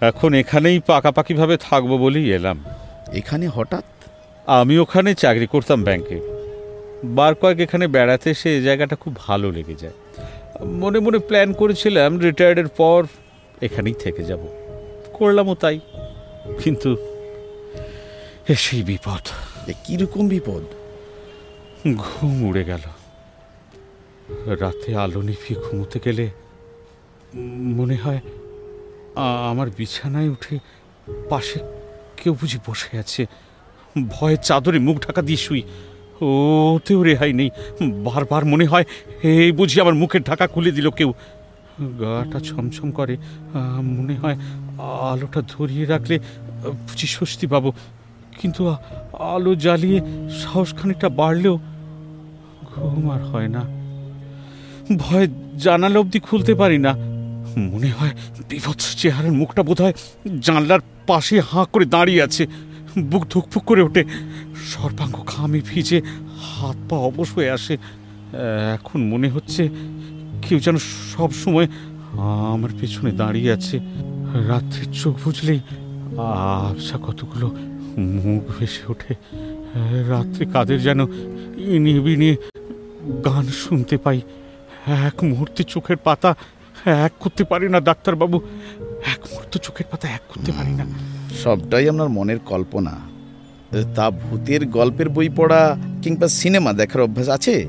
এখন 0.00 0.34
এখানেই 0.34 0.80
পাকাপাকিভাবে 0.86 1.56
থাকব 1.56 1.96
বলেই 1.96 2.32
এলাম। 2.32 2.64
এখানে 3.12 3.48
হঠাৎ? 3.48 3.84
আমি 4.46 4.78
ওখানে 4.78 5.14
চাকরি 5.14 5.46
করতাম 5.46 5.82
ব্যাংকে। 5.82 6.39
বার 7.04 7.34
কয়েক 7.34 7.60
এখানে 7.60 7.86
বেড়াতে 7.86 8.30
এসে 8.30 8.56
এই 8.56 8.62
জায়গাটা 8.62 8.96
খুব 8.96 9.16
ভালো 9.16 9.50
লেগে 9.50 9.74
যায়। 9.74 9.92
মনে 10.66 10.98
মনে 10.98 11.18
প্ল্যান 11.18 11.52
করেছিলাম 11.52 12.18
রিটায়ার্ডের 12.18 12.68
পর 12.68 13.06
এখানেই 13.62 13.94
থেকে 13.94 14.24
যাব। 14.24 14.40
করলামও 15.12 15.54
তাই। 15.54 15.80
কিন্তু 16.64 16.96
সেই 18.56 18.82
বিপদ। 18.82 19.28
কীরকম 19.84 20.28
বিপদ? 20.28 20.62
ঘুম 21.96 22.44
উড়ে 22.44 22.64
গেল। 22.64 22.80
রাতে 24.60 24.96
আলো 24.96 25.22
নিভিয়ে 25.22 25.60
ঘুমোতে 25.60 26.00
গেলে 26.04 26.30
মনে 27.58 27.96
হয় 27.96 28.20
আমার 29.50 29.70
বিছানায় 29.76 30.28
উঠে 30.28 30.58
পাশে 31.28 31.60
কেউ 32.16 32.34
বুঝি 32.40 32.58
বসে 32.66 32.98
আছে। 32.98 33.26
ভয়ে 34.08 34.36
চাদরে 34.36 34.78
মুখ 34.78 35.06
ঢাকা 35.06 35.22
দিয়ে 35.22 35.36
শুই। 35.36 35.62
ওতেও 36.20 37.02
রেহাই 37.02 37.32
নেই 37.32 37.50
বারবার 38.04 38.44
মনে 38.44 38.66
হয় 38.66 38.84
এই 39.22 39.52
বুঝি 39.52 39.76
আমার 39.80 39.94
মুখের 39.94 40.22
ঢাকা 40.22 40.46
খুলে 40.46 40.70
দিল 40.70 40.90
কেউ। 40.90 41.12
গাটা 42.00 42.38
ছমছম 42.40 42.90
করে 42.90 43.16
মনে 43.96 44.14
হয় 44.14 44.36
আলোটা 45.10 45.40
ধরিয়ে 45.48 45.84
রাখলে 45.84 46.18
বুঝি 46.64 47.06
স্বস্তি 47.06 47.46
পাবো। 47.46 47.72
কিন্তু 48.40 48.60
আলো 49.18 49.54
জ্বালিয়ে 49.54 49.98
সাহস 50.30 50.74
খানিকটা 50.74 51.08
বাড়লেও 51.08 51.56
ঘুম 52.74 53.10
আর 53.10 53.22
হয় 53.22 53.48
না। 53.48 53.62
ভয় 54.98 55.26
জানালা 55.58 55.98
অবধি 55.98 56.18
খুলতে 56.20 56.52
পারি 56.54 56.78
না। 56.78 56.92
মনে 57.58 57.90
হয় 57.98 58.14
বিভৎস 58.48 58.96
চেহারার 58.96 59.32
মুখটা 59.32 59.62
বোধ 59.62 59.80
হয় 59.80 59.92
জানলার 60.40 60.80
পাশে 61.06 61.40
হাঁ 61.40 61.66
করে 61.72 61.84
দাঁড়িয়ে 61.84 62.22
আছে। 62.22 62.46
বুক 62.98 63.24
ধুকফুক 63.30 63.64
করে 63.64 63.82
ওঠে। 63.82 64.04
সর্বাঙ্গ 64.66 65.24
ঘামে 65.26 65.60
ভিজে 65.60 66.02
হাত 66.40 66.76
পা 66.88 66.96
অবশ 66.96 67.32
হয়ে 67.32 67.50
আসে। 67.50 67.76
এখন 68.74 69.08
মনে 69.08 69.28
হচ্ছে 69.28 69.68
কেউ 70.42 70.58
যেন 70.58 70.76
সব 71.16 71.32
সময় 71.32 71.68
আমার 72.52 72.70
পেছনে 72.80 73.10
দাঁড়িয়ে 73.12 73.52
আছে। 73.52 73.80
রাত্রির 74.48 74.92
চোখ 74.92 75.14
বুঝলেই 75.24 75.60
আবসা 76.18 76.98
কতগুলো 77.06 77.46
মুখ 77.98 78.42
ভেসে 78.58 78.82
ওঠে। 78.88 79.14
রাত্রে 80.08 80.46
কাদের 80.46 80.80
যেন 80.82 81.00
ইনিয়ে 81.56 82.00
বিনিয়ে 82.00 82.36
গান 83.24 83.46
শুনতে 83.46 83.96
পাই। 83.96 84.20
এক 84.86 85.24
মুহূর্তে 85.24 85.62
চোখের 85.64 85.96
পাতা 85.96 86.34
এক 86.86 87.12
করতে 87.20 87.44
পারি 87.44 87.68
না 87.68 87.80
ডাক্তারবাবু। 87.80 88.40
এক 89.06 89.20
মুহূর্ত 89.30 89.58
চোখের 89.58 89.86
পাতা 89.90 90.08
এক 90.08 90.22
করতে 90.28 90.52
পারি 90.52 90.70
না। 90.70 90.84
সবটাই 91.34 91.88
আপনার 91.88 92.08
মনের 92.08 92.38
কল্পনা। 92.38 93.10
তা 93.94 94.10
ভূতের 94.10 94.66
গল্পের 94.66 95.08
বই 95.08 95.28
পড়া 95.28 95.76
কিংবা 96.02 96.28
সিনেমা 96.28 96.72
দেখার 96.72 97.02
অভ্যাস 97.02 97.28
আছে? 97.28 97.68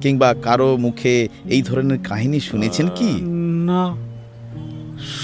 কিংবা 0.00 0.34
কারও 0.34 0.76
মুখে 0.76 1.28
এই 1.44 1.62
ধরনের 1.62 1.98
কাহিনী 2.04 2.40
শুনেছেন 2.40 2.88
কি? 2.88 3.20
না। 3.66 3.96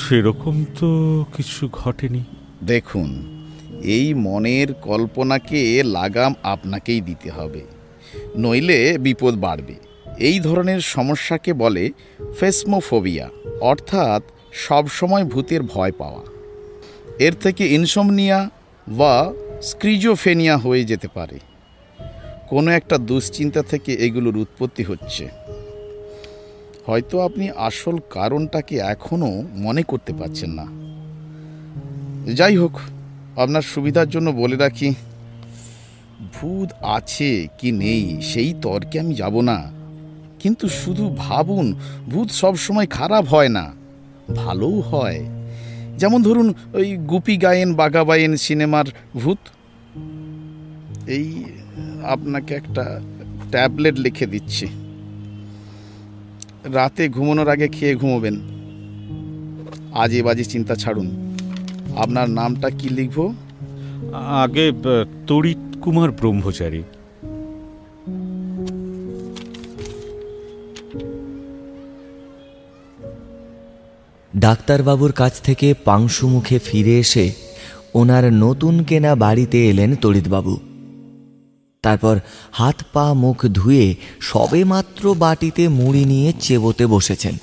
সেরকম 0.08 0.64
তো 0.78 1.24
কিছু 1.36 1.68
ঘটেনি। 1.72 2.20
দেখুন 2.64 3.40
এই 3.82 4.14
মনের 4.14 4.74
কল্পনাকে 4.74 5.82
লাগাম 5.82 6.34
আপনাকেই 6.42 7.00
দিতে 7.00 7.30
হবে। 7.30 7.60
নইলে 8.38 8.98
বিপদ 8.98 9.34
বাড়বে। 9.34 9.74
এই 10.18 10.40
ধরনের 10.40 10.80
সমস্যাকে 10.80 11.52
বলে 11.52 11.90
ফেসমোফোবিয়া 12.40 13.30
অর্থাৎ 13.60 14.22
সবসময় 14.52 15.24
ভূতের 15.24 15.62
ভয় 15.62 15.92
পাওয়া। 15.92 16.33
এর 17.18 17.32
থেকে 17.32 17.74
ইনসমনিয়া 17.74 18.50
বা 18.88 19.32
স্ক্রিজোফেনিয়া 19.62 20.56
হয়ে 20.56 20.84
যেতে 20.84 21.08
পারে। 21.14 21.38
কোনো 22.48 22.70
একটা 22.70 22.98
দুশ্চিন্তা 22.98 23.62
থেকে 23.62 23.92
এগুলোর 23.92 24.36
উৎপত্তি 24.36 24.82
হচ্ছে। 24.82 25.28
হয়তো 26.86 27.20
আপনি 27.20 27.50
আসল 27.50 27.98
কারণটাকে 28.10 28.76
এখনও 28.76 29.42
মনে 29.52 29.82
করতে 29.82 30.12
পারছেন 30.12 30.50
না। 30.50 30.66
যাই 32.34 32.56
হোক, 32.56 32.78
আপনার 33.36 33.62
সুবিধার 33.62 34.08
জন্য 34.08 34.30
বলে 34.30 34.56
রাখি, 34.56 34.94
ভূত 36.34 36.72
আছে 36.82 37.46
কি 37.58 37.72
নেই 37.72 38.22
সেই 38.22 38.54
তর্কে 38.62 39.00
আমি 39.00 39.14
যাব 39.14 39.40
না। 39.40 39.70
কিন্তু 40.38 40.68
শুধু 40.68 41.14
ভাবুন, 41.18 41.74
ভূত 42.10 42.30
সবসময় 42.30 42.86
খারাপ 42.86 43.24
হয় 43.24 43.48
না, 43.48 43.72
ভালোও 44.36 44.80
হয়। 44.80 45.26
যেমন 45.98 46.22
ধরুন 46.22 46.54
ওই 46.72 46.96
গুপি 46.96 47.36
গায়েন 47.36 47.74
বাগাবায়েন 47.74 48.36
সিনেমার 48.36 48.84
ভূত। 49.14 49.38
এই, 51.08 51.44
আপনাকে 52.04 52.54
একটা 52.54 53.00
ট্যাবলেট 53.50 53.98
লিখে 53.98 54.26
দিচ্ছি। 54.26 54.66
রাতে 56.64 57.08
ঘুমানোর 57.08 57.48
আগে 57.48 57.68
খেয়ে 57.68 57.96
ঘুমোবেন। 57.96 58.40
আজে 59.94 60.22
বাজে 60.22 60.44
চিন্তা 60.44 60.74
ছাড়ুন। 60.74 61.36
আপনার 61.96 62.30
নামটা 62.30 62.70
কি 62.70 62.88
লিখব? 62.88 63.34
আগে 64.12 64.72
তড়িৎ 65.26 65.76
কুমার 65.80 66.10
ব্রহ্মচারী। 66.10 66.82
ডাক্তারবাবুর 74.36 75.12
কাছ 75.12 75.40
থেকে 75.40 75.74
পাংশু 75.74 76.28
মুখে 76.28 76.58
ফিরে 76.58 76.98
এসে 76.98 77.32
ওনার 77.94 78.32
নতুন 78.32 78.82
কেনা 78.82 79.14
বাড়িতে 79.14 79.70
এলেন 79.70 79.96
তড়িৎবাবু। 79.96 80.56
তারপর 81.82 82.18
হাত 82.52 82.84
পা 82.92 83.14
মুখ 83.14 83.46
ধুয়ে 83.46 83.94
সবেমাত্র 84.20 85.14
বাটিতে 85.14 85.68
মুড়ি 85.68 86.04
নিয়ে 86.04 86.32
চেবোতে 86.40 86.86
বসেছেন। 86.86 87.36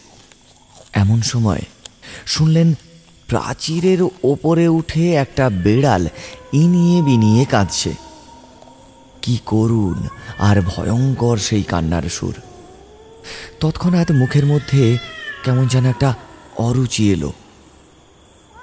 এমন 0.93 1.21
সময় 1.21 1.61
শুনলেন 2.25 2.73
প্রাচীরের 3.27 4.03
ওপরে 4.23 4.67
উঠে 4.67 5.13
একটা 5.13 5.49
বেড়াল 5.49 6.07
ইনিয়ে 6.53 7.01
বিনিয়ে 7.01 7.45
কাঁদছে। 7.45 7.93
কি 9.21 9.37
করুন 9.45 10.07
আর 10.39 10.61
ভয়ঙ্কর 10.61 11.37
সেই 11.37 11.63
কান্নার 11.63 12.03
সুর। 12.03 12.33
তৎক্ষণাৎ 13.59 14.11
মুখের 14.11 14.45
মধ্যে 14.45 14.97
কেমন 15.43 15.67
যেন 15.67 15.85
একটা 15.85 16.13
অরুচি 16.57 17.11
এলো। 17.11 17.33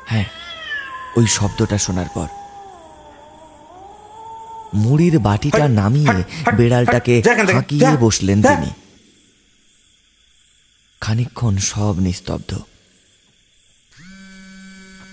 হ্যাঁ 0.07 0.25
ওই 1.17 1.27
শব্দটা 1.27 1.79
শোনার 1.79 2.07
পর। 2.15 2.27
মুড়ির 4.75 5.19
বাটিটা 5.19 5.69
নামিয়ে 5.69 6.25
বেড়ালটাকে 6.57 7.23
হাঁকিয়ে 7.53 7.97
বসলেন 7.97 8.43
তিনি। 8.43 8.71
খানিকক্ষণ 11.01 11.57
সব 11.57 11.99
নিস্তব্ধ। 11.99 12.59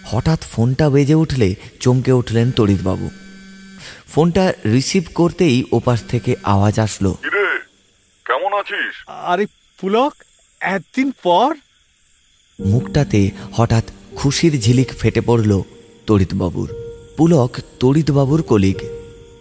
হঠাৎ 0.06 0.40
ফোনটা 0.40 0.90
বেজে 0.90 1.14
উঠলে 1.14 1.56
চমকে 1.80 2.12
উঠলেন 2.12 2.52
তড়িৎবাবু। 2.52 3.10
ফোনটা 4.08 4.54
রিসিভ 4.66 5.04
করতেই 5.16 5.64
ওপাশ 5.72 6.04
থেকে 6.04 6.36
আওয়াজ 6.44 6.80
আসলো। 6.80 7.18
কেমন 8.26 8.60
আছিস? 8.60 9.04
আরে 9.08 9.46
পুলক 9.82 10.14
একদিন 10.60 11.12
পর 11.24 11.56
মুখটাতে 12.60 13.32
হঠাৎ 13.52 13.84
খুশির 14.16 14.54
ঝিলিক 14.62 14.88
ফেটে 14.88 15.22
পড়ল 15.22 15.62
তড়িৎবাবুর 16.08 16.70
পুলক 17.18 17.52
তড়িৎবাবুর 17.80 18.42
কলিগ, 18.42 18.80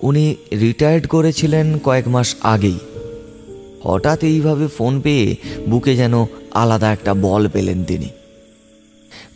উনি 0.02 0.36
রিটায়ার্ড 0.52 1.06
করেছিলেন 1.06 1.78
কয়েক 1.78 2.08
মাস 2.08 2.34
আগেই। 2.42 2.78
হঠাৎ 3.82 4.20
এইভাবে 4.22 4.66
ফোন 4.68 5.00
পেয়ে 5.00 5.36
বুকে 5.68 5.96
যেন 5.96 6.14
আলাদা 6.54 6.92
একটা 6.92 7.14
বল 7.14 7.48
পেলেন 7.48 7.84
তিনি। 7.84 8.08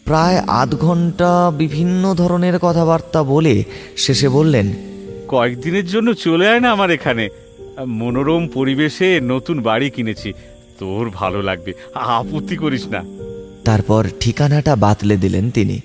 প্রায় 0.05 0.39
আধ 0.39 0.75
ঘণ্টা 0.75 1.53
বিভিন্ন 1.59 2.15
ধরনের 2.15 2.59
কথাবার্তা 2.59 3.23
বলে 3.23 3.65
শেষে 3.97 4.29
বললেন, 4.29 4.67
কয়েকদিনের 5.29 5.87
জন্য 5.87 6.15
চলে 6.15 6.49
আয় 6.49 6.61
না 6.61 6.69
আমার 6.71 6.91
এখানে। 6.91 7.29
মনোরম 7.87 8.49
পরিবেশে 8.49 9.21
নতুন 9.23 9.57
বাড়ি 9.63 9.91
কিনেছি। 9.91 10.33
তোর 10.79 11.11
ভালো 11.15 11.43
লাগবে। 11.43 11.73
আপত্তি 11.95 12.57
করিস 12.57 12.87
না। 12.87 13.03
তারপর 13.69 14.03
ঠিকানাটা 14.21 14.77
বাতলে 14.77 15.17
দিলেন 15.17 15.51
তিনি। 15.51 15.81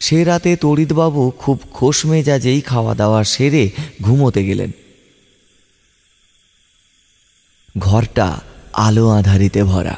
সে 0.00 0.24
রাতে 0.24 0.56
তড়িৎবাবু 0.56 1.22
খুব 1.30 1.56
খোশ 1.72 2.06
মেজাজেই 2.06 2.60
খাওয়া 2.60 2.94
দাওয়া 2.94 3.24
সেরে 3.24 3.70
ঘুমোতে 4.02 4.44
গেলেন। 4.44 4.70
ঘরটা 7.78 8.28
আলো 8.72 9.08
আধারিতে 9.08 9.64
ভরা। 9.64 9.96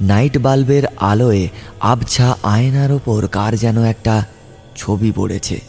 নাইট 0.00 0.38
বাল্বের 0.38 0.84
আলোয় 0.96 1.48
আবছা 1.80 2.36
আয়নার 2.42 2.92
ওপর 2.92 3.28
কার 3.28 3.56
যেন 3.56 3.82
একটা 3.82 4.26
ছবি 4.76 5.12
পড়েছে। 5.16 5.60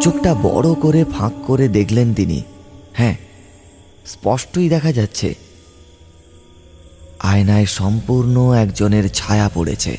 চোখটা 0.00 0.34
বড় 0.34 0.74
করে 0.74 1.04
ফাঁক 1.04 1.32
করে 1.46 1.68
দেখলেন 1.68 2.14
তিনি। 2.14 2.42
হ্যাঁ 2.92 3.16
স্পষ্টই 4.06 4.68
দেখা 4.68 4.92
যাচ্ছে 4.92 5.34
আয়নায় 7.22 7.66
সম্পূর্ণ 7.66 8.52
একজনের 8.52 9.08
ছায়া 9.08 9.50
পড়েছে। 9.54 9.96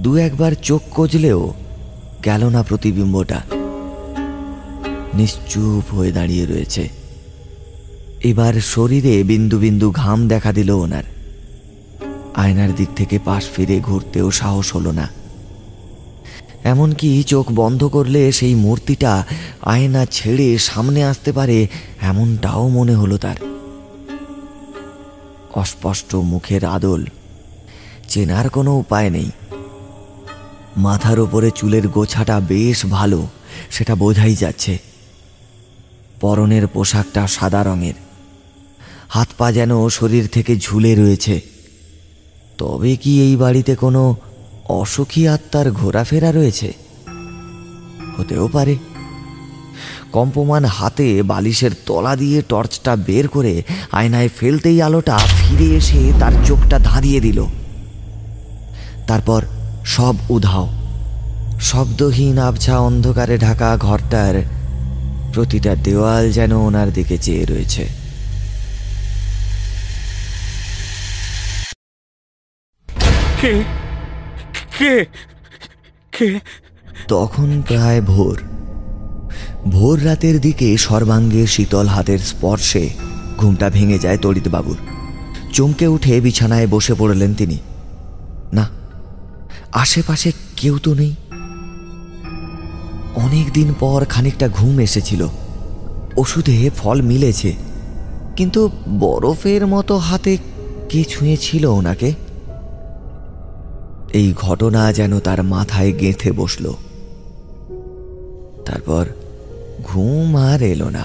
দু 0.00 0.16
একবার 0.16 0.52
চোখ 0.62 0.82
কজলেও 0.94 1.54
গেল 2.24 2.48
না 2.48 2.62
প্রতিবিম্বটা। 2.62 3.42
নিশ্চুপ 5.14 5.94
হয়ে 5.94 6.12
দাঁড়িয়ে 6.12 6.46
রয়েছে। 6.46 6.88
এবার 8.24 8.54
শরীরে 8.54 9.22
বিন্দু 9.22 9.58
বিন্দু 9.58 9.90
ঘাম 9.90 10.28
দেখা 10.28 10.52
দিল 10.52 10.70
ওনার। 10.70 11.02
আয়নার 12.34 12.74
দিক 12.74 12.88
থেকে 12.96 13.18
পাশ 13.24 13.44
ফিরে 13.56 13.80
ঘুরতেও 13.80 14.30
সাহস 14.30 14.76
হলো 14.76 14.92
না। 14.92 15.08
এমনকি 16.64 17.22
চোখ 17.22 17.46
বন্ধ 17.52 17.84
করলে 17.84 18.32
সেই 18.32 18.54
মূর্তিটা 18.54 19.24
আয়না 19.62 20.06
ছেড়ে 20.06 20.58
সামনে 20.58 21.04
আসতে 21.04 21.32
পারে, 21.32 21.68
এমনটাও 22.02 22.68
মনে 22.68 22.94
হলো 22.94 23.18
তার। 23.18 23.53
অস্পষ্ট 25.54 26.14
মুখের 26.14 26.64
আদল। 26.64 27.04
চেনার 28.08 28.48
কোনো 28.48 28.78
উপায় 28.78 29.10
নেই। 29.10 29.30
মাথার 30.76 31.20
ওপরে 31.20 31.50
চুলের 31.50 31.88
গোছাটা 31.88 32.40
বেশ 32.40 32.86
ভালো, 32.86 33.26
সেটা 33.70 33.94
বোঝাই 33.94 34.34
যাচ্ছে। 34.34 34.78
পরনের 36.20 36.66
পোশাকটা 36.66 37.26
সাদা 37.26 37.64
রঙের। 37.64 37.94
হাত 39.08 39.28
পা 39.38 39.52
যেন 39.52 39.88
শরীর 39.88 40.28
থেকে 40.28 40.56
ঝুলে 40.56 40.94
রয়েছে। 40.94 41.40
তবে 42.58 42.96
কি 42.96 43.20
এই 43.22 43.36
বাড়িতে 43.36 43.76
কোনো 43.76 44.16
অসুখী 44.68 45.26
আত্মার 45.26 45.70
ঘোরাফেরা 45.70 46.32
রয়েছে? 46.32 46.72
হতেও 48.16 48.48
পারে। 48.48 48.76
কম্পমান 50.14 50.64
হাতে 50.64 51.08
বালিশের 51.22 51.70
তলা 51.86 52.16
দিয়ে 52.16 52.38
টর্চটা 52.48 52.92
বের 52.96 53.26
করে 53.28 53.54
আয়নায় 53.92 54.30
ফেলতেই 54.36 54.78
আলোটা 54.82 55.16
ফিরে 55.38 55.68
এসে 55.74 56.00
তার 56.20 56.34
চোখটা 56.44 56.76
ধাঁধিয়ে 56.78 57.20
দিল। 57.20 57.38
তারপর 59.06 59.40
সব 59.86 60.14
উধাও। 60.28 60.66
শব্দহীন 61.60 62.38
আবছা 62.38 62.74
অন্ধকারে 62.78 63.36
ঢাকা 63.38 63.76
ঘরটার 63.76 64.34
প্রতিটা 65.34 65.72
দেওয়াল 65.76 66.24
যেন 66.32 66.52
ওনার 66.52 66.88
দিকে 66.92 67.16
চেয়ে 67.18 67.44
রয়েছে। 67.44 67.84
কে? 73.40 73.54
কে? 74.78 74.94
কে? 76.12 76.28
তখন 77.08 77.48
প্রায় 77.68 78.00
ভোর। 78.02 78.36
ভোর 79.68 80.04
রাতের 80.04 80.40
দিকে 80.40 80.76
সর্বাঙ্গে 80.76 81.46
শীতল 81.46 81.86
হাতের 81.86 82.18
স্পর্শে 82.18 82.90
ঘুমটা 83.38 83.70
ভেঙে 83.70 83.98
যায় 83.98 84.18
তড়িৎবাবুর। 84.22 84.76
চমকে 85.52 85.86
উঠে 85.86 86.20
বিছানায় 86.20 86.66
বসে 86.66 86.94
পড়লেন 86.98 87.34
তিনি। 87.34 87.58
না, 88.52 88.68
আশেপাশে 89.72 90.32
কেউ 90.56 90.78
তো 90.78 90.94
নেই। 90.94 91.14
অনেক 93.14 93.52
দিন 93.52 93.74
পর 93.80 94.04
খানিকটা 94.04 94.48
ঘুম 94.48 94.78
এসেছিল। 94.78 95.28
ওষুধে 96.16 96.70
ফল 96.76 97.02
মিলেছে, 97.02 97.52
কিন্তু 98.36 98.70
বরফের 99.00 99.66
মতো 99.66 99.96
হাতে 99.96 100.36
কে 100.88 101.04
ছুঁয়েছিল 101.04 101.66
ওনাকে। 101.66 102.12
এই 104.12 104.34
ঘটনা 104.36 104.92
যেন 104.92 105.20
তার 105.20 105.42
মাথায় 105.42 105.92
গেঁথে 105.92 106.32
বসল। 106.32 106.72
তারপর 108.66 109.04
ঘুম 109.84 110.36
আর 110.36 110.62
এলো 110.62 110.90
না। 110.90 111.04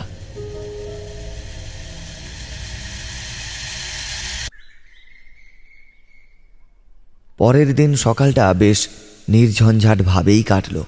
পরের 7.38 7.76
দিন 7.76 7.96
সকালটা 7.96 8.54
বেশ 8.54 8.90
নির্ঝঞ্ঝাট 9.30 10.02
ভাবেই 10.02 10.44
কাটল। 10.44 10.84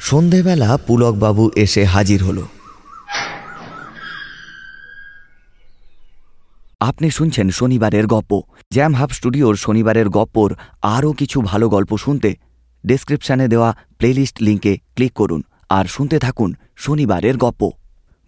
সন্ধেবেলা 0.00 0.76
পুলকবাবু 0.76 1.50
এসে 1.56 1.84
হাজির 1.84 2.24
হল। 2.24 2.46
আপনি 6.80 7.10
শুনছেন 7.10 7.50
শনিবারের 7.50 8.06
গপ্প। 8.06 8.40
জ্যাম 8.72 8.94
হাব 8.94 9.10
স্টুডিওর 9.10 9.56
শনিবারের 9.56 10.08
গপ্পর 10.08 10.54
আরও 10.82 11.12
কিছু 11.12 11.40
ভালো 11.40 11.68
গল্প 11.68 11.96
শুনতে 11.96 12.36
ডেসক্রিপশনে 12.86 13.48
দেওয়া 13.48 13.76
প্লেলিস্ট 13.98 14.42
লিঙ্কে 14.42 14.78
ক্লিক 14.94 15.12
করুন। 15.12 15.42
আর 15.70 15.84
শুনতে 15.84 16.18
থাকুন 16.18 16.54
শনিবারের 16.76 17.36
গপ্প। 17.36 17.70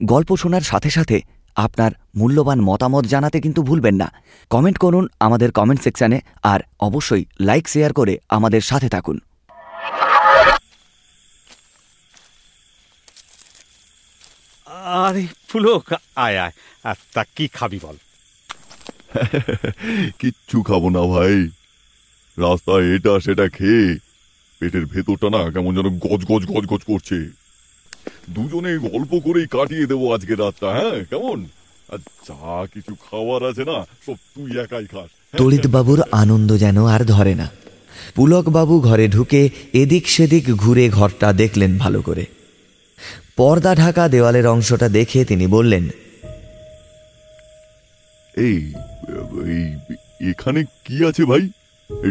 গল্প 0.03 0.37
শোনার 0.37 0.61
সাথে 0.61 0.91
সাথে 0.91 1.21
আপনার 1.57 1.93
মূল্যবান 2.15 2.61
মতামত 2.61 3.05
জানাতে 3.07 3.41
কিন্তু 3.41 3.63
ভুলবেন 3.63 3.95
না। 3.95 4.13
কমেন্ট 4.51 4.79
করুন 4.79 5.09
আমাদের 5.21 5.53
কমেন্ট 5.53 5.83
সেকশানে 5.83 6.21
আর 6.43 6.61
অবশ্যই 6.81 7.25
লাইক 7.41 7.69
শেয়ার 7.69 7.93
করে 7.93 8.19
আমাদের 8.29 8.61
সাথে 8.61 8.89
থাকুন। 8.89 9.21
আরে 15.07 15.27
পুলক 15.53 15.93
আয় 16.17 16.39
আয়। 16.41 16.53
তা 17.15 17.25
কি 17.37 17.49
খাবি 17.49 17.79
বল? 17.83 17.97
কিচ্ছু 20.19 20.63
খাব 20.63 20.89
না 20.89 21.01
ভাই। 21.01 21.37
রাস্তায় 22.39 22.97
এটা 22.97 23.21
সেটা 23.21 23.49
খেয়ে 23.49 23.99
পেটের 24.62 24.87
ভেতরটা 24.87 25.29
না 25.31 25.51
কেমন 25.51 25.75
যেন 25.75 25.98
গজ 25.98 26.22
গজ 26.25 26.42
গজ 26.46 26.64
গজ 26.66 26.83
করছে। 26.87 27.31
দুজনে 28.31 28.79
গল্প 28.79 29.18
করেই 29.25 29.46
কাটিয়ে 29.46 29.87
দেবো 29.87 30.14
আজকে 30.14 30.35
রাতটা 30.35 30.68
হ্যাঁ? 30.72 31.05
কেমন? 31.05 31.46
আর 31.88 31.98
যা 31.98 32.66
কিছু 32.75 32.94
খাওয়ার 32.94 33.51
আছে 33.51 33.64
না 33.64 33.87
সব 34.07 34.14
তুই 34.35 34.61
একাই 34.61 34.87
খাস। 34.87 35.38
তড়িৎবাবুর 35.38 36.03
আনন্দ 36.12 36.57
যেন 36.57 36.87
আর 36.87 37.05
ধরে 37.05 37.35
না। 37.35 37.51
পুলকবাবু 38.14 38.81
ঘরে 38.81 39.09
ঢুকে 39.09 39.51
এদিক 39.72 40.09
সেদিক 40.09 40.44
ঘুরে 40.57 40.88
ঘরটা 40.88 41.33
দেখলেন 41.33 41.79
ভালো 41.79 42.03
করে। 42.03 42.27
পর্দা 43.37 43.75
ঢাকা 43.75 44.09
দেওয়ালের 44.09 44.46
অংশটা 44.46 44.88
দেখে 44.88 45.25
তিনি 45.25 45.46
বললেন 45.46 45.88
এই 48.37 48.57
এখানে 50.31 50.64
কি 50.64 51.05
আছে 51.05 51.25
ভাই? 51.25 51.51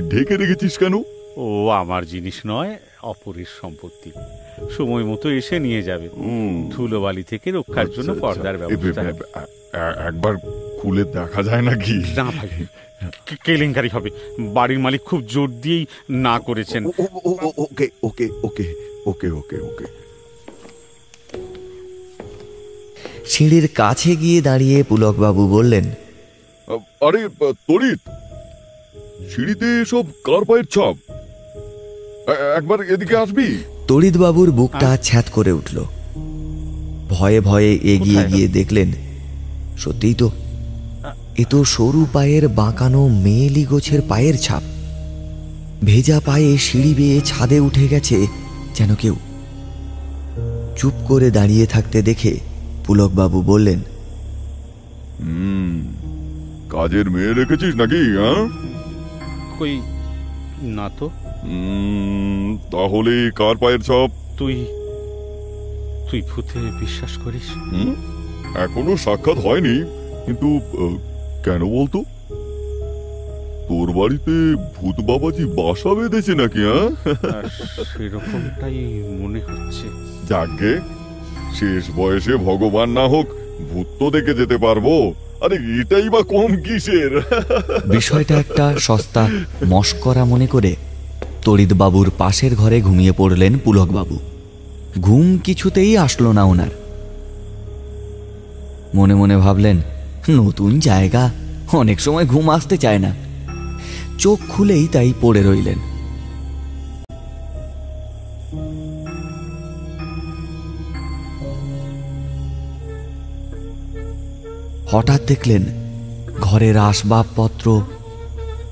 ঢেকে 0.09 0.37
রেখেছিস 0.37 0.77
কেন? 0.77 1.03
ও 1.37 1.69
আমার 1.69 2.05
জিনিস 2.05 2.41
নয় 2.45 2.79
অপরের 3.03 3.45
সম্পত্তি। 3.61 4.11
সময় 4.77 5.03
মতো 5.03 5.29
এসে 5.29 5.59
নিয়ে 5.59 5.83
যাবে। 5.83 6.07
হুম। 6.07 6.69
ধুলোবালি 6.69 7.23
থেকে 7.23 7.51
রক্ষার 7.51 7.89
জন্য 7.91 8.11
আচ্ছা, 8.11 8.27
পর্দার 8.27 8.63
আচ্ছা। 8.63 8.67
ব্যবস্থা। 8.67 9.47
একবার 10.07 10.35
খুলে 10.81 11.03
দেখা 11.03 11.43
যায় 11.43 11.61
নাকি? 11.61 11.93
না 11.93 12.23
ভাই 12.23 12.49
কে- 13.25 13.37
কেলেঙ্কারি 13.43 13.89
হবে? 13.89 14.09
বাড়ির 14.39 14.79
মালিক 14.79 15.01
খুব 15.01 15.21
জোর 15.21 15.51
দিয়েই 15.51 15.85
না 16.09 16.39
করেছেন। 16.39 16.85
ওকে 16.85 17.89
ওকে 18.03 18.29
ওকে 18.43 18.73
ওকে 19.05 19.31
ওকে 19.31 19.57
ওকে। 19.57 19.85
সিঁড়ির 23.25 23.69
কাছে 23.75 24.15
গিয়ে 24.15 24.41
দাঁড়িয়ে 24.41 24.83
পুলকবাবু 24.83 25.47
বললেন 25.47 25.83
আরে 27.01 27.29
তড়িৎ 27.39 27.99
সিঁড়িতে 29.35 29.85
সব 29.85 30.03
কার 30.23 30.45
পায়ের 30.45 30.65
ছাপ? 30.65 31.20
একবার 32.27 32.81
এদিকে 32.81 33.15
আসবি? 33.17 33.57
তড়িৎবাবুর 33.87 34.51
বুকটা 34.51 34.97
ছ্যাঁত 34.97 35.25
করে 35.31 35.51
উঠল। 35.51 35.85
ভয়ে 37.09 37.41
ভয়ে 37.41 37.75
এগিয়ে 37.75 38.23
গিয়ে 38.23 38.47
দেখলেন 38.47 38.91
সত্যিই 39.77 40.13
তো 40.13 40.31
এ 41.37 41.43
তো 41.49 41.63
সরু 41.63 42.05
পায়ের 42.13 42.47
বাঁকানো 42.47 43.07
মেয়েলি 43.07 43.65
গোছের 43.65 44.01
পায়ের 44.01 44.37
ছাপ। 44.37 44.63
ভেজা 45.83 46.19
পায়ে 46.19 46.57
সিঁড়ি 46.57 46.93
বেয়ে 46.93 47.21
ছাদে 47.21 47.59
উঠে 47.59 47.87
গেছে 47.87 48.27
যেন 48.75 48.95
কেউ। 48.95 49.15
চুপ 50.77 50.93
করে 51.07 51.31
দাঁড়িয়ে 51.31 51.65
থাকতে 51.65 52.01
দেখে 52.01 52.37
পুলকবাবু 52.85 53.41
বললেন 53.41 53.79
হুম 55.19 55.81
কাজের 56.69 57.09
মেয়ে 57.09 57.33
রেখেছিস 57.33 57.75
নাকি 57.75 57.95
হ্যাঁ? 57.95 58.47
কই 59.59 59.81
না 60.61 60.89
তো। 60.99 61.09
উম, 61.43 62.57
তাহলে 62.71 63.31
কার 63.35 63.55
পায়ের 63.57 63.79
ছাপ? 63.79 64.09
তুই 64.37 64.65
তুই 66.11 66.21
ভূতে 66.21 66.59
বিশ্বাস 66.79 67.17
করিস? 67.17 67.49
হুম? 67.71 67.95
এখনও 68.55 68.97
সাক্ষাৎ 68.97 69.37
হয়নি 69.37 69.83
কিন্তু 70.25 70.57
আহ, 70.57 70.95
কেন 71.43 71.65
বলতো? 71.65 72.03
তোর 73.67 73.91
বাড়িতে 73.91 74.55
ভূত 74.75 75.01
বাবাজি 75.01 75.45
বাসা 75.45 75.93
বেঁধেছে 75.93 76.35
নাকি 76.35 76.59
হ্যাঁ? 76.59 76.89
আর 77.35 77.43
সেরকমটাই 77.85 78.77
মনে 79.19 79.39
হচ্ছে। 79.39 79.87
যাকে 80.27 80.79
শেষ 81.55 81.91
বয়সে 81.95 82.35
ভগবান 82.37 82.89
না 82.89 83.07
হোক 83.07 83.25
ভূত 83.73 83.87
তো 83.99 84.09
দেখে 84.09 84.33
যেতে 84.33 84.57
পারব। 84.57 85.13
আরে 85.41 85.55
এটাই 85.81 86.09
বা 86.09 86.21
কম 86.23 86.55
কিসের? 86.61 87.11
বিষয়টা 87.85 88.39
একটা 88.39 88.73
সস্তা 88.79 89.27
মস্করা 89.67 90.25
মনে 90.25 90.47
করে 90.47 90.75
তড়িৎবাবুর 91.45 92.11
পাশের 92.17 92.55
ঘরে 92.55 92.81
ঘুমিয়ে 92.81 93.11
পড়লেন 93.11 93.59
পুলকবাবু 93.59 94.19
ঘুম 94.99 95.37
কিছুতেই 95.37 95.97
আসলো 95.97 96.31
না 96.31 96.43
ওনার। 96.43 96.69
মনে 98.95 99.15
মনে 99.15 99.37
ভাবলেন, 99.37 99.81
নতুন 100.29 100.79
জায়গা, 100.79 101.31
অনেক 101.73 101.99
সময় 101.99 102.25
ঘুম 102.25 102.49
আসতে 102.49 102.77
চায় 102.77 102.99
না। 102.99 103.15
চোখ 104.17 104.39
খুলেই 104.49 104.87
তাই 104.87 105.13
পড়ে 105.21 105.43
রইলেন। 105.43 105.79
হঠাৎ 114.91 115.21
দেখলেন, 115.27 115.63
ঘরের 116.41 116.77
আসবাবপত্র 116.77 117.81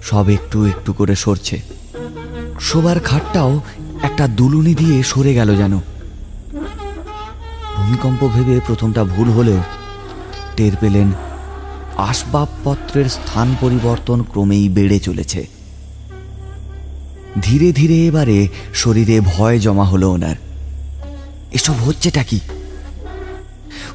সব 0.02 0.30
একটু 0.30 0.66
একটু 0.66 0.94
করে 0.94 1.16
সরছে। 1.16 1.79
শোবার 2.60 3.00
খাটটাও 3.00 3.62
একটা 4.02 4.28
দুলুনি 4.28 4.76
দিয়ে 4.76 5.04
সরে 5.04 5.34
গেল 5.34 5.56
যেন। 5.56 5.80
ভূমিকম্প 7.76 8.28
ভেবে 8.28 8.60
প্রথমটা 8.68 9.04
ভুল 9.04 9.30
হলেও 9.30 9.58
টের 10.56 10.72
পেলেন 10.80 11.12
আসবাবপত্রের 11.98 13.10
স্থান 13.10 13.56
পরিবর্তন 13.62 14.24
ক্রমেই 14.24 14.70
বেড়ে 14.70 15.00
চলেছে। 15.00 15.48
ধীরে 17.42 17.72
ধীরে 17.72 18.06
এবারে 18.06 18.48
শরীরে 18.74 19.22
ভয় 19.22 19.60
জমা 19.60 19.86
হলো 19.86 20.12
ওনার। 20.12 20.36
এসব 21.52 21.74
হচ্ছেটা 21.86 22.24
কি? 22.24 22.40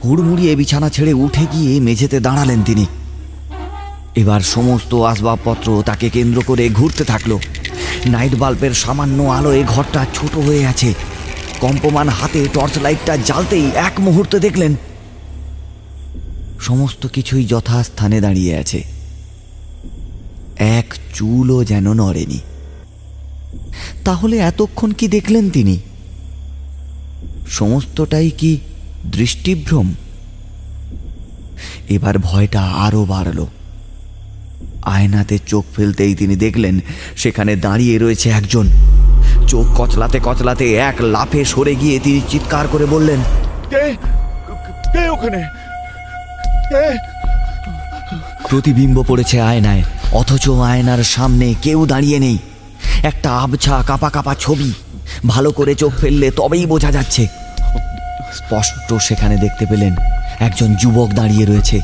হুড়মুড়িয়ে 0.04 0.56
বিছানা 0.56 0.88
ছেড়ে 0.88 1.12
উঠে 1.12 1.46
গিয়ে 1.52 1.80
মেঝেতে 1.80 2.20
দাঁড়ালেন 2.20 2.62
তিনি। 2.62 2.86
এবার 4.14 4.40
সমস্ত 4.40 4.94
আসবাবপত্র 4.94 5.82
তাকে 5.86 6.10
কেন্দ্র 6.10 6.42
করে 6.46 6.68
ঘুরতে 6.68 7.04
থাকল। 7.04 7.38
নাইট 8.06 8.34
বাল্বের 8.34 8.74
সামান্য 8.74 9.22
আলোয় 9.22 9.64
ঘরটা 9.64 10.06
ছোট 10.14 10.36
হয়ে 10.36 10.66
আছে। 10.66 10.94
কম্পমান 11.60 12.08
হাতে 12.08 12.48
টর্চ 12.52 12.78
লাইটটা 12.78 13.16
জ্বালতেই 13.16 13.70
এক 13.74 14.00
মুহূর্তে 14.00 14.38
দেখলেন, 14.38 14.74
সমস্ত 16.60 17.06
কিছুই 17.06 17.44
যথাস্থানে 17.44 18.20
দাঁড়িয়ে 18.20 18.56
আছে। 18.56 18.84
এক 20.58 20.94
চুলও 21.14 21.64
যেন 21.64 21.92
নড়েনি। 21.92 22.40
তাহলে 24.04 24.38
এতক্ষণ 24.38 24.90
কি 24.92 25.08
দেখলেন 25.08 25.50
তিনি? 25.50 25.78
সমস্তটাই 27.48 28.30
কি 28.30 28.60
দৃষ্টিভ্রম? 29.06 29.94
এবার 31.88 32.18
ভয়টা 32.18 32.62
আরও 32.62 33.04
বাড়ল। 33.04 33.46
আয়নাতে 34.84 35.38
চোখ 35.46 35.64
ফেলতেই 35.76 36.14
তিনি 36.14 36.36
দেখলেন 36.36 36.80
সেখানে 37.16 37.56
দাঁড়িয়ে 37.56 37.98
রয়েছে 37.98 38.30
একজন। 38.30 38.68
চোখ 39.48 39.66
কচলাতে 39.76 40.20
কচলাতে 40.24 40.74
এক 40.74 40.94
লাফে 41.00 41.44
সরে 41.44 41.74
গিয়ে 41.74 41.98
তিনি 41.98 42.20
চিৎকার 42.28 42.68
করে 42.68 42.86
বললেন 42.86 43.20
কে? 43.70 43.96
কে 44.92 45.08
ওখানে? 45.08 45.42
কে? 46.70 46.98
প্রতিবিম্ব 48.48 49.04
পড়েছে 49.08 49.40
আয়নায় 49.40 49.82
অথচ 50.12 50.48
আয়নার 50.48 51.04
সামনে 51.04 51.54
কেউ 51.62 51.86
দাঁড়িয়ে 51.86 52.18
নেই। 52.18 52.38
একটা 53.02 53.30
আবছা 53.30 53.82
কাপা 53.86 54.10
কাপা 54.10 54.34
ছবি। 54.40 54.72
ভালো 55.26 55.52
করে 55.52 55.74
চোখ 55.74 55.92
ফেললে 56.00 56.30
তবেই 56.30 56.66
বোঝা 56.66 56.92
যাচ্ছে। 56.92 57.26
স্পষ্ট 58.32 58.94
সেখানে 58.94 59.36
দেখতে 59.36 59.66
পেলেন 59.66 59.94
একজন 60.40 60.74
যুবক 60.74 61.08
দাঁড়িয়ে 61.08 61.46
রয়েছে। 61.46 61.80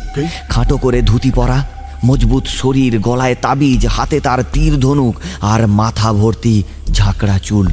খাটো 0.48 0.76
করে 0.76 1.02
ধুতি 1.02 1.30
পরা 1.30 1.64
মজবুত 2.04 2.46
শরীর, 2.46 2.98
গলায় 2.98 3.34
তাবিজ, 3.34 3.86
হাতে 3.86 4.20
তার 4.20 4.38
তীর 4.52 4.80
ধনুক 4.80 5.14
আর 5.40 5.66
মাথা 5.66 6.12
ভর্তি 6.12 6.62
ঝাঁকড়া 6.92 7.38
চুল। 7.38 7.68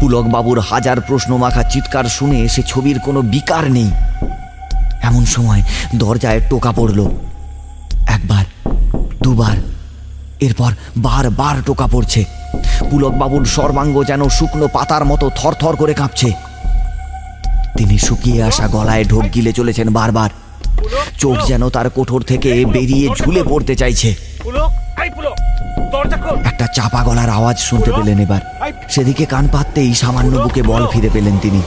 পুলকবাবুর 0.00 0.60
হাজার 0.60 1.00
প্রশ্ন 1.00 1.36
মাখা 1.36 1.62
চিৎকার 1.62 2.04
শুনে 2.04 2.48
সে 2.48 2.62
ছবির 2.66 2.98
কোনো 2.98 3.22
বিকার 3.22 3.70
নেই। 3.70 3.90
এমন 5.02 5.24
সময় 5.24 5.62
দরজায় 5.94 6.40
টোকা 6.50 6.72
পড়ল। 6.72 7.10
একবার, 8.06 8.44
দুবার, 9.22 9.56
এরপর 10.40 10.72
বারবার 10.96 11.56
টোকা 11.66 11.86
পড়ছে। 11.86 12.24
পুলকবাবুর 12.90 13.44
সর্বাঙ্গ 13.44 14.04
যেন 14.04 14.28
শুকনো 14.28 14.68
পাতার 14.68 15.04
মতো 15.04 15.30
থরথর 15.36 15.76
করে 15.76 15.94
কাঁপছে। 15.94 16.32
তিনি 17.76 17.98
শুকিয়ে 17.98 18.42
আসা 18.42 18.68
গলায় 18.68 19.04
ঢোক 19.04 19.24
গিলে 19.34 19.52
চলেছেন 19.52 19.88
বারবার। 19.88 20.30
চোখ 21.18 21.36
যেন 21.46 21.62
তার 21.70 21.90
কোঠর 21.90 22.20
থেকে 22.20 22.50
বেরিয়ে 22.74 23.06
ঝুলে 23.18 23.42
পড়তে 23.50 23.74
চাইছে। 23.76 24.10
একটা 26.50 26.66
চাপা 26.76 27.00
গলার 27.04 27.30
আওয়াজ 27.30 27.56
শুনতে 27.58 27.90
পেলেন 27.96 28.18
এবার। 28.18 28.42
সেদিকে 28.88 29.24
কান 29.26 29.44
পাততেই 29.52 29.94
সামান্য 29.94 30.32
বুকে 30.44 30.62
বল 30.62 30.82
ফিরে 30.92 31.10
পেলেন 31.12 31.36
তিনি। 31.42 31.60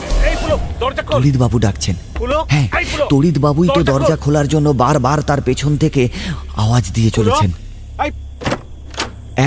তড়িৎবাবু 1.12 1.58
ডাকছেন। 1.60 1.95
হ্যাঁ 2.49 2.68
তড়িৎবাবুই 3.10 3.70
তো 3.76 3.84
দরজা 3.84 4.16
খোলার 4.16 4.47
জন্য 4.47 4.68
বারবার 4.70 5.22
তার 5.22 5.41
পেছন 5.41 5.72
থেকে 5.78 6.10
আওয়াজ 6.58 6.84
দিয়ে 6.93 7.12
চলেছেন। 7.12 7.51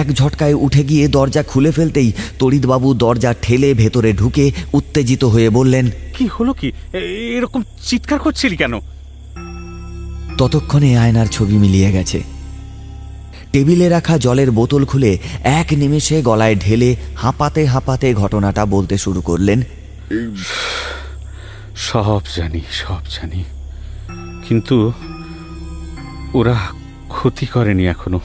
এক 0.01 0.07
ঝটকায় 0.15 0.55
উঠে 0.55 0.83
গিয়ে 0.85 1.05
দরজা 1.09 1.43
খুলে 1.43 1.71
ফেলতেই 1.73 2.13
তড়িৎবাবু 2.39 2.89
দরজা 2.95 3.35
ঠেলে 3.43 3.75
ভেতরে 3.75 4.13
ঢুকে 4.13 4.45
উত্তেজিত 4.73 5.25
হয়ে 5.25 5.51
বললেন, 5.51 5.91
কি 6.19 6.25
হলো 6.27 6.53
কি? 6.53 6.69
এরকম 7.37 7.61
চিৎকার 7.87 8.19
করছিলি 8.19 8.57
কেন? 8.57 8.75
ততক্ষণে 10.41 10.99
আয়নার 10.99 11.26
ছবি 11.26 11.55
মিলিয়ে 11.55 11.93
গেছে। 11.93 12.22
টেবিলে 13.53 13.88
রাখা 13.88 14.18
জলের 14.18 14.51
বোতল 14.51 14.84
খুলে 14.84 15.18
এক 15.45 15.66
নিমেষে 15.72 16.22
গলায় 16.22 16.57
ঢেলে 16.57 16.97
হাঁপাতে 17.16 17.66
হাঁপাতে 17.66 18.14
ঘটনাটা 18.14 18.66
বলতে 18.66 18.99
শুরু 18.99 19.20
করলেন। 19.20 19.62
সব 21.76 22.20
জানি 22.36 22.61
সব 22.72 22.97
জানি। 22.97 23.45
কিন্তু 24.49 24.93
ওরা 26.34 26.55
ক্ষতি 27.09 27.47
করেনি 27.47 27.86
এখনও। 27.86 28.20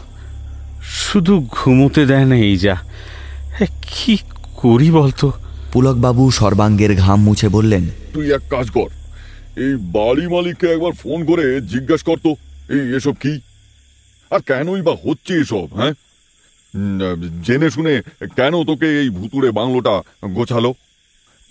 শুধু 0.83 1.47
ঘুমোতে 1.51 2.05
দেয় 2.05 2.25
না 2.25 2.35
এই 2.35 2.57
যা। 2.57 2.77
এ, 3.59 3.65
কি 3.81 4.17
করি 4.55 4.91
বলতো? 4.91 5.31
পুলকবাবু 5.73 6.31
সর্বাঙ্গের 6.31 6.97
ঘাম 6.97 7.21
মুছে 7.21 7.49
বললেন 7.49 7.89
তুই 8.13 8.33
এক 8.33 8.41
কাজ 8.49 8.69
কর 8.69 8.89
এই 9.57 9.75
বাড়ি 9.77 10.27
মালিককে 10.27 10.67
একবার 10.71 10.91
ফোন 10.91 11.25
করে 11.25 11.61
জিজ্ঞেস 11.61 12.03
করতো 12.03 12.35
এই 12.69 12.95
এসব 12.95 13.13
কি? 13.13 13.41
আর 14.31 14.39
কেনই 14.39 14.81
বা 14.81 14.95
হচ্ছে 15.05 15.33
এসব 15.39 15.67
হ্যাঁ? 15.73 15.93
জেনে 17.41 17.69
শুনে 17.69 18.01
কেন 18.35 18.63
তোকে 18.63 18.99
এই 19.01 19.09
ভুতুড়ে 19.09 19.51
বাংলোটা 19.51 20.01
গোছালো? 20.23 20.73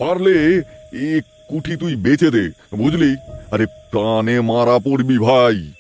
পারলে 0.00 0.62
এই 0.92 1.20
কুঠি 1.48 1.76
তুই 1.76 1.96
বেচে 1.96 2.30
দে 2.30 2.50
বুঝলি? 2.72 3.16
আরে 3.52 3.66
প্রাণে 3.66 4.40
মারা 4.40 4.78
পড়বি 4.78 5.18
ভাই। 5.18 5.72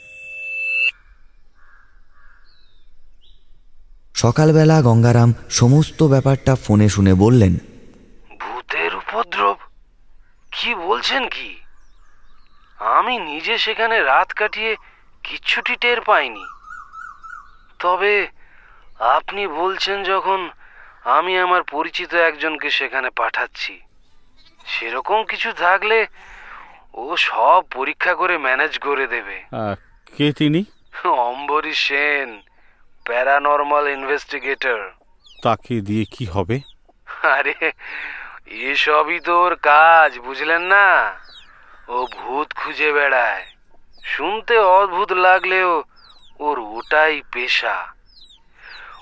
সকালবেলা 4.14 4.82
গঙ্গারাম 4.82 5.34
সমস্ত 5.50 6.02
ব্যাপারটা 6.02 6.54
ফোনে 6.54 6.88
শুনে 6.88 7.14
বললেন 7.14 7.54
ভূতের 8.40 8.94
উপদ্রব? 8.94 9.56
কি 10.52 10.74
বলছেন 10.74 11.22
কি? 11.28 11.63
আমি 12.84 13.18
নিজে 13.18 13.58
সেখানে 13.58 13.96
রাত 14.02 14.32
কাটিয়ে 14.32 14.76
কিচ্ছুটি 15.24 15.76
টের 15.76 16.00
পাইনি। 16.00 16.44
তবে 17.78 18.14
আপনি 18.98 19.42
বলছেন 19.60 20.02
যখন 20.02 20.50
আমি 21.04 21.38
আমার 21.38 21.62
পরিচিত 21.62 22.14
একজনকে 22.14 22.70
সেখানে 22.70 23.10
পাঠাচ্ছি 23.10 23.80
সেরকম 24.66 25.24
কিছু 25.24 25.52
থাকলে 25.52 26.06
ও 26.94 27.16
সব 27.16 27.60
পরীক্ষা 27.70 28.14
করে 28.14 28.38
ম্যানেজ 28.38 28.78
করে 28.78 29.06
দেবে। 29.06 29.36
কে 30.16 30.32
তিনি? 30.32 30.64
Ambarish 31.04 31.78
Sen 31.88 32.42
paranormal 33.04 33.88
investigator. 33.88 34.80
তাকে 35.42 35.74
দিয়ে 35.80 36.04
কি 36.04 36.24
হবে? 36.24 36.60
আরে 37.36 37.54
এসবই 38.46 39.20
তোর 39.20 39.56
কাজ 39.56 40.18
বুঝলেন 40.18 40.62
না? 40.62 40.86
ও 41.88 42.06
ভূত 42.06 42.54
খুঁজে 42.54 42.92
বেড়ায়। 42.92 43.46
শুনতে 44.04 44.58
অদ্ভুত 44.58 45.12
লাগলেও 45.12 45.82
ওর 46.38 46.58
ওটাই 46.58 47.22
পেশা। 47.32 47.92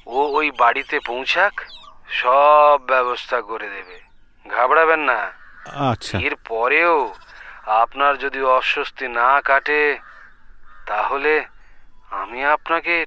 ও 0.07 0.23
ওই 0.23 0.51
বাড়িতে 0.51 1.01
পৌঁছাক 1.01 1.61
সব 2.09 2.81
ব্যবস্থা 2.87 3.41
করে 3.41 3.69
দেবে। 3.69 4.01
ঘাবড়াবেন 4.51 5.01
না। 5.01 5.33
আচ্ছা। 5.91 6.19
এর 6.19 6.37
পরেও 6.37 7.15
আপনার 7.67 8.19
যদি 8.19 8.43
অস্বস্তি 8.43 9.09
না 9.09 9.41
কাটে 9.41 9.99
তাহলে 10.87 11.45
আমি 12.11 12.45
আপনাকে 12.45 13.07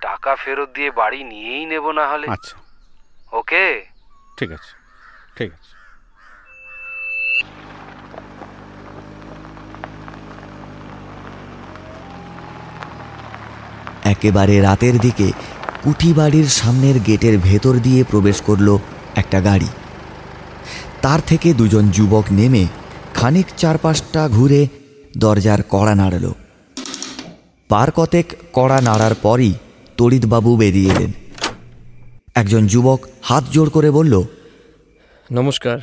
টাকা 0.00 0.36
ফেরত 0.36 0.68
দিয়ে 0.68 0.90
বাড়ি 0.90 1.24
নিয়েই 1.24 1.66
নেব 1.66 1.90
না 1.90 2.08
হলে। 2.08 2.26
আচ্ছা। 2.30 2.56
ওকে? 3.32 3.86
ঠিক 4.38 4.52
আছে। 4.52 4.74
ঠিক 5.36 5.52
আছে। 5.52 5.75
একেবারে 14.12 14.54
রাতের 14.60 14.96
দিকে 14.98 15.28
কুঠি 15.82 16.10
বাড়ির 16.12 16.48
সামনের 16.48 16.96
গেটের 17.06 17.38
ভেতর 17.38 17.74
দিয়ে 17.76 18.04
প্রবেশ 18.04 18.40
করল 18.40 18.68
একটা 19.16 19.38
গাড়ি। 19.40 19.70
তার 21.02 21.20
থেকে 21.26 21.48
দুজন 21.54 21.84
যুবক 21.88 22.26
নেমে 22.30 22.64
খানিক 23.14 23.48
চারপাশটা 23.56 24.22
ঘুরে 24.28 24.62
দরজার 25.16 25.60
কড়া 25.70 25.94
নাড়ল। 25.94 26.26
পার 27.70 27.88
কতেক 27.90 28.26
কড়া 28.52 28.78
নাড়ার 28.80 29.14
পরই 29.22 29.52
তড়িৎবাবু 29.96 30.50
বেরিয়ে 30.56 30.90
এলেন। 30.92 31.12
একজন 32.34 32.62
যুবক 32.66 33.00
হাত 33.22 33.44
জোড় 33.52 33.70
করে 33.70 33.90
বলল, 33.90 34.14
নমস্কার, 35.32 35.78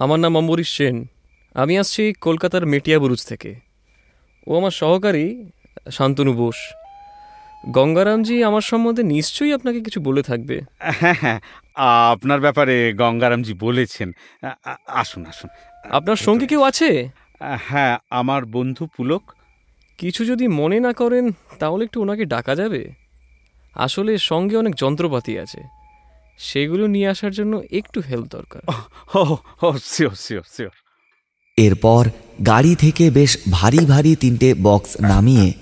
আমার 0.00 0.18
নাম 0.20 0.34
অম্বরীশ 0.36 0.70
সেন। 0.76 0.96
আমি 1.54 1.74
আসছি 1.78 2.02
কলকাতার 2.20 2.64
মেটিয়া 2.66 2.98
বুরুজ 2.98 3.22
থেকে। 3.26 3.50
ও 4.46 4.50
আমার 4.58 4.74
সহকারী 4.80 5.26
শান্তনু 5.90 6.32
বোস। 6.32 6.58
গঙ্গারামজি 7.70 8.44
আমার 8.44 8.60
সম্বন্ধে 8.60 9.02
নিশ্চয়ই 9.02 9.52
আপনাকে 9.52 9.80
কিছু 9.80 10.00
বলে 10.00 10.22
থাকবে। 10.22 10.60
হ্যাঁ 10.78 11.14
হ্যাঁ 11.14 11.40
আপনার 12.12 12.40
ব্যাপারে 12.40 12.92
গঙ্গারামজি 12.92 13.54
বলেছেন। 13.54 14.12
আসুন 14.88 15.26
আসুন। 15.26 15.50
আপনার 15.90 16.16
সঙ্গে 16.16 16.46
কেউ 16.46 16.62
আছে? 16.62 17.08
হ্যাঁ 17.68 17.98
আমার 18.10 18.44
বন্ধু 18.44 18.86
পুলক। 18.96 19.22
কিছু 19.98 20.24
যদি 20.24 20.48
মনে 20.48 20.80
না 20.80 20.92
করেন 20.92 21.32
তাহলে 21.58 21.84
একটু 21.84 22.00
ওনাকে 22.02 22.24
ডাকা 22.24 22.54
যাবে। 22.54 22.92
আসলে 23.74 24.18
সঙ্গে 24.18 24.56
অনেক 24.56 24.74
যন্ত্রপাতি 24.74 25.38
আছে। 25.38 25.60
সেগুলো 26.38 26.86
নিয়ে 26.86 27.08
আসার 27.08 27.32
জন্য 27.32 27.62
একটু 27.70 28.00
হেল্প 28.00 28.26
দরকার। 28.30 28.62
Oh 29.16 29.36
oh 29.62 29.72
sure 29.82 30.14
sure 30.14 30.42
sure 30.56 30.74
এরপর 31.58 32.08
গাড়ি 32.46 32.74
থেকে 32.74 33.10
বেশ 33.10 33.38
ভারী 33.50 33.78
ভারী 33.78 34.16
তিনটে 34.16 34.54
বক্স 34.62 35.00
নামিয়ে 35.00 35.52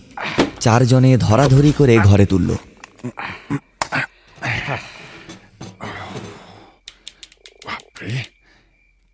চারজনে 0.60 1.16
ধরাধরি 1.16 1.72
করে 1.78 1.98
ঘরে 1.98 2.26
তুলল। 2.26 2.50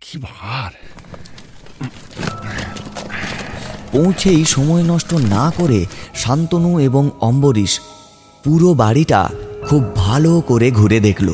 কি 0.01 0.17
ভার। 0.21 0.71
পৌঁছেই 3.91 4.45
সময় 4.45 4.83
নষ্ট 4.83 5.13
না 5.13 5.51
করে 5.57 5.85
শান্তনু 6.15 6.79
এবং 6.79 7.09
অম্বরীশ 7.21 7.79
পুরো 8.43 8.73
বাড়িটা 8.73 9.29
খুব 9.69 9.95
ভালো 9.95 10.41
করে 10.41 10.71
ঘুরে 10.71 10.99
দেখল। 10.99 11.33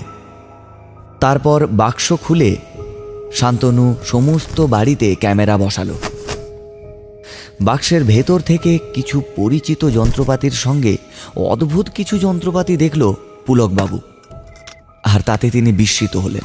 তারপর 1.20 1.68
বাক্স 1.72 2.14
খুলে 2.14 2.58
শান্তনু 3.34 3.96
সমস্ত 4.06 4.62
বাড়িতে 4.62 5.16
ক্যামেরা 5.16 5.58
বসালো। 5.58 5.96
বাক্সের 7.62 8.04
ভেতর 8.04 8.40
থেকে 8.40 8.80
কিছু 8.94 9.22
পরিচিত 9.36 9.86
যন্ত্রপাতির 9.86 10.52
সঙ্গে 10.52 10.98
অদ্ভুত 11.38 11.90
কিছু 11.90 12.18
যন্ত্রপাতি 12.18 12.78
দেখল 12.78 13.14
পুলকবাবু। 13.46 14.00
আর 15.04 15.22
তাতে 15.22 15.50
তিনি 15.50 15.74
বিস্মিত 15.74 16.18
হলেন। 16.18 16.44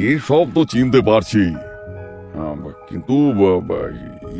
এসব 0.00 0.46
তো 0.54 0.64
চিনতে 0.64 1.00
পারছি। 1.00 1.54
কিন্তু 2.88 3.32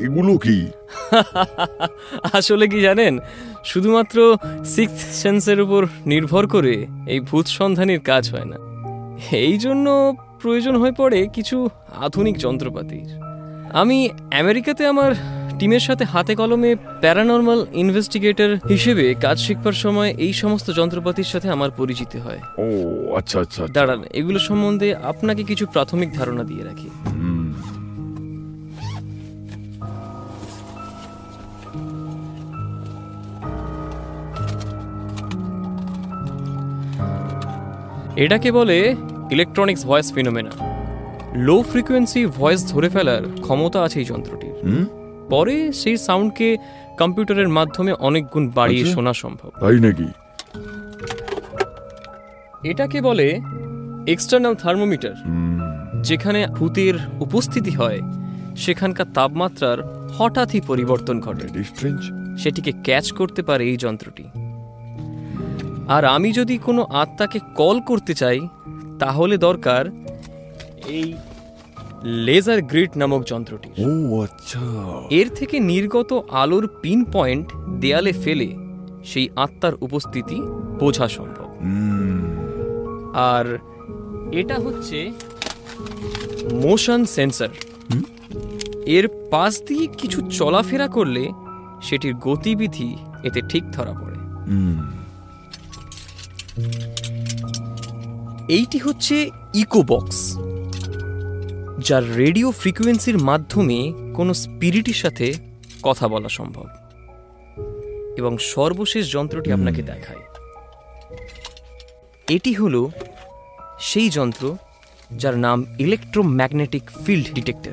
এগুলো 0.05 0.39
কি? 0.39 0.71
আসলে 2.33 2.69
কি 2.69 2.81
জানেন 2.81 3.19
শুধুমাত্র 3.67 4.37
সিক্স 4.65 5.23
সেন্সের 5.23 5.61
উপর 5.61 5.87
নির্ভর 6.07 6.47
করে 6.47 6.87
এই 7.07 7.21
ভূত 7.21 7.47
সন্ধানের 7.47 8.01
কাজ 8.01 8.31
হয় 8.31 8.45
না। 8.45 8.57
এই 9.37 9.59
জন্য 9.59 10.17
প্রয়োজন 10.43 10.77
হয়ে 10.77 10.93
পড়ে 10.93 11.27
কিছু 11.27 11.69
আধুনিক 11.97 12.39
যন্ত্রপাতির। 12.39 13.09
আমি 13.73 14.09
আমেরিকাতে 14.39 14.87
আমার 14.87 15.15
টিমের 15.59 15.81
সাথে 15.81 16.05
হাতে 16.05 16.35
কলমে 16.35 16.77
প্যারানর্মাল 17.01 17.67
ইনভেস্টিগেটর 17.73 18.57
হিসেবে 18.69 19.15
কাজ 19.15 19.39
শিখবার 19.39 19.73
সময় 19.73 20.15
এই 20.19 20.33
সমস্ত 20.33 20.71
যন্ত্রপাতির 20.71 21.25
সাথে 21.25 21.51
আমার 21.51 21.71
পরিচিতি 21.71 22.19
হয়। 22.19 22.41
ও 22.59 22.65
আচ্ছা 23.15 23.41
আচ্ছা 23.41 23.63
আচ্ছা। 23.63 23.81
দাঁড়ান 23.81 24.05
এগুলো 24.13 24.39
সম্বন্ধে 24.39 24.95
আপনাকে 24.95 25.43
কিছু 25.43 25.67
প্রাথমিক 25.67 26.13
ধারণা 26.13 26.45
দিয়ে 26.45 26.65
রাখি। 26.65 26.91
এটাকে 38.17 38.53
বলে 38.53 38.95
electronics 39.31 39.87
voice 39.87 40.13
phenomena 40.13 40.51
low 41.35 41.63
frequency 41.63 42.27
voice 42.27 42.73
ধরে 42.73 42.89
ফেলার 42.89 43.23
ক্ষমতা 43.41 43.83
আছে 43.83 43.99
এই 43.99 44.05
যন্ত্রটির। 44.05 44.87
পরে 45.31 45.73
সেই 45.73 45.97
সাউন্ডকে 45.97 46.57
কম্পিউটারের 46.99 47.49
মাধ্যমে 47.49 47.93
অনেক 47.93 48.27
গুণ 48.27 48.51
বাড়িয়ে 48.51 48.81
আচ্ছা। 48.81 48.95
শোনা 48.95 49.13
সম্ভব। 49.13 49.51
তাই 49.61 49.81
নাকি? 49.81 50.09
এটাকে 52.69 53.01
বলে 53.01 53.41
এক্সটার্নাল 54.07 54.55
থার্মোমিটার 54.55 55.15
যেখানে 56.03 56.47
ভূতের 56.47 56.95
উপস্থিতি 57.21 57.71
হয় 57.71 58.01
সেখানকার 58.57 59.07
তাপমাত্রার 59.15 60.09
হঠাৎই 60.19 60.61
পরিবর্তন 60.61 61.21
ঘটে। 61.21 61.47
সেটিকে 62.39 62.73
ক্যাচ 62.85 63.13
করতে 63.13 63.43
পারে 63.43 63.65
এই 63.65 63.77
যন্ত্রটি। 63.77 64.25
আর 65.89 66.05
আমি 66.05 66.33
যদি 66.33 66.59
কোনো 66.59 66.83
আত্মাকে 66.83 67.41
কল 67.55 67.81
করতে 67.81 68.15
চাই 68.15 68.49
তাহলে 68.99 69.37
দরকার 69.37 69.91
এই 70.89 71.15
লেজার 72.05 72.63
গ্রিড 72.63 72.91
নামক 72.97 73.23
যন্ত্রটি 73.25 73.69
ও 73.85 74.23
আচ্ছা। 74.23 74.61
এর 75.11 75.29
থেকে 75.35 75.61
নির্গত 75.61 76.21
আলোর 76.31 76.69
পিন 76.83 77.05
পয়েন্ট 77.13 77.53
দেয়ালে 77.81 78.13
ফেলে 78.13 78.55
সেই 79.05 79.29
আত্মার 79.37 79.75
উপস্থিতি 79.81 80.41
বোঝা 80.79 81.09
সম্ভব। 81.09 81.49
আর 83.15 83.59
এটা 84.33 84.55
হচ্ছে 84.55 85.13
মোশন 86.53 87.05
সেন্সর। 87.05 87.49
এর 88.87 89.09
পাশ 89.31 89.61
দিয়ে 89.61 89.87
কিছু 89.99 90.23
চলাফেরা 90.31 90.89
করলে 90.89 91.29
সেটির 91.83 92.15
গতিবিধি 92.15 92.97
এতে 93.23 93.41
ঠিক 93.49 93.65
ধরা 93.73 93.93
পড়ে। 93.93 94.17
এইটি 98.49 98.79
হচ্ছে 98.79 99.31
ইকোবক্স 99.55 100.37
যার 101.79 102.17
রেডিও 102.17 102.51
ফ্রিকোয়েন্সির 102.51 103.19
মাধ্যমে 103.19 103.93
কোনো 104.15 104.35
স্পিরিটের 104.35 104.95
সাথে 104.95 105.35
কথা 105.83 106.09
বলা 106.09 106.29
সম্ভব। 106.29 106.65
এবং 108.17 108.39
সর্বশেষ 108.39 109.13
যন্ত্রটি 109.13 109.53
আপনাকে 109.53 109.83
দেখায়। 109.83 110.19
এটি 112.29 112.53
হলো 112.53 112.91
সেই 113.81 114.11
যন্ত্র 114.11 114.57
যার 115.13 115.39
নাম 115.39 115.65
ইলেকট্রোম্যাগনেটিক 115.79 116.83
ফিল্ড 117.07 117.33
ডিটেক্টর 117.33 117.73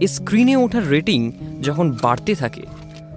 এই 0.00 0.06
স্ক্রিনে 0.06 0.56
ওঠার 0.56 0.88
রেটিং 0.90 1.32
যখন 1.62 1.96
বাড়তে 2.02 2.34
থাকে 2.34 2.62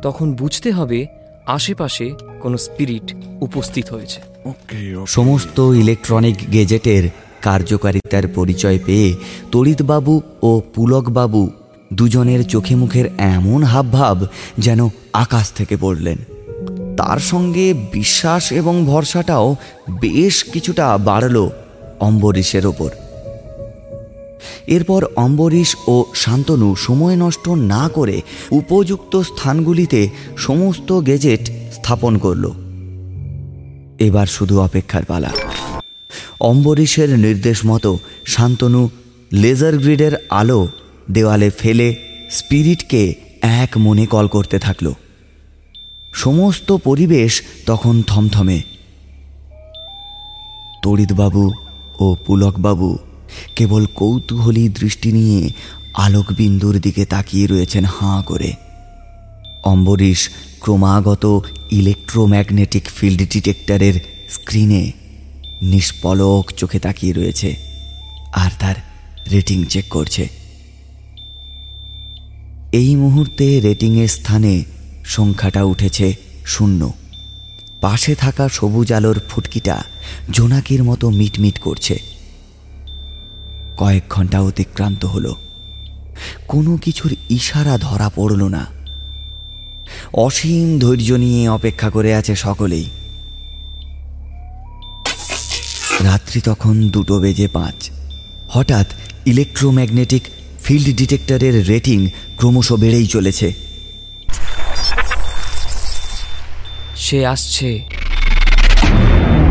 তখন 0.01 0.33
বুঝতে 0.33 0.71
হবে 0.71 1.05
আশেপাশে 1.45 2.11
কোনো 2.39 2.57
স্পিরিট 2.57 3.13
উপস্থিত 3.41 3.89
হয়েছে। 3.89 4.32
সমস্ত 5.07 5.59
ইলেকট্রনিক 5.59 6.35
গেজেটের 6.51 7.09
কার্যকারিতার 7.41 8.27
পরিচয় 8.27 8.79
পেয়ে 8.85 9.15
তড়িৎবাবু 9.51 10.21
ও 10.41 10.61
পুলকবাবু 10.75 11.49
দুজনের 11.93 12.43
চোখে 12.43 12.75
মুখের 12.75 13.05
এমন 13.17 13.63
হাবভাব 13.63 14.25
যেন 14.57 14.89
আকাশ 15.13 15.51
থেকে 15.51 15.77
পড়লেন। 15.77 16.17
তার 16.97 17.19
সঙ্গে 17.19 17.73
বিশ্বাস 17.73 18.51
এবং 18.51 18.85
ভরসাটাও 18.85 19.55
বেশ 20.01 20.43
কিছুটা 20.43 20.97
বাড়ল 20.97 21.49
অম্বরীশের 21.99 22.65
ওপর। 22.65 22.89
এরপর 24.67 25.05
অম্বরীশ 25.15 25.75
ও 25.87 26.05
শান্তনু 26.15 26.75
সময় 26.75 27.15
নষ্ট 27.15 27.49
না 27.49 27.89
করে 27.89 28.21
উপযুক্ত 28.51 29.21
স্থানগুলিতে 29.21 30.09
সমস্ত 30.37 31.01
গেজেট 31.01 31.49
স্থাপন 31.73 32.17
করল। 32.17 32.62
এবার 34.03 34.27
শুধু 34.27 34.55
অপেক্ষার 34.59 35.03
পালা। 35.03 35.31
অম্বরীশের 36.39 37.09
নির্দেশ 37.19 37.59
মতো 37.65 37.91
শান্তনু 38.25 38.81
লেজার 39.33 39.75
গ্রিডের 39.77 40.13
আলো 40.29 40.61
দেওয়ালে 41.11 41.49
ফেলে 41.59 41.87
স্পিরিটকে 42.31 43.01
এক 43.41 43.71
মনে 43.77 44.05
কল 44.05 44.27
করতে 44.27 44.57
থাকল। 44.59 44.87
সমস্ত 46.13 46.69
পরিবেশ 46.83 47.31
তখন 47.65 47.95
থমথমে। 48.07 48.59
তড়িৎবাবু 50.83 51.43
ও 51.99 52.05
পুলকবাবু 52.25 52.89
কেবল 53.55 53.83
কৌতূহলী 53.95 54.65
দৃষ্টি 54.79 55.09
নিয়ে 55.11 55.41
আলোকবিন্দুর 55.97 56.75
দিকে 56.79 57.03
তাকিয়ে 57.05 57.45
রয়েছেন 57.47 57.83
হাঁ 57.85 58.19
করে। 58.23 58.53
অম্বরীশ 59.63 60.21
ক্রমাগত 60.59 61.25
ইলেকট্রোম্যাগনেটিক 61.73 62.83
ফিল্ড 62.97 63.21
ডিটেক্টরের 63.29 63.93
স্ক্রিনে 64.29 64.91
নিষ্পলক 65.61 66.51
চোখে 66.57 66.79
তাকিয়ে 66.79 67.13
রয়েছে 67.13 67.55
আর 68.33 68.51
তার 68.59 68.75
রেটিং 69.31 69.65
চেক 69.65 69.85
করছে। 69.89 70.27
এই 72.71 72.95
মুহূর্তে 72.95 73.59
রেটিংয়ের 73.59 74.07
স্থানে 74.07 74.63
সংখ্যাটা 75.05 75.63
উঠেছে 75.63 76.15
শূন্য। 76.45 76.93
পাশে 77.81 78.15
থাকা 78.15 78.49
সবুজ 78.49 78.93
আলোর 78.93 79.19
ফুটকিটা 79.29 79.83
জোনাকির 80.31 80.83
মতো 80.83 81.09
মিটমিট 81.09 81.59
করছে। 81.59 81.99
কয়েক 83.77 84.03
ঘণ্টা 84.09 84.41
অতিক্রান্ত 84.41 85.05
হলো। 85.05 85.35
কোনো 86.47 86.77
কিছুর 86.77 87.15
ইশারা 87.29 87.77
ধরা 87.77 88.09
পড়ল 88.15 88.43
না। 88.47 88.82
অসীম 90.13 90.79
ধৈর্য 90.79 91.11
নিয়ে 91.13 91.49
অপেক্ষা 91.49 91.89
করে 91.89 92.15
আছে 92.15 92.35
সকলেই। 92.35 92.89
রাত্রি 95.99 96.41
তখন 96.41 96.89
দুটো 96.89 97.19
বেজে 97.19 97.47
পাঁচ। 97.47 97.89
হঠাৎ 98.49 98.87
ইলেকট্রোম্যাগনেটিক 99.25 100.23
ফিল্ড 100.63 100.97
ডিটেক্টরের 100.97 101.67
রেটিং 101.67 102.09
ক্রমশ 102.37 102.71
বেড়েই 102.71 103.07
চলেছে। 103.07 103.53
সে 106.95 107.25
আসছে। 107.25 107.85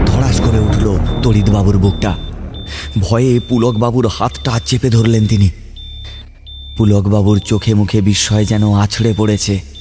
ধড়াস 0.06 0.40
করে 0.40 0.58
উঠল 0.58 0.98
তড়িৎবাবুর 1.22 1.78
বুকটা। 1.78 2.18
ভয়ে 2.98 3.40
পুলকবাবুর 3.40 4.08
হাতটা 4.08 4.60
চেপে 4.66 4.90
ধরলেন 4.90 5.26
তিনি। 5.26 5.50
পুলকবাবুর 6.76 7.38
চোখে 7.38 7.74
মুখে 7.74 8.00
বিস্ময় 8.00 8.44
যেন 8.44 8.72
আছড়ে 8.74 9.14
পড়েছে। 9.16 9.71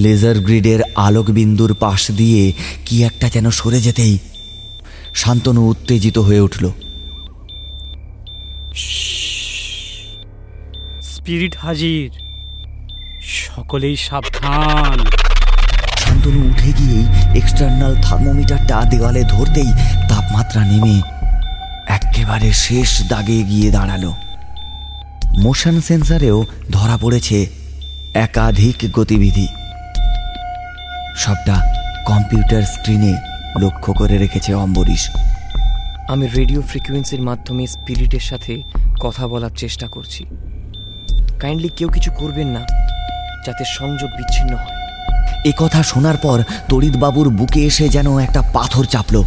লেজার 0.00 0.36
গ্রিডের 0.40 0.80
আলোকবিন্দুর 0.96 1.74
পাশ 1.74 2.10
দিয়ে 2.10 2.52
কি 2.86 3.04
একটা 3.04 3.26
যেন 3.28 3.50
সরে 3.50 3.80
যেতেই 3.80 4.18
শান্তনু 5.14 5.60
উত্তেজিত 5.68 6.18
হয়ে 6.18 6.40
উঠল। 6.40 6.64
স্পিরিট 11.02 11.54
হাজির। 11.56 12.10
সকলেই 13.22 13.96
সাবধান। 13.96 14.98
শান্তনু 15.98 16.40
উঠে 16.50 16.70
গিয়েই 16.78 17.04
এক্সটার্নাল 17.38 17.94
থার্মোমিটারটা 18.02 18.76
দেওয়ালে 18.84 19.22
ধরতেই 19.24 19.70
তাপমাত্রা 20.08 20.62
নেমে 20.64 20.96
একেবারে 21.88 22.52
শেষ 22.52 22.90
দাগে 23.08 23.38
গিয়ে 23.42 23.68
দাঁড়াল। 23.70 24.04
মোশন 25.38 25.76
সেন্সারেও 25.80 26.38
ধরা 26.70 26.96
পড়েছে 26.96 27.38
একাধিক 28.14 28.78
গতিবিধি। 28.92 29.46
সবটা 31.16 31.62
কম্পিউটার 32.06 32.62
স্ক্রিনে 32.62 33.16
লক্ষ্য 33.60 33.92
করে 33.92 34.18
রেখেছে 34.18 34.54
অম্বরীশ। 34.54 35.10
আমি 36.08 36.26
রেডিও 36.26 36.62
ফ্রিকোয়েন্সির 36.62 37.20
মাধ্যমে 37.20 37.66
স্পিরিটের 37.66 38.20
সাথে 38.20 38.62
কথা 39.00 39.28
বলার 39.28 39.50
চেষ্টা 39.56 39.86
করছি। 39.86 40.24
কাইন্ডলি 41.40 41.68
কেউ 41.76 41.88
কিছু 41.88 42.10
করবেন 42.10 42.46
না 42.46 42.60
যাতে 43.46 43.64
সংযোগ 43.64 44.10
বিচ্ছিন্ন 44.18 44.54
হয়। 44.54 44.76
এ 45.44 45.52
কথা 45.58 45.82
শোনার 45.82 46.16
পর 46.16 46.42
তড়িৎবাবুর 46.68 47.28
বুকে 47.28 47.66
এসে 47.66 47.88
যেন 47.88 48.18
একটা 48.18 48.42
পাথর 48.52 48.84
চাপল। 48.84 49.24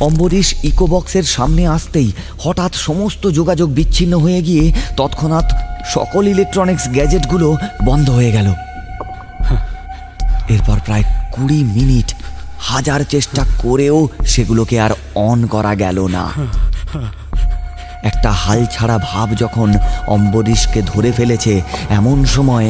অম্বরীশ 0.00 0.64
ইকোবক্সের 0.64 1.22
সামনে 1.22 1.68
আসতেই 1.68 2.12
হঠাৎ 2.38 2.74
সমস্ত 2.74 3.28
যোগাযোগ 3.28 3.70
বিচ্ছিন্ন 3.70 4.18
হয়ে 4.18 4.42
গিয়ে 4.42 4.72
তৎক্ষণাৎ 4.96 5.52
সকল 5.86 6.26
ইলেকট্রনিক্স 6.26 6.88
গ্যাজেটগুলো 6.88 7.56
বন্ধ 7.84 8.10
হয়ে 8.10 8.32
গেল। 8.32 8.52
এরপর 10.48 10.78
প্রায় 10.84 11.04
কুড়ি 11.32 11.64
মিনিট 11.76 12.14
হাজার 12.60 13.00
চেষ্টা 13.04 13.42
করেও 13.58 14.08
সেগুলোকে 14.26 14.80
আর 14.80 14.90
অন 15.14 15.46
করা 15.46 15.74
গেল 15.74 15.98
না। 16.06 16.24
একটা 18.02 18.30
হাল 18.32 18.66
ছাড়া 18.66 18.98
ভাব 18.98 19.28
যখন 19.34 19.68
অম্বরীশকে 20.06 20.82
ধরে 20.82 21.12
ফেলেছে, 21.12 21.62
এমন 21.90 22.24
সময় 22.24 22.68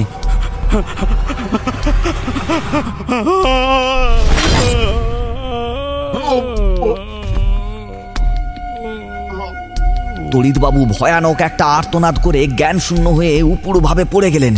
তড়িৎবাবু 10.32 10.80
ভয়ানক 10.84 11.40
একটা 11.40 11.64
আর্তনাদ 11.64 12.16
করে 12.22 12.46
জ্ঞান 12.46 12.78
শূন্য 12.78 13.08
হয়ে 13.08 13.42
উপুড়ভাবে 13.42 14.04
পড়ে 14.04 14.30
গেলেন। 14.30 14.54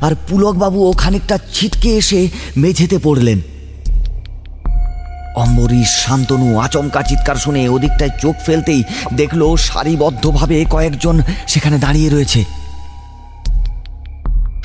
আর 0.00 0.12
পুলকবাবু 0.28 0.78
ও 0.88 0.92
খানিকটা 0.92 1.36
ছিটকে 1.54 1.90
এসে 2.00 2.20
মেঝেতে 2.56 2.98
পড়লেন। 2.98 3.38
অম্বরীশ 5.44 5.90
শান্তনু 6.04 6.58
আচমকা 6.58 7.00
চিৎকার 7.02 7.36
শুনে 7.36 7.68
ওদিকটায় 7.68 8.12
চোখ 8.22 8.34
ফেলতেই 8.46 8.82
দেখল 9.16 9.42
সারিবদ্ধভাবে 9.56 10.64
কয়েকজন 10.64 11.16
সেখানে 11.46 11.76
দাঁড়িয়ে 11.78 12.10
রয়েছে। 12.10 12.40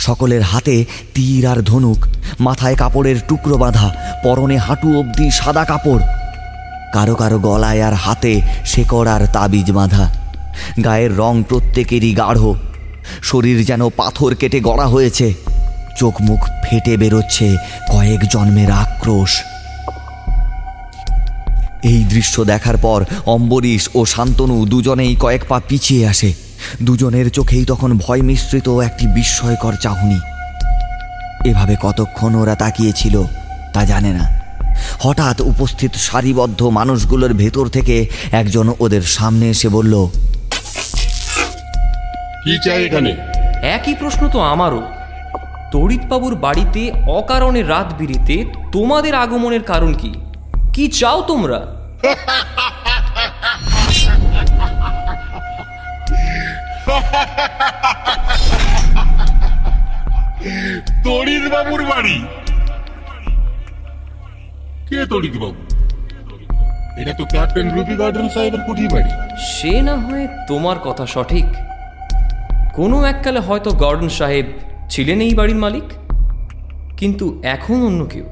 সকলের 0.07 0.43
হাতে 0.51 0.75
তীর 1.13 1.43
আর 1.51 1.59
ধনুক, 1.61 1.99
মাথায় 2.39 2.75
কাপড়ের 2.75 3.17
টুকরো 3.27 3.57
বাঁধা, 3.57 3.87
পরনে 4.23 4.57
হাঁটু 4.57 4.89
অবধি 4.99 5.27
সাদা 5.31 5.63
কাপড়, 5.65 6.03
কারও 6.93 7.15
কারও 7.15 7.39
গলায় 7.39 7.81
আর 7.87 7.93
হাতে 7.93 8.33
শেকড় 8.65 9.09
আর 9.15 9.23
তাবিজ 9.35 9.71
বাঁধা, 9.71 10.05
গায়ের 10.85 11.11
রং 11.17 11.33
প্রত্যেকেরই 11.49 12.11
গাঢ়। 12.13 12.41
শরীর 13.23 13.65
যেন 13.65 13.89
পাথর 13.89 14.35
কেটে 14.35 14.59
গড়া 14.59 14.87
হয়েছে। 14.87 15.33
চোখ 15.97 16.21
মুখ 16.21 16.39
ফেটে 16.63 16.97
বেরোচ্ছে 16.97 17.57
কয়েক 17.91 18.19
জন্মের 18.31 18.71
আক্রোশ। 18.71 19.41
এই 21.83 22.03
দৃশ্য 22.03 22.43
দেখার 22.43 22.77
পর 22.77 23.05
অম্বরীশ 23.25 23.89
ও 23.95 24.05
শান্তনু 24.05 24.65
দুজনেই 24.65 25.15
কয়েক 25.15 25.41
পা 25.49 25.61
পিছিয়ে 25.67 26.07
আসে। 26.07 26.33
দুজনের 26.83 27.29
চোখেই 27.29 27.65
তখন 27.65 27.97
ভয় 27.97 28.21
মিশ্রিত 28.21 28.69
একটি 28.69 29.07
বিস্ময়কর 29.07 29.73
চাহনি। 29.81 30.19
এভাবে 31.49 31.75
কতক্ষণ 31.81 32.35
ওরা 32.35 32.55
তাকিয়েছিল, 32.55 33.23
তা 33.73 33.85
জানে 33.85 34.13
না। 34.13 34.39
হঠাৎ 34.99 35.41
উপস্থিত 35.41 35.91
সারিবদ্ধ 35.95 36.63
মানুষগুলোর 36.63 37.33
ভেতর 37.33 37.67
থেকে 37.67 38.07
একজন 38.31 38.73
ওদের 38.79 39.01
সামনে 39.01 39.49
এসে 39.49 39.69
বলল 39.69 40.07
কি 42.43 42.53
চাই 42.65 42.79
এখানে? 42.85 43.11
একই 43.75 43.95
প্রশ্ন 43.95 44.29
তো 44.29 44.39
আমারও। 44.53 44.81
তড়িৎবাবুর 45.73 46.35
বাড়িতে 46.35 46.81
অকারণে 47.19 47.61
রাত 47.63 47.89
বিরিতে 47.99 48.35
তোমাদের 48.71 49.13
আগমনের 49.15 49.63
কারণ 49.63 49.91
কি? 49.93 50.11
কি 50.73 50.85
চাও 50.99 51.19
তোমরা? 51.21 51.59
তড়িৎ 61.05 61.43
বাবুর 61.53 61.81
বাড়ি। 61.85 62.17
কে 64.89 64.97
বাবু 65.43 65.61
এটা 67.01 67.13
তো 67.19 67.23
ক্যাপ্টেন 67.25 67.67
রুবি 67.75 67.95
গার্ডেন 67.95 68.27
সাহেবের 68.29 68.61
কুঠি 68.67 68.85
বাড়ি। 68.93 69.11
সে 69.53 69.73
না 69.81 69.95
হয় 69.95 70.25
তোমার 70.47 70.77
কথা 70.87 71.05
সঠিক। 71.05 71.45
কোনো 72.75 73.05
এককালে 73.05 73.39
হয়তো 73.39 73.71
গর্ডন 73.71 74.09
সাহেব 74.09 74.45
ছিলেন 74.89 75.21
এই 75.21 75.33
বাড়ির 75.33 75.55
মালিক? 75.55 75.83
কিন্তু 76.97 77.41
এখন 77.43 77.77
অন্য 77.85 78.05
কেউ। 78.05 78.25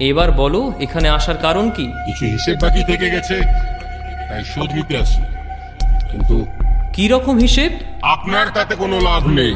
এবার 0.00 0.32
বলো 0.32 0.72
এখানে 0.80 1.08
আসার 1.08 1.36
কারণ 1.36 1.70
কি? 1.70 1.86
কিছু 2.06 2.24
হিসেব 2.24 2.56
বাকি 2.62 2.84
থেকে 2.84 3.10
গেছে 3.10 3.36
তাই 4.28 4.44
শোধ 4.44 4.70
নিতে 4.74 4.96
আসি 4.98 5.22
কিন্তু 6.10 6.46
কি 6.92 7.08
রকম 7.08 7.38
হিসেব? 7.38 7.70
আপনার 8.02 8.46
তাতে 8.54 8.74
কোনো 8.74 9.00
লাভ 9.00 9.26
নেই। 9.28 9.54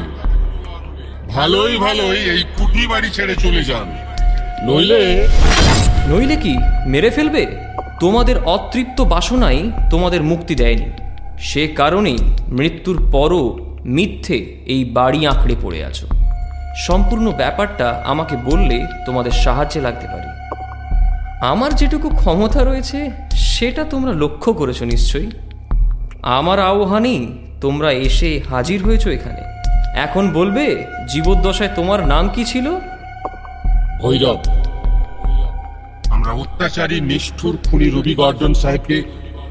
ভালোই 1.28 1.76
ভালোই 1.76 2.16
এই 2.16 2.42
কুঠি 2.58 2.86
বাড়ি 2.86 3.10
ছেড়ে 3.10 3.34
চলে 3.36 3.64
যান। 3.64 3.88
নইলে 4.66 5.28
নইলে 6.08 6.36
কি 6.36 6.58
মেরে 6.86 7.10
ফেলবে? 7.10 7.46
তোমাদের 8.00 8.38
অতৃপ্ত 8.44 9.00
বাসনাই 9.00 9.72
তোমাদের 9.90 10.22
মুক্তি 10.22 10.54
দেয়নি। 10.54 10.88
সে 11.38 11.68
কারণেই 11.68 12.18
মৃত্যুর 12.48 13.08
পরও 13.12 13.69
মিথ্যে 13.84 14.62
এই 14.66 14.84
বাড়ি 14.84 15.26
আঁকড়ে 15.26 15.56
পড়ে 15.62 15.84
আছো। 15.84 16.06
সম্পূর্ণ 16.76 17.32
ব্যাপারটা 17.32 18.02
আমাকে 18.06 18.36
বললে 18.36 18.86
তোমাদের 19.06 19.32
সাহায্যে 19.32 19.80
লাগতে 19.80 20.06
পারে। 20.06 20.30
আমার 21.40 21.74
যেটুকু 21.74 22.10
ক্ষমতা 22.10 22.64
রয়েছে 22.64 23.10
সেটা 23.32 23.84
তোমরা 23.84 24.12
লক্ষ্য 24.12 24.52
করেছ 24.52 24.82
নিশ্চয়ই। 24.82 25.30
আমার 26.22 26.58
আহ্বানেই 26.58 27.38
তোমরা 27.60 27.92
এসে 27.92 28.40
হাজির 28.50 28.84
হয়েছো 28.84 29.10
এখানে। 29.10 29.40
এখন 29.94 30.30
বলবে 30.30 30.84
জীবদ্দশায় 31.08 31.70
তোমার 31.74 32.06
নাম 32.06 32.28
কি 32.28 32.44
ছিল? 32.44 32.70
ভৈরব। 34.02 34.38
আমরা 36.10 36.32
অত্যাচারী 36.32 37.00
নিষ্ঠুর 37.00 37.58
খুনি 37.70 37.90
রবি 37.90 38.14
গর্জন 38.14 38.54
সাহেবকে 38.54 39.02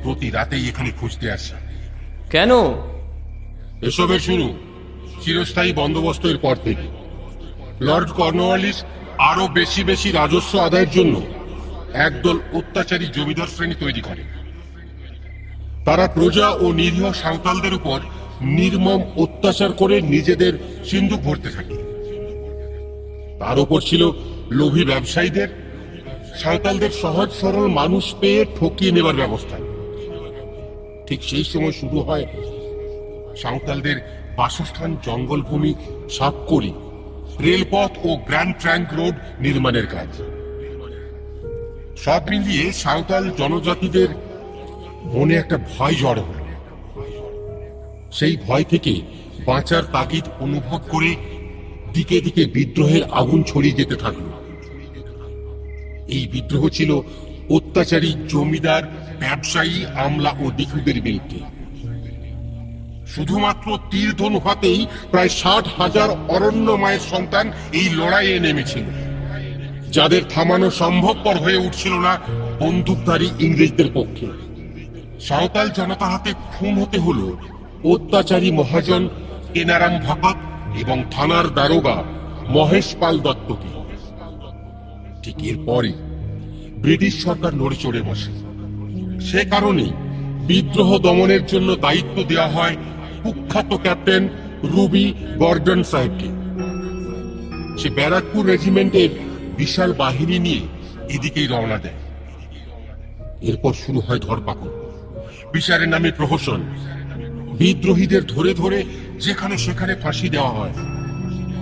প্রতি 0.04 0.30
রাতেই 0.30 0.70
এখানে 0.70 0.92
খুঁজতে 1.00 1.32
আসি। 1.32 1.54
কেন? 2.30 2.52
এসবের 3.88 4.20
শুরু 4.20 4.54
চিরস্থায়ী 5.24 5.74
বন্দোবস্তের 5.74 6.38
পর 6.38 6.56
থেকে। 6.56 6.86
লর্ড 7.82 8.10
কর্নওয়ালিস 8.12 8.84
আরও 9.18 9.48
বেশি 9.48 9.84
বেশি 9.84 10.12
রাজস্ব 10.12 10.60
আদায়ের 10.60 10.90
জন্য 10.90 11.22
একদল 11.94 12.40
অত্যাচারী 12.54 13.06
জমিদার 13.06 13.48
শ্রেণি 13.48 13.76
তৈরি 13.80 14.02
করে 14.02 14.24
তারা 15.86 16.08
প্রজা 16.08 16.50
ও 16.50 16.74
নিরীহ 16.74 17.12
সাঁওতালদের 17.12 17.74
উপর 17.74 18.00
নির্মম 18.42 19.02
অত্যাচার 19.16 19.72
করে 19.72 20.02
নিজেদের 20.02 20.54
সিন্ধুক 20.86 21.20
ভরতে 21.20 21.50
থাকে। 21.50 21.76
তার 23.40 23.60
উপর 23.60 23.82
ছিল 23.82 24.12
লোভী 24.50 24.84
ব্যবসায়ীদের, 24.86 25.50
সাঁওতালদের 26.42 26.90
সহজ 26.90 27.30
সরল 27.32 27.68
মানুষ 27.68 28.16
পেয়ে 28.20 28.46
ঠকিয়ে 28.60 28.92
নেবার 28.92 29.16
ব্যবস্থা। 29.16 29.58
ঠিক 31.08 31.24
সেই 31.24 31.44
সময় 31.44 31.72
শুরু 31.72 32.00
হয় 32.00 32.26
সাঁওতালদের 33.36 33.96
বাসস্থান, 34.38 34.98
জঙ্গলভূমি 35.06 35.74
সাফ 36.10 36.34
করি 36.48 36.74
রেলপথ 37.44 37.92
ও 38.04 38.16
গ্র্যান্ড 38.16 38.56
ট্র্যাঙ্ক 38.60 38.94
রোড 38.94 39.16
নির্মাণের 39.40 39.88
কাজ। 39.88 40.08
সব 41.98 42.22
মিলিয়ে 42.30 42.72
সাঁওতাল 42.72 43.32
জনজাতিদের 43.38 44.08
মনে 45.04 45.34
একটা 45.34 45.58
ভয় 45.58 45.96
জড়ো 45.96 46.24
হলো। 46.24 46.46
সেই 48.12 48.38
ভয় 48.48 48.64
থেকে 48.64 49.02
বাঁচার 49.46 49.84
তাগিদ 49.84 50.24
অনুভব 50.40 50.80
করে 50.90 51.16
দিকে 51.94 52.22
দিকে 52.22 52.46
বিদ্রোহের 52.46 53.04
আগুন 53.04 53.44
ছড়িয়ে 53.44 53.76
যেতে 53.76 53.96
থাকল। 53.96 54.26
এই 56.08 56.28
বিদ্রোহ 56.28 56.70
ছিল 56.70 57.02
অত্যাচারী 57.50 58.14
জমিদার, 58.28 58.84
ব্যবসায়ী, 59.20 59.86
আমলা 59.96 60.36
ও 60.40 60.52
দিকুদের 60.52 61.02
বিরুদ্ধে। 61.02 61.59
শুধুমাত্র 63.16 63.68
তীর 63.92 64.10
ধনু 64.16 64.40
হাতেই 64.40 64.88
প্রায় 65.12 65.32
ষাট 65.40 65.66
হাজার 65.78 66.10
অরণ্য 66.36 66.68
মায়ের 66.72 67.04
সন্তান 67.12 67.46
এই 67.74 67.88
লড়াইয়ে 67.90 68.40
নেমেছিল। 68.40 68.86
যাদের 69.92 70.22
থামানো 70.30 70.70
সম্ভবপর 70.82 71.36
হয়ে 71.38 71.64
উঠছিল 71.66 71.94
না 72.08 72.14
বন্দুকধারী 72.60 73.28
ইংরেজদের 73.40 73.90
পক্ষে। 73.94 74.28
সাঁওতাল 75.28 75.68
জনতার 75.70 76.12
হাতে 76.12 76.32
খুন 76.54 76.74
হতে 76.82 76.98
হলো 77.00 77.28
অত্যাচারী 77.84 78.50
মহাজন 78.52 79.04
কেনারাম 79.54 79.96
ভকত 80.08 80.38
এবং 80.80 80.98
থানার 81.12 81.48
দারোগা 81.54 81.98
মহেশ 82.50 82.88
পাল 83.00 83.16
দত্তকে। 83.20 83.70
ঠিক 85.24 85.38
এরপরই 85.52 85.94
ব্রিটিশ 86.84 87.14
সরকার 87.26 87.52
নড়ে 87.56 87.76
চড়ে 87.76 88.02
বসে। 88.02 88.34
সে 89.28 89.42
কারণে 89.46 89.86
বিদ্রোহ 90.48 90.90
দমনের 90.98 91.44
জন্য 91.46 91.70
দায়িত্ব 91.76 92.18
দেওয়া 92.24 92.48
হয় 92.48 92.76
কুখ্যাত 93.32 93.74
ক্যাপ্টেন 93.74 94.30
রুবি 94.64 95.14
গর্ডন 95.38 95.84
সাহেবকে। 95.84 96.30
সে 97.82 97.90
ব্যারাকপুর 97.90 98.46
রেজিমেন্টের 98.46 99.10
বিশাল 99.58 99.94
বাহিনী 99.94 100.40
নিয়ে 100.40 100.60
এদিকেই 101.10 101.48
রওনা 101.48 101.78
দেয়। 101.78 101.94
এরপর 103.42 103.74
শুরু 103.74 104.00
হয় 104.00 104.20
ধরপাকড়। 104.20 104.72
বিচারের 105.54 105.90
নামে 105.90 106.12
প্রহসন। 106.12 106.62
বিদ্রোহীদের 107.58 108.26
ধরে 108.26 108.54
ধরে 108.54 108.84
যেখানে 109.20 109.58
সেখানে 109.58 109.96
ফাঁসি 109.96 110.30
দেওয়া 110.30 110.50
হয়। 110.50 110.74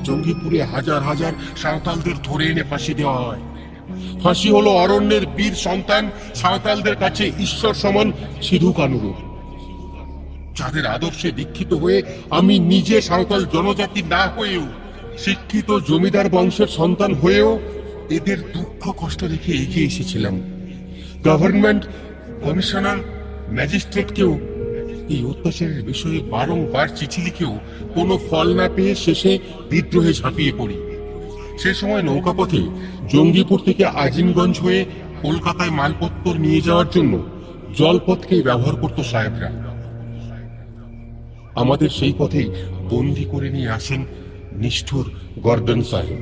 জঙ্গিপুরে 0.04 0.64
হাজার 0.64 1.02
হাজার 1.04 1.34
সাঁওতালদের 1.58 2.14
ধরে 2.24 2.46
এনে 2.46 2.64
ফাঁসি 2.64 2.94
দেওয়া 2.94 3.18
হয়। 3.18 3.40
ফাঁসি 4.24 4.50
হলো 4.50 4.72
অরণ্যের 4.72 5.26
বীর 5.26 5.54
সন্তান 5.54 6.12
সাঁওতালদের 6.36 6.96
কাছে 6.96 7.32
ঈশ্বর 7.40 7.74
সমান 7.74 8.12
সিধু 8.42 8.72
কানুরু 8.72 9.14
যাদের 10.58 10.86
আদর্শে 10.86 11.32
দীক্ষিত 11.32 11.74
হয়ে 11.74 12.04
আমি 12.30 12.60
নিজে 12.60 13.02
সাঁওতাল 13.02 13.46
জনজাতি 13.54 14.02
না 14.02 14.28
হয়েও 14.28 14.66
শিক্ষিত 15.18 15.70
জমিদার 15.90 16.30
বংশের 16.30 16.68
সন্তান 16.68 17.14
হয়েও 17.14 17.60
এদের 18.10 18.38
দুঃখ 18.54 18.84
কষ্ট 18.98 19.24
দেখে 19.24 19.52
এগিয়ে 19.54 19.88
এসেছিলাম। 19.88 20.42
গভর্নমেন্ট 21.24 21.84
কমিশনার 22.44 22.98
ম্যাজিস্ট্রেটকেও 23.50 24.40
এই 25.10 25.26
অত্যাচারের 25.26 25.84
বিষয়ে 25.84 26.20
বারংবার 26.20 26.88
চিঠি 26.96 27.22
লিখেও 27.22 27.60
কোনো 27.94 28.20
ফল 28.30 28.48
না 28.56 28.70
পেয়ে 28.76 28.96
শেষে 28.96 29.40
বিদ্রোহে 29.70 30.14
ঝাঁপিয়ে 30.14 30.54
পড়ি। 30.58 30.78
সে 31.62 31.74
সময় 31.74 32.04
নৌকাপথে 32.04 32.62
জঙ্গিপুর 33.14 33.60
থেকে 33.60 33.86
আজিমগঞ্জ 33.86 34.60
হয়ে 34.60 34.86
কলকাতায় 35.22 35.72
মালপত্তর 35.72 36.36
নিয়ে 36.36 36.62
যাওয়ার 36.62 36.90
জন্য 36.92 37.14
জলপথকেই 37.78 38.42
ব্যবহার 38.42 38.76
করত 38.76 39.02
সাহেবরা। 39.02 39.67
আমাদের 41.58 41.90
সেই 41.90 42.14
পথেই 42.18 42.50
বন্দি 42.90 43.26
করে 43.32 43.50
নিয়ে 43.50 43.70
আসেন 43.70 44.06
নিষ্ঠুর 44.52 45.06
গর্দন 45.40 45.82
সাহেব। 45.84 46.22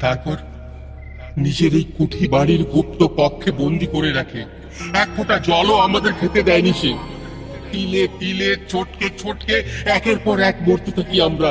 তারপর 0.00 0.36
নিজের 1.36 1.74
এই 1.74 1.86
কুঠি 1.98 2.28
বাড়ির 2.28 2.62
গুপ্ত 2.64 3.00
কক্ষে 3.02 3.50
বন্দি 3.52 3.86
করে 3.86 4.12
রাখে। 4.12 4.42
এক 4.94 5.08
ফোঁটা 5.16 5.36
জলও 5.38 5.76
আমাদের 5.76 6.12
খেতে 6.20 6.42
দেয়নি 6.42 6.72
সে। 6.80 6.92
তিলে 7.72 8.08
তিলে, 8.18 8.56
চটকে 8.68 9.06
চটকে, 9.18 9.56
একের 9.86 10.18
পর 10.24 10.36
এক 10.40 10.56
মরতে 10.68 10.90
থাকি 10.90 11.16
আমরা। 11.20 11.50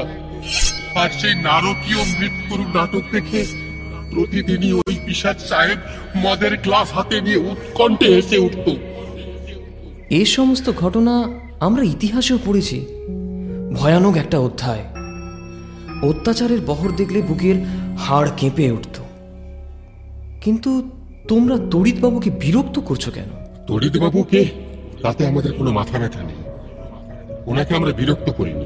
আর 0.95 1.10
সেই 1.20 1.36
নারকীয় 1.36 2.01
মৃত্যুর 2.20 2.62
নাটক 2.76 3.03
দেখে 3.12 3.41
প্রতিদিনই 4.14 4.72
ওই 4.74 4.95
পিসাদ 5.05 5.38
সাহেব 5.49 5.80
মদের 6.18 6.57
গ্লাস 6.57 6.88
হাতে 6.93 7.18
নিয়ে 7.22 7.39
উৎকণ্ঠে 7.51 8.07
হেসে 8.16 8.38
উঠত। 8.38 8.68
এই 10.10 10.26
সমস্ত 10.26 10.68
ঘটনা 10.72 11.16
আমরা 11.60 11.84
ইতিহাসেও 11.84 12.39
পড়েছি। 12.45 12.86
ভয়ানক 13.74 14.16
একটা 14.16 14.39
অধ্যায়। 14.39 14.84
অত্যাচারের 16.10 16.62
বহর 16.62 16.91
দেখলে 16.91 17.22
বুকের 17.22 17.55
হাড় 17.97 18.30
কেঁপে 18.38 18.72
উঠত। 18.72 18.99
কিন্তু 20.41 20.89
তোমরা 21.28 21.57
তড়িৎবাবুকে 21.72 22.30
বিরক্ত 22.30 22.80
করছ 22.80 23.10
কেন? 23.10 23.30
তড়িৎ 23.68 23.99
বাবুকে 23.99 24.45
তাতে 25.01 25.28
আমাদের 25.28 25.53
কোনো 25.53 25.72
মাথা 25.72 25.99
ব্যথা 25.99 26.24
নেই। 26.24 26.36
ওনাকে 27.45 27.76
আমরা 27.76 27.91
বিরক্ত 27.91 28.32
করিনি। 28.32 28.66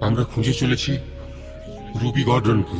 আমরা 0.00 0.24
খুঁজে 0.24 0.52
চলেছি 0.52 0.96
রুবি 2.02 2.22
গর্ডনকে 2.22 2.78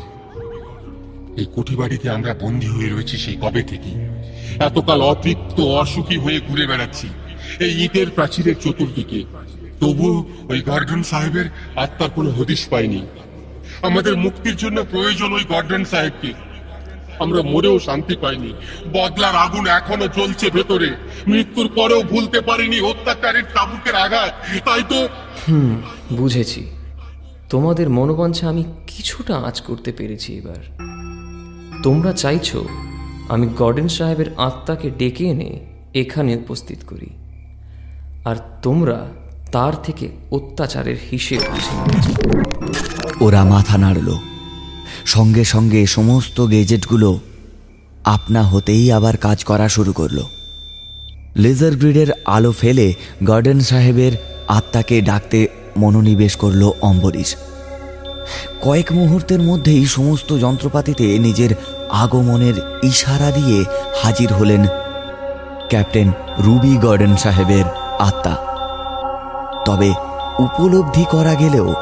এই 1.40 1.46
কোঠি 1.54 1.76
বাড়িতে 1.76 2.10
আমরা 2.10 2.34
বন্দী 2.34 2.66
হয়ে 2.66 2.88
রয়েছি 2.88 3.16
সেই 3.16 3.36
কবে 3.42 3.62
থেকে? 3.62 4.08
এতকাল 4.64 5.02
অতৃপ্ত, 5.02 5.60
অসুখী 5.60 6.16
হয়ে 6.16 6.40
ঘুরে 6.48 6.66
বেড়াচ্ছি। 6.66 7.08
এই 7.60 7.84
ইটের 7.84 8.10
প্রাচীরের 8.10 8.54
চতুর্দিকে। 8.60 9.24
তবু 9.80 10.24
ওই 10.48 10.60
গর্ডন 10.60 11.02
সাহেবের 11.02 11.44
আত্মার 11.76 12.10
কোনো 12.10 12.30
হদিশ 12.30 12.68
পাইনি। 12.68 13.06
আমাদের 13.82 14.16
মুক্তির 14.16 14.56
জন্য 14.56 14.84
প্রয়োজন 14.90 15.32
ওই 15.32 15.44
গর্ডন 15.48 15.84
সাহেবকে। 15.84 16.32
আমরা 17.20 17.42
মরেও 17.42 17.78
শান্তি 17.78 18.16
পাইনি। 18.16 18.52
বদলার 18.92 19.36
আগুন 19.36 19.66
এখনও 19.66 20.08
জ্বলছে 20.08 20.50
ভেতরে। 20.50 20.94
মৃত্যুর 21.26 21.68
পরেও 21.74 22.02
ভুলতে 22.02 22.40
পারিনি 22.40 22.80
অত্যাচারের 22.80 23.42
তাবুকের 23.54 23.94
আঘাত। 23.94 24.32
তাই 24.64 24.82
তো 24.88 25.08
হুম, 25.48 25.82
বুঝেছি। 26.12 26.66
তোমাদের 27.50 27.90
মনোবাঞ্ছা 27.90 28.48
আমি 28.48 28.64
কিছুটা 28.86 29.36
আঁচ 29.36 29.60
করতে 29.60 29.92
পেরেছি 29.92 30.36
এবার। 30.36 30.88
তোমরা 31.82 32.12
চাইছো 32.12 32.64
আমি 33.28 33.46
গর্ডেন 33.46 33.88
সাহেবের 33.88 34.26
আত্মাকে 34.36 34.90
ডেকে 34.90 35.24
এনে 35.24 35.66
এখানে 35.94 36.36
উপস্থিত 36.36 36.78
করি। 36.86 37.10
আর 38.28 38.36
তোমরা 38.62 38.98
তার 39.52 39.72
থেকে 39.82 40.06
অত্যাচারের 40.30 40.98
হিসেব 41.10 41.42
ওরা 43.20 43.44
মাথা 43.44 43.78
নাড়ল। 43.78 44.08
সঙ্গে 45.04 45.44
সঙ্গে 45.44 45.86
সমস্ত 45.86 46.36
গেজেটগুলো 46.50 47.10
আপনা 48.04 48.42
হতেই 48.42 48.92
আবার 48.92 49.16
কাজ 49.16 49.38
করা 49.44 49.66
শুরু 49.68 49.92
করল। 49.92 50.18
লেজার 51.36 51.74
গ্রিডের 51.76 52.10
আলো 52.26 52.52
ফেলে 52.52 52.86
গার্ডেন 53.28 53.60
সাহেবের 53.60 54.12
আত্মাকে 54.48 54.96
ডাকতে 55.00 55.48
মনোনিবেশ 55.76 56.36
করল 56.36 56.62
অম্বরীশ। 56.80 57.30
কয়েক 58.62 58.88
মুহূর্তের 58.92 59.40
মধ্যেই 59.40 59.86
সমস্ত 59.86 60.38
যন্ত্রপাতিতে 60.38 61.06
নিজের 61.18 61.52
আগমনের 61.92 62.56
ইশারা 62.82 63.30
দিয়ে 63.30 63.58
হাজির 64.02 64.30
হলেন 64.32 64.62
ক্যাপ্টেন 65.68 66.08
রুবি 66.38 66.72
গার্ডেন 66.76 67.14
সাহেবের 67.16 67.66
আত্মা। 67.98 68.34
তবে 69.64 69.94
উপলব্ধি 70.38 71.04
করা 71.10 71.34
গেলেও 71.34 71.74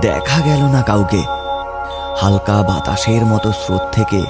দেখা 0.00 0.40
গেল 0.40 0.62
না 0.62 0.82
কাউকে। 0.82 1.22
হালকা 2.16 2.62
বাতাসের 2.62 3.24
মতো 3.24 3.52
স্রোত 3.52 3.80
থেকে 3.92 4.20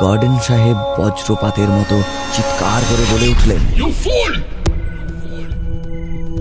গার্ডেন 0.00 0.38
সাহেব 0.38 0.76
বজ্রপাতের 0.76 1.68
মতো 1.68 2.02
চিৎকার 2.32 2.82
করে 2.90 3.04
বলে 3.12 3.28
উঠলেন 3.28 3.62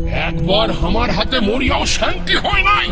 একবার 0.10 0.68
আমার 0.82 1.10
হাতে 1.12 1.40
মরিয়াও 1.40 1.86
শান্তি 1.86 2.36
হয় 2.36 2.64
নাই। 2.64 2.88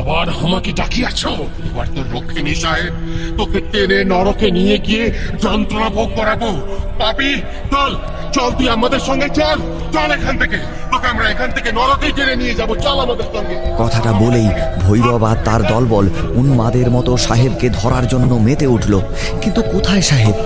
আবার 0.00 0.26
আমাকে 0.44 0.72
ডাকিয়াছ। 0.72 1.26
এবার 1.26 1.86
তোর 1.86 2.04
রক্ষে 2.16 2.42
নেই 2.42 2.54
সাহেব, 2.54 2.94
তোকে 3.36 3.60
টেনে 3.72 4.04
নরকে 4.04 4.50
নিয়ে 4.50 4.78
গিয়ে 4.78 5.10
যন্ত্রণা 5.42 5.88
ভোগ 5.88 6.10
করাবো। 6.16 6.58
পাপি, 6.98 7.34
চল। 7.70 7.96
চল 8.36 8.50
তুই 8.50 8.68
আমাদের 8.68 9.00
সঙ্গে 9.00 9.28
চল। 9.28 9.58
চল 9.92 10.10
এখান 10.12 10.38
থেকে। 10.38 10.56
তোকে 10.92 11.06
আমরা 11.08 11.30
এখান 11.30 11.50
থেকে 11.50 11.72
নরকে 11.72 12.12
টেনে 12.16 12.36
নিয়ে 12.36 12.54
যাব। 12.54 12.74
চল 12.74 12.98
আমাদের 13.00 13.24
সঙ্গে। 13.24 13.56
কথাটা 13.78 14.12
বলেই 14.12 14.48
ভৈরব 14.82 15.24
আর 15.24 15.36
তার 15.44 15.62
দলবল 15.62 16.10
উন্মাদের 16.34 16.90
মতো 16.90 17.16
সাহেবকে 17.16 17.70
ধরার 17.70 18.08
জন্য 18.08 18.34
মেতে 18.34 18.66
উঠল। 18.66 19.00
কিন্তু 19.42 19.62
কোথায় 19.62 20.02
সাহেব? 20.02 20.36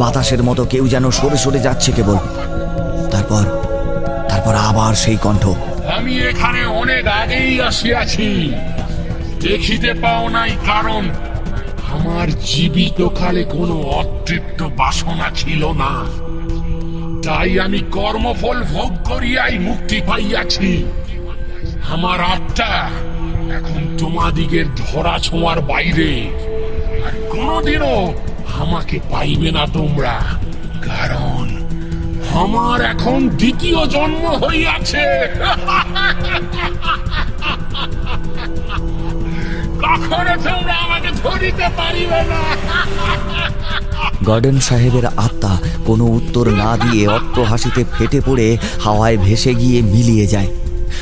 বাতাসের 0.00 0.42
মতো 0.42 0.64
কেউ 0.64 0.88
যেন 0.88 1.10
সরে 1.10 1.36
সরে 1.36 1.60
যাচ্ছে 1.60 1.92
কেবল। 1.92 2.16
তারপর 3.10 3.44
তারপর 4.28 4.54
আবার 4.54 4.94
সেই 4.94 5.16
কণ্ঠ। 5.16 5.48
আমি 5.96 6.12
এখানে 6.18 6.64
অনেক 6.64 7.06
আগেই 7.06 7.60
আসিয়াছি। 7.60 8.54
দেখিতে 9.40 9.94
পাও 9.94 10.28
নাই 10.28 10.50
কারণ 10.66 11.02
আমার 11.92 12.26
জীবিত 12.44 13.08
কালে 13.18 13.44
কোনো 13.44 13.74
অতৃপ্ত 13.74 14.62
বাসনা 14.62 15.30
ছিল 15.36 15.62
না। 15.72 15.92
তাই 17.26 17.52
আমি 17.64 17.80
কর্মফল 17.96 18.58
ভোগ 18.72 18.92
করিয়াই 19.08 19.54
মুক্তি 19.68 19.98
পাইয়াছি। 20.08 20.70
আমার 21.94 22.18
আত্মা 22.34 22.72
এখন 23.56 23.80
তোমাদিগের 24.00 24.66
ধরা 24.82 25.14
ছোঁয়ার 25.26 25.58
বাইরে, 25.70 26.10
আর 27.06 27.14
কোনোদিনও 27.32 27.96
আমাকে 28.62 28.96
পাইবে 29.12 29.50
না 29.56 29.64
তোমরা, 29.76 30.16
কারণ 30.88 31.44
আমার 32.42 32.78
এখন 32.92 33.18
দ্বিতীয় 33.40 33.80
জন্ম 33.94 34.24
হইয়াছে। 34.42 35.06
কখনো 39.84 40.32
তোমরা 40.46 40.74
আমাকে 40.84 41.10
ধরিতে 41.22 41.66
পারিবে 41.78 42.20
না। 42.32 42.42
গার্ডেন 44.26 44.58
সাহেবের 44.60 45.06
আত্মা 45.06 45.58
কোনো 45.86 46.04
উত্তর 46.04 46.50
না 46.50 46.76
দিয়ে 46.76 47.08
অট্ট 47.08 47.38
হাসিতে 47.38 47.84
ফেটে 47.98 48.20
পড়ে 48.26 48.58
হাওয়ায় 48.80 49.18
ভেসে 49.18 49.54
গিয়ে 49.54 49.82
মিলিয়ে 49.82 50.26
যায়। 50.26 50.48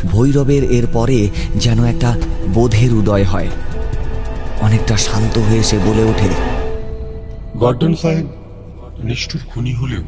ভৈরবের 0.04 0.64
এর 0.64 0.86
পরে 0.92 1.28
যেন 1.56 1.84
একটা 1.84 2.10
বোধের 2.54 2.94
উদয় 2.94 3.24
হয়। 3.24 3.48
অনেকটা 4.60 4.96
শান্ত 4.96 5.38
হয়ে 5.38 5.62
সে 5.62 5.78
বলে 5.78 6.02
ওঠে, 6.02 6.30
গর্ডন 7.56 7.94
সাহেব, 7.94 8.26
নিষ্ঠুর 9.04 9.40
খুনি 9.50 9.74
হলেও 9.74 10.02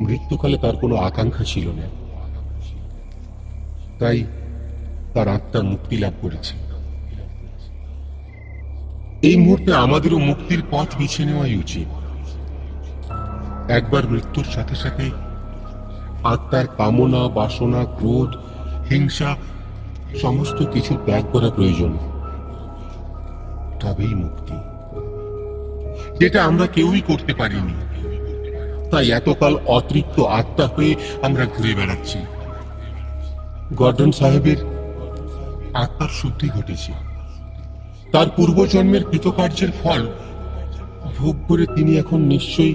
মৃত্যুকালে 0.00 0.58
তার 0.58 0.76
কোনো 0.76 0.94
আকাঙ্ক্ষা 0.96 1.44
ছিল 1.44 1.66
না। 1.68 1.86
তাই 3.98 4.24
তার 5.14 5.28
আত্মা 5.28 5.60
মুক্তি 5.62 5.96
লাভ 5.96 6.12
করেছে। 6.22 6.65
এই 9.22 9.36
মুহূর্তে 9.36 9.74
আমাদেরও 9.74 10.18
মুক্তির 10.18 10.62
পথ 10.70 10.96
বেছে 10.98 11.24
নেওয়াই 11.24 11.56
উচিত। 11.56 11.88
একবার 13.70 14.06
মৃত্যুর 14.08 14.44
সাথে 14.44 14.74
সাথে 14.74 15.10
আত্মার 16.24 16.66
কামনা, 16.66 17.28
বাসনা, 17.28 17.84
ক্রোধ, 17.84 18.36
হিংসা, 18.90 19.36
সমস্ত 20.22 20.64
কিছু 20.72 20.96
ত্যাগ 21.04 21.24
করা 21.32 21.50
প্রয়োজন। 21.50 21.98
তবেই 23.80 24.14
মুক্তি। 24.14 24.52
যেটা 26.18 26.44
আমরা 26.44 26.66
কেউই 26.66 27.00
করতে 27.00 27.34
পারিনি। 27.34 27.74
তাই 28.90 29.10
এতকাল 29.10 29.56
অতৃপ্ত 29.66 30.20
আত্মা 30.20 30.66
হয়ে 30.66 30.94
আমরা 31.22 31.46
ঘুরে 31.56 31.74
বেড়াচ্ছি। 31.74 32.18
গর্ডন 33.72 34.12
সাহেবের 34.12 34.56
আত্মার 35.74 36.08
শুদ্ধি 36.08 36.48
ঘটেছে। 36.48 37.05
তার 38.12 38.26
পূর্বজন্মের 38.36 39.04
কৃতকার্যের 39.04 39.68
ফল 39.84 40.08
ভোগ 41.18 41.36
করে 41.48 41.66
তিনি 41.66 41.98
এখন 41.98 42.20
নিশ্চয়ই 42.20 42.74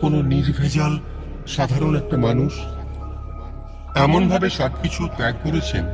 কোনো 0.00 0.22
নির্ভেজাল, 0.22 0.98
সাধারণ 1.46 1.96
একটা 1.96 2.16
মানুষ। 2.16 2.52
এমনভাবে 3.96 4.50
সবকিছু 4.50 5.08
ত্যাগ 5.16 5.34
করেছেন 5.44 5.84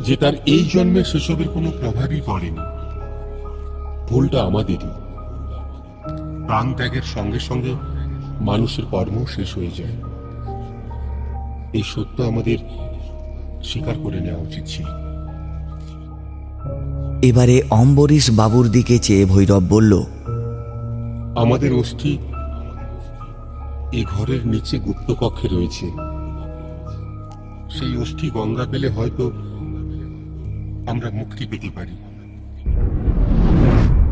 যে 0.00 0.16
তার 0.16 0.32
এই 0.46 0.70
জন্মে 0.72 1.04
সেসবের 1.04 1.48
কোনো 1.48 1.70
প্রভাবই 1.70 2.20
পড়েনি। 2.26 2.58
ভুলটা 4.08 4.42
আমাদেরই। 4.42 4.90
প্রাণ 6.46 6.74
ত্যাগের 6.74 7.02
সঙ্গে 7.02 7.40
সঙ্গে 7.40 7.74
মানুষের 8.40 8.84
কর্ম 8.84 9.26
শেষ 9.26 9.56
হয়ে 9.56 9.70
যায়। 9.78 9.96
এই 11.72 11.82
সত্য 11.82 12.22
আমাদের 12.22 12.58
স্বীকার 13.64 13.94
করে 14.02 14.20
নেওয়া 14.20 14.42
উচিত 14.42 14.64
ছিল। 14.66 15.01
এবারে 17.22 17.62
অম্বরীশ 17.70 18.30
বাবুর 18.30 18.68
দিকে 18.68 18.98
চেয়ে 18.98 19.24
ভৈরব 19.24 19.62
বলল 19.68 20.02
আমাদের 21.36 21.72
অস্থি 21.72 22.18
এ 23.92 24.04
ঘরের 24.04 24.46
নিচে 24.46 24.78
গুপ্ত 24.78 25.14
কক্ষে 25.20 25.48
রয়েছে। 25.48 25.86
সেই 27.78 27.96
অস্থি 27.96 28.30
গঙ্গা 28.30 28.64
পেলে 28.70 28.88
হয়তো 28.88 29.24
আমরা 30.90 31.10
মুক্তি 31.10 31.46
পেতে 31.46 31.68
পারি। 31.74 31.94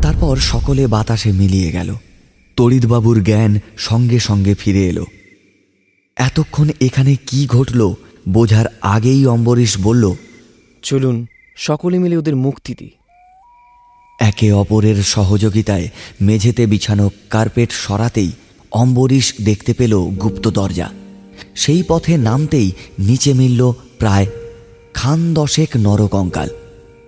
তারপর 0.01 0.37
সকলে 0.37 0.87
বাতাসে 0.87 1.31
মিলিয়ে 1.31 1.71
গেল। 1.71 1.95
তড়িৎবাবুর 2.57 3.23
জ্ঞান 3.23 3.59
সঙ্গে 3.77 4.19
সঙ্গে 4.19 4.53
ফিরে 4.55 4.89
এলো। 4.89 5.05
এতক্ষণ 6.17 6.69
এখানে 6.81 7.15
কি 7.27 7.47
ঘটল 7.47 7.93
বোঝার 8.29 8.65
আগেই 8.81 9.25
অম্বরীশ 9.25 9.77
বলল 9.83 10.13
চলুন 10.83 11.25
সকলে 11.55 11.99
মিলে 11.99 12.17
ওদের 12.17 12.35
মুক্তি 12.35 12.75
দিই। 12.79 12.91
একে 14.21 14.51
অপরের 14.51 15.03
সহযোগিতায় 15.03 15.89
মেঝেতে 16.21 16.65
বিছানো 16.65 17.09
কার্পেট 17.29 17.71
সরাতেই 17.71 18.31
অম্বরীশ 18.71 19.33
দেখতে 19.43 19.73
পেল 19.73 19.99
গুপ্ত 19.99 20.47
দরজা। 20.47 20.89
সেই 21.55 21.83
পথে 21.87 22.17
নামতেই 22.17 22.71
নিচে 22.99 23.33
মিলল 23.33 23.73
প্রায় 23.99 24.27
খান 24.93 25.33
দশেক 25.33 25.69
নরকঙ্কাল 25.77 26.49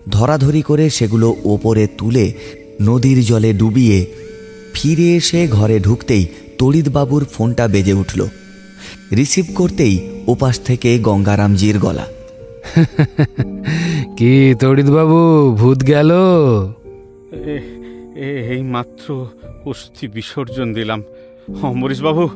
ধরাধরি 0.09 0.61
করে 0.61 0.89
সেগুলো 0.89 1.35
ওপরে 1.43 1.87
তুলে 1.87 2.33
নদীর 2.81 3.25
জলে 3.25 3.53
ডুবিয়ে 3.53 4.13
ফিরে 4.73 5.15
এসে 5.15 5.47
ঘরে 5.47 5.79
ঢুকতেই 5.79 6.25
তড়িৎবাবুর 6.57 7.25
ফোনটা 7.25 7.67
বেজে 7.67 7.93
উঠল। 7.93 8.27
রিসিভ 9.11 9.45
করতেই 9.55 9.99
ওপাশ 10.27 10.59
থেকে 10.59 10.99
গঙ্গারামজির 10.99 11.79
গলা। 11.79 12.05
কি 14.17 14.55
তড়িৎ 14.59 14.85
বাবু 14.85 15.55
ভূত 15.55 15.87
গেল? 15.87 16.11
এই 18.51 18.61
মাত্র 18.61 19.25
অস্থি 19.65 20.07
বিসর্জন 20.07 20.73
দিলাম। 20.73 21.03
অম্বরীশ 21.61 22.01
বাবু 22.01 22.29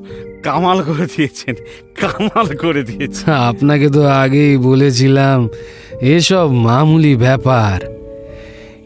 কামাল 0.43 0.83
করে 0.83 1.05
দিয়েছেন 1.05 1.55
কামাল 2.01 2.55
করে 2.55 2.83
দিয়েছেন। 2.83 3.33
আপনাকে 3.33 3.89
তো 3.89 4.05
আগেই 4.05 4.57
বলেছিলাম 4.57 5.49
এসব 6.01 6.47
মামুলি 6.51 7.15
ব্যাপার। 7.15 7.97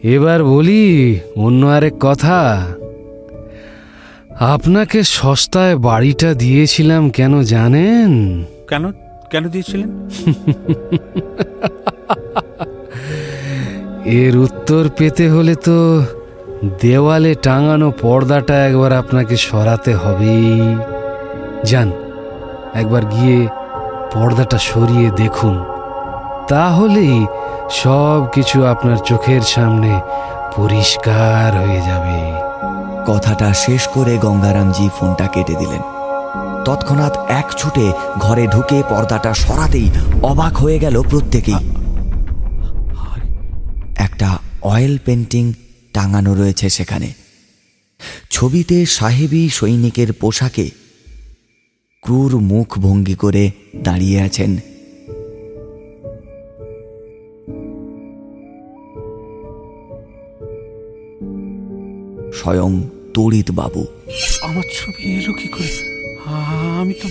এবার 0.02 0.44
বলি 0.44 1.18
অন্য 1.36 1.66
আরেক 1.66 1.92
কথা। 2.00 2.68
আপনাকে 4.40 5.02
সস্তায় 5.02 5.76
বাড়িটা 5.76 6.34
দিয়েছিলাম 6.34 7.10
কেন 7.10 7.42
জানেন? 7.42 8.44
কেন 8.68 8.92
কেন 9.30 9.48
দিয়েছিলেন? 9.48 10.08
এর 14.04 14.36
উত্তর 14.36 14.88
পেতে 14.96 15.30
হলে 15.30 15.54
তো 15.54 16.02
দেওয়ালে 16.80 17.34
টাঙানো 17.34 17.90
পর্দাটা 17.90 18.66
একবার 18.66 18.92
আপনাকে 18.92 19.36
সরাতে 19.36 19.94
হবেই। 19.94 20.76
যান, 21.64 21.92
একবার 22.74 23.04
গিয়ে 23.04 23.48
পর্দাটা 24.12 24.58
সরিয়ে 24.58 25.10
দেখুন। 25.10 25.64
তাহলেই 26.48 27.26
সব 27.70 28.26
কিছু 28.32 28.66
আপনার 28.66 28.96
চোখের 28.96 29.40
সামনে 29.40 30.00
পরিষ্কার 30.56 31.56
হয়ে 31.56 31.82
যাবে। 31.82 32.32
কথাটা 33.06 33.54
শেষ 33.54 33.88
করে 33.88 34.18
গঙ্গারামজি 34.18 34.88
ফোনটা 35.00 35.26
কেটে 35.26 35.54
দিলেন। 35.54 35.82
তৎক্ষণাৎ 36.64 37.18
এক 37.28 37.52
ছুটে 37.56 37.92
ঘরে 38.18 38.46
ঢুকে 38.46 38.82
পর্দাটা 38.88 39.34
সরাতেই 39.34 39.90
অবাক 40.22 40.56
হয়ে 40.56 40.78
গেল 40.78 41.02
প্রত্যেকেই। 41.02 41.71
একটা 43.96 44.38
অয়েল 44.62 44.98
পেন্টিং 45.04 45.52
টাঙানো 45.92 46.34
রয়েছে 46.34 46.70
সেখানে। 46.70 47.12
ছবিতে 48.30 48.86
সাহেবী 48.86 49.48
সৈনিকের 49.48 50.12
পোশাকে 50.12 50.70
ক্রুর 52.00 52.36
মুখ 52.36 52.78
ভঙ্গি 52.78 53.14
করে 53.14 53.50
দাঁড়িয়ে 53.76 54.20
আছেন। 54.20 54.56
স্বয়ং 62.32 62.82
তড়িৎ 63.14 63.50
বাবু। 63.50 63.86
আমার 64.42 64.62
ছবি 64.62 65.12
এলো 65.12 65.32
কি 65.32 65.48
করে? 65.48 65.92
আমি 66.80 66.92
তো 66.92 67.08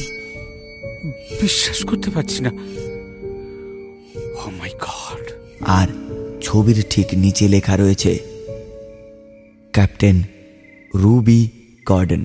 বিশ্বাস 1.41 1.86
করতে 1.86 2.11
পারছি 2.11 2.43
না। 2.43 2.49
ও 4.45 4.49
মাই 4.49 4.69
গড 4.69 5.32
আর 5.61 5.88
ছবির 6.52 6.80
ঠিক 6.89 7.08
নিচে 7.14 7.45
লেখা 7.47 7.76
রয়েছে, 7.78 8.12
ক্যাপ্টেন 9.74 10.18
রুবি 10.95 11.41
গার্ডেন। 11.89 12.24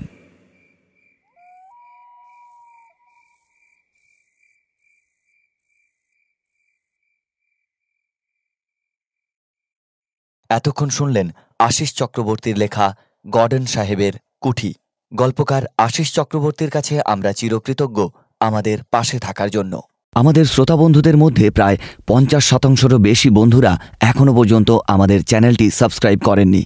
এতক্ষণ 10.49 10.89
শুনলেন 10.89 11.27
আশিস 11.59 11.89
চক্রবর্তীর 11.93 12.55
লেখা 12.57 12.95
গর্ডন 13.25 13.65
সাহেবের 13.65 14.13
কুঠি। 14.41 14.71
গল্পকার 15.11 15.63
আশিস 15.77 16.07
চক্রবর্তীর 16.13 16.69
কাছে 16.69 16.95
আমরা 17.05 17.31
চিরকৃতজ্ঞ 17.33 17.99
আমাদের 18.39 18.77
পাশে 18.91 19.17
থাকার 19.19 19.49
জন্য। 19.49 19.73
আমাদের 20.19 20.45
শ্রোতা 20.45 20.75
বন্ধুদের 20.75 21.17
মধ্যে 21.17 21.45
প্রায় 21.49 21.77
পঞ্চাশ 22.07 22.43
শতাংশেরও 22.45 22.97
বেশি 22.97 23.29
বন্ধুরা 23.29 23.71
এখনও 24.01 24.33
পর্যন্ত 24.35 24.69
আমাদের 24.87 25.19
চ্যানেলটি 25.23 25.67
সাবস্ক্রাইব 25.69 26.19
করেননি। 26.19 26.63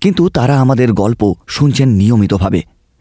কিন্তু 0.00 0.22
তারা 0.28 0.54
আমাদের 0.60 0.92
গল্প 0.92 1.22
শুনছেন 1.48 1.88
নিয়মিতভাবে। 1.88 2.60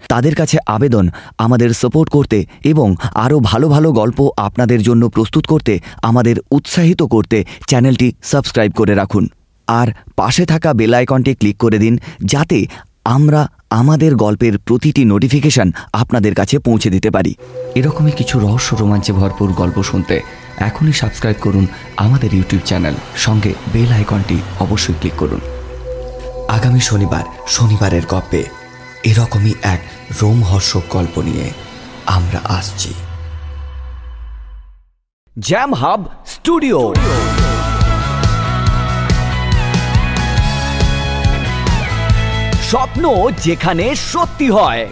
তাদের 0.09 0.35
কাছে 0.35 0.57
আবেদন, 0.67 1.05
আমাদের 1.37 1.69
সাপোর্ট 1.73 2.09
করতে 2.09 2.37
এবং 2.63 2.95
আরও 3.15 3.37
ভালো 3.39 3.69
ভালো 3.69 3.89
গল্প 3.91 4.19
আপনাদের 4.37 4.79
জন্য 4.81 5.03
প্রস্তুত 5.09 5.45
করতে, 5.45 5.73
আমাদের 6.01 6.35
উৎসাহিত 6.51 7.01
করতে 7.03 7.37
চ্যানেলটি 7.67 8.07
সাবস্ক্রাইব 8.23 8.71
করে 8.71 8.93
রাখুন। 8.95 9.23
আর 9.67 9.87
পাশে 10.15 10.43
থাকা 10.45 10.69
বেল 10.73 10.93
আইকনটি 10.93 11.31
ক্লিক 11.33 11.57
করে 11.57 11.77
দিন, 11.77 11.93
যাতে 12.25 12.59
আমরা 13.05 13.47
আমাদের 13.69 14.15
গল্পের 14.15 14.59
প্রতিটি 14.59 15.05
নোটিফিকেশন 15.05 15.71
আপনাদের 15.93 16.35
কাছে 16.35 16.59
পৌঁছে 16.59 16.89
দিতে 16.89 17.11
পারি। 17.11 17.35
এরকমই 17.75 18.11
কিছু 18.11 18.39
রহস্য 18.39 18.75
রোমাঞ্চে 18.75 19.13
ভরপুর 19.13 19.53
গল্প 19.53 19.83
শুনতে 19.83 20.21
এখনই 20.57 20.93
সাবস্ক্রাইব 20.93 21.37
করুন 21.41 21.67
আমাদের 21.97 22.33
ইউটিউব 22.33 22.61
চ্যানেল 22.65 22.95
সঙ্গে 23.15 23.53
বেল 23.73 23.91
আইকনটি 23.91 24.37
অবশ্যই 24.59 24.93
ক্লিক 24.99 25.13
করুন। 25.17 25.41
আগামী 26.47 26.79
শনিবার 26.79 27.23
শনিবারের 27.47 28.05
গল্পে 28.09 28.43
এরকমই 29.03 29.53
এক 29.61 29.81
রোমহর্ষক 30.21 30.81
গল্প 30.89 31.19
নিয়ে 31.19 31.49
আমরা 32.05 32.39
আসছি। 32.43 32.93
জ্যাম 35.39 35.73
হাব 35.73 36.05
স্টুডিও 36.25 36.93
স্বপ্ন 42.71 43.03
যেখানে 43.45 43.85
সত্যি 44.11 44.47
হয়। 44.49 44.83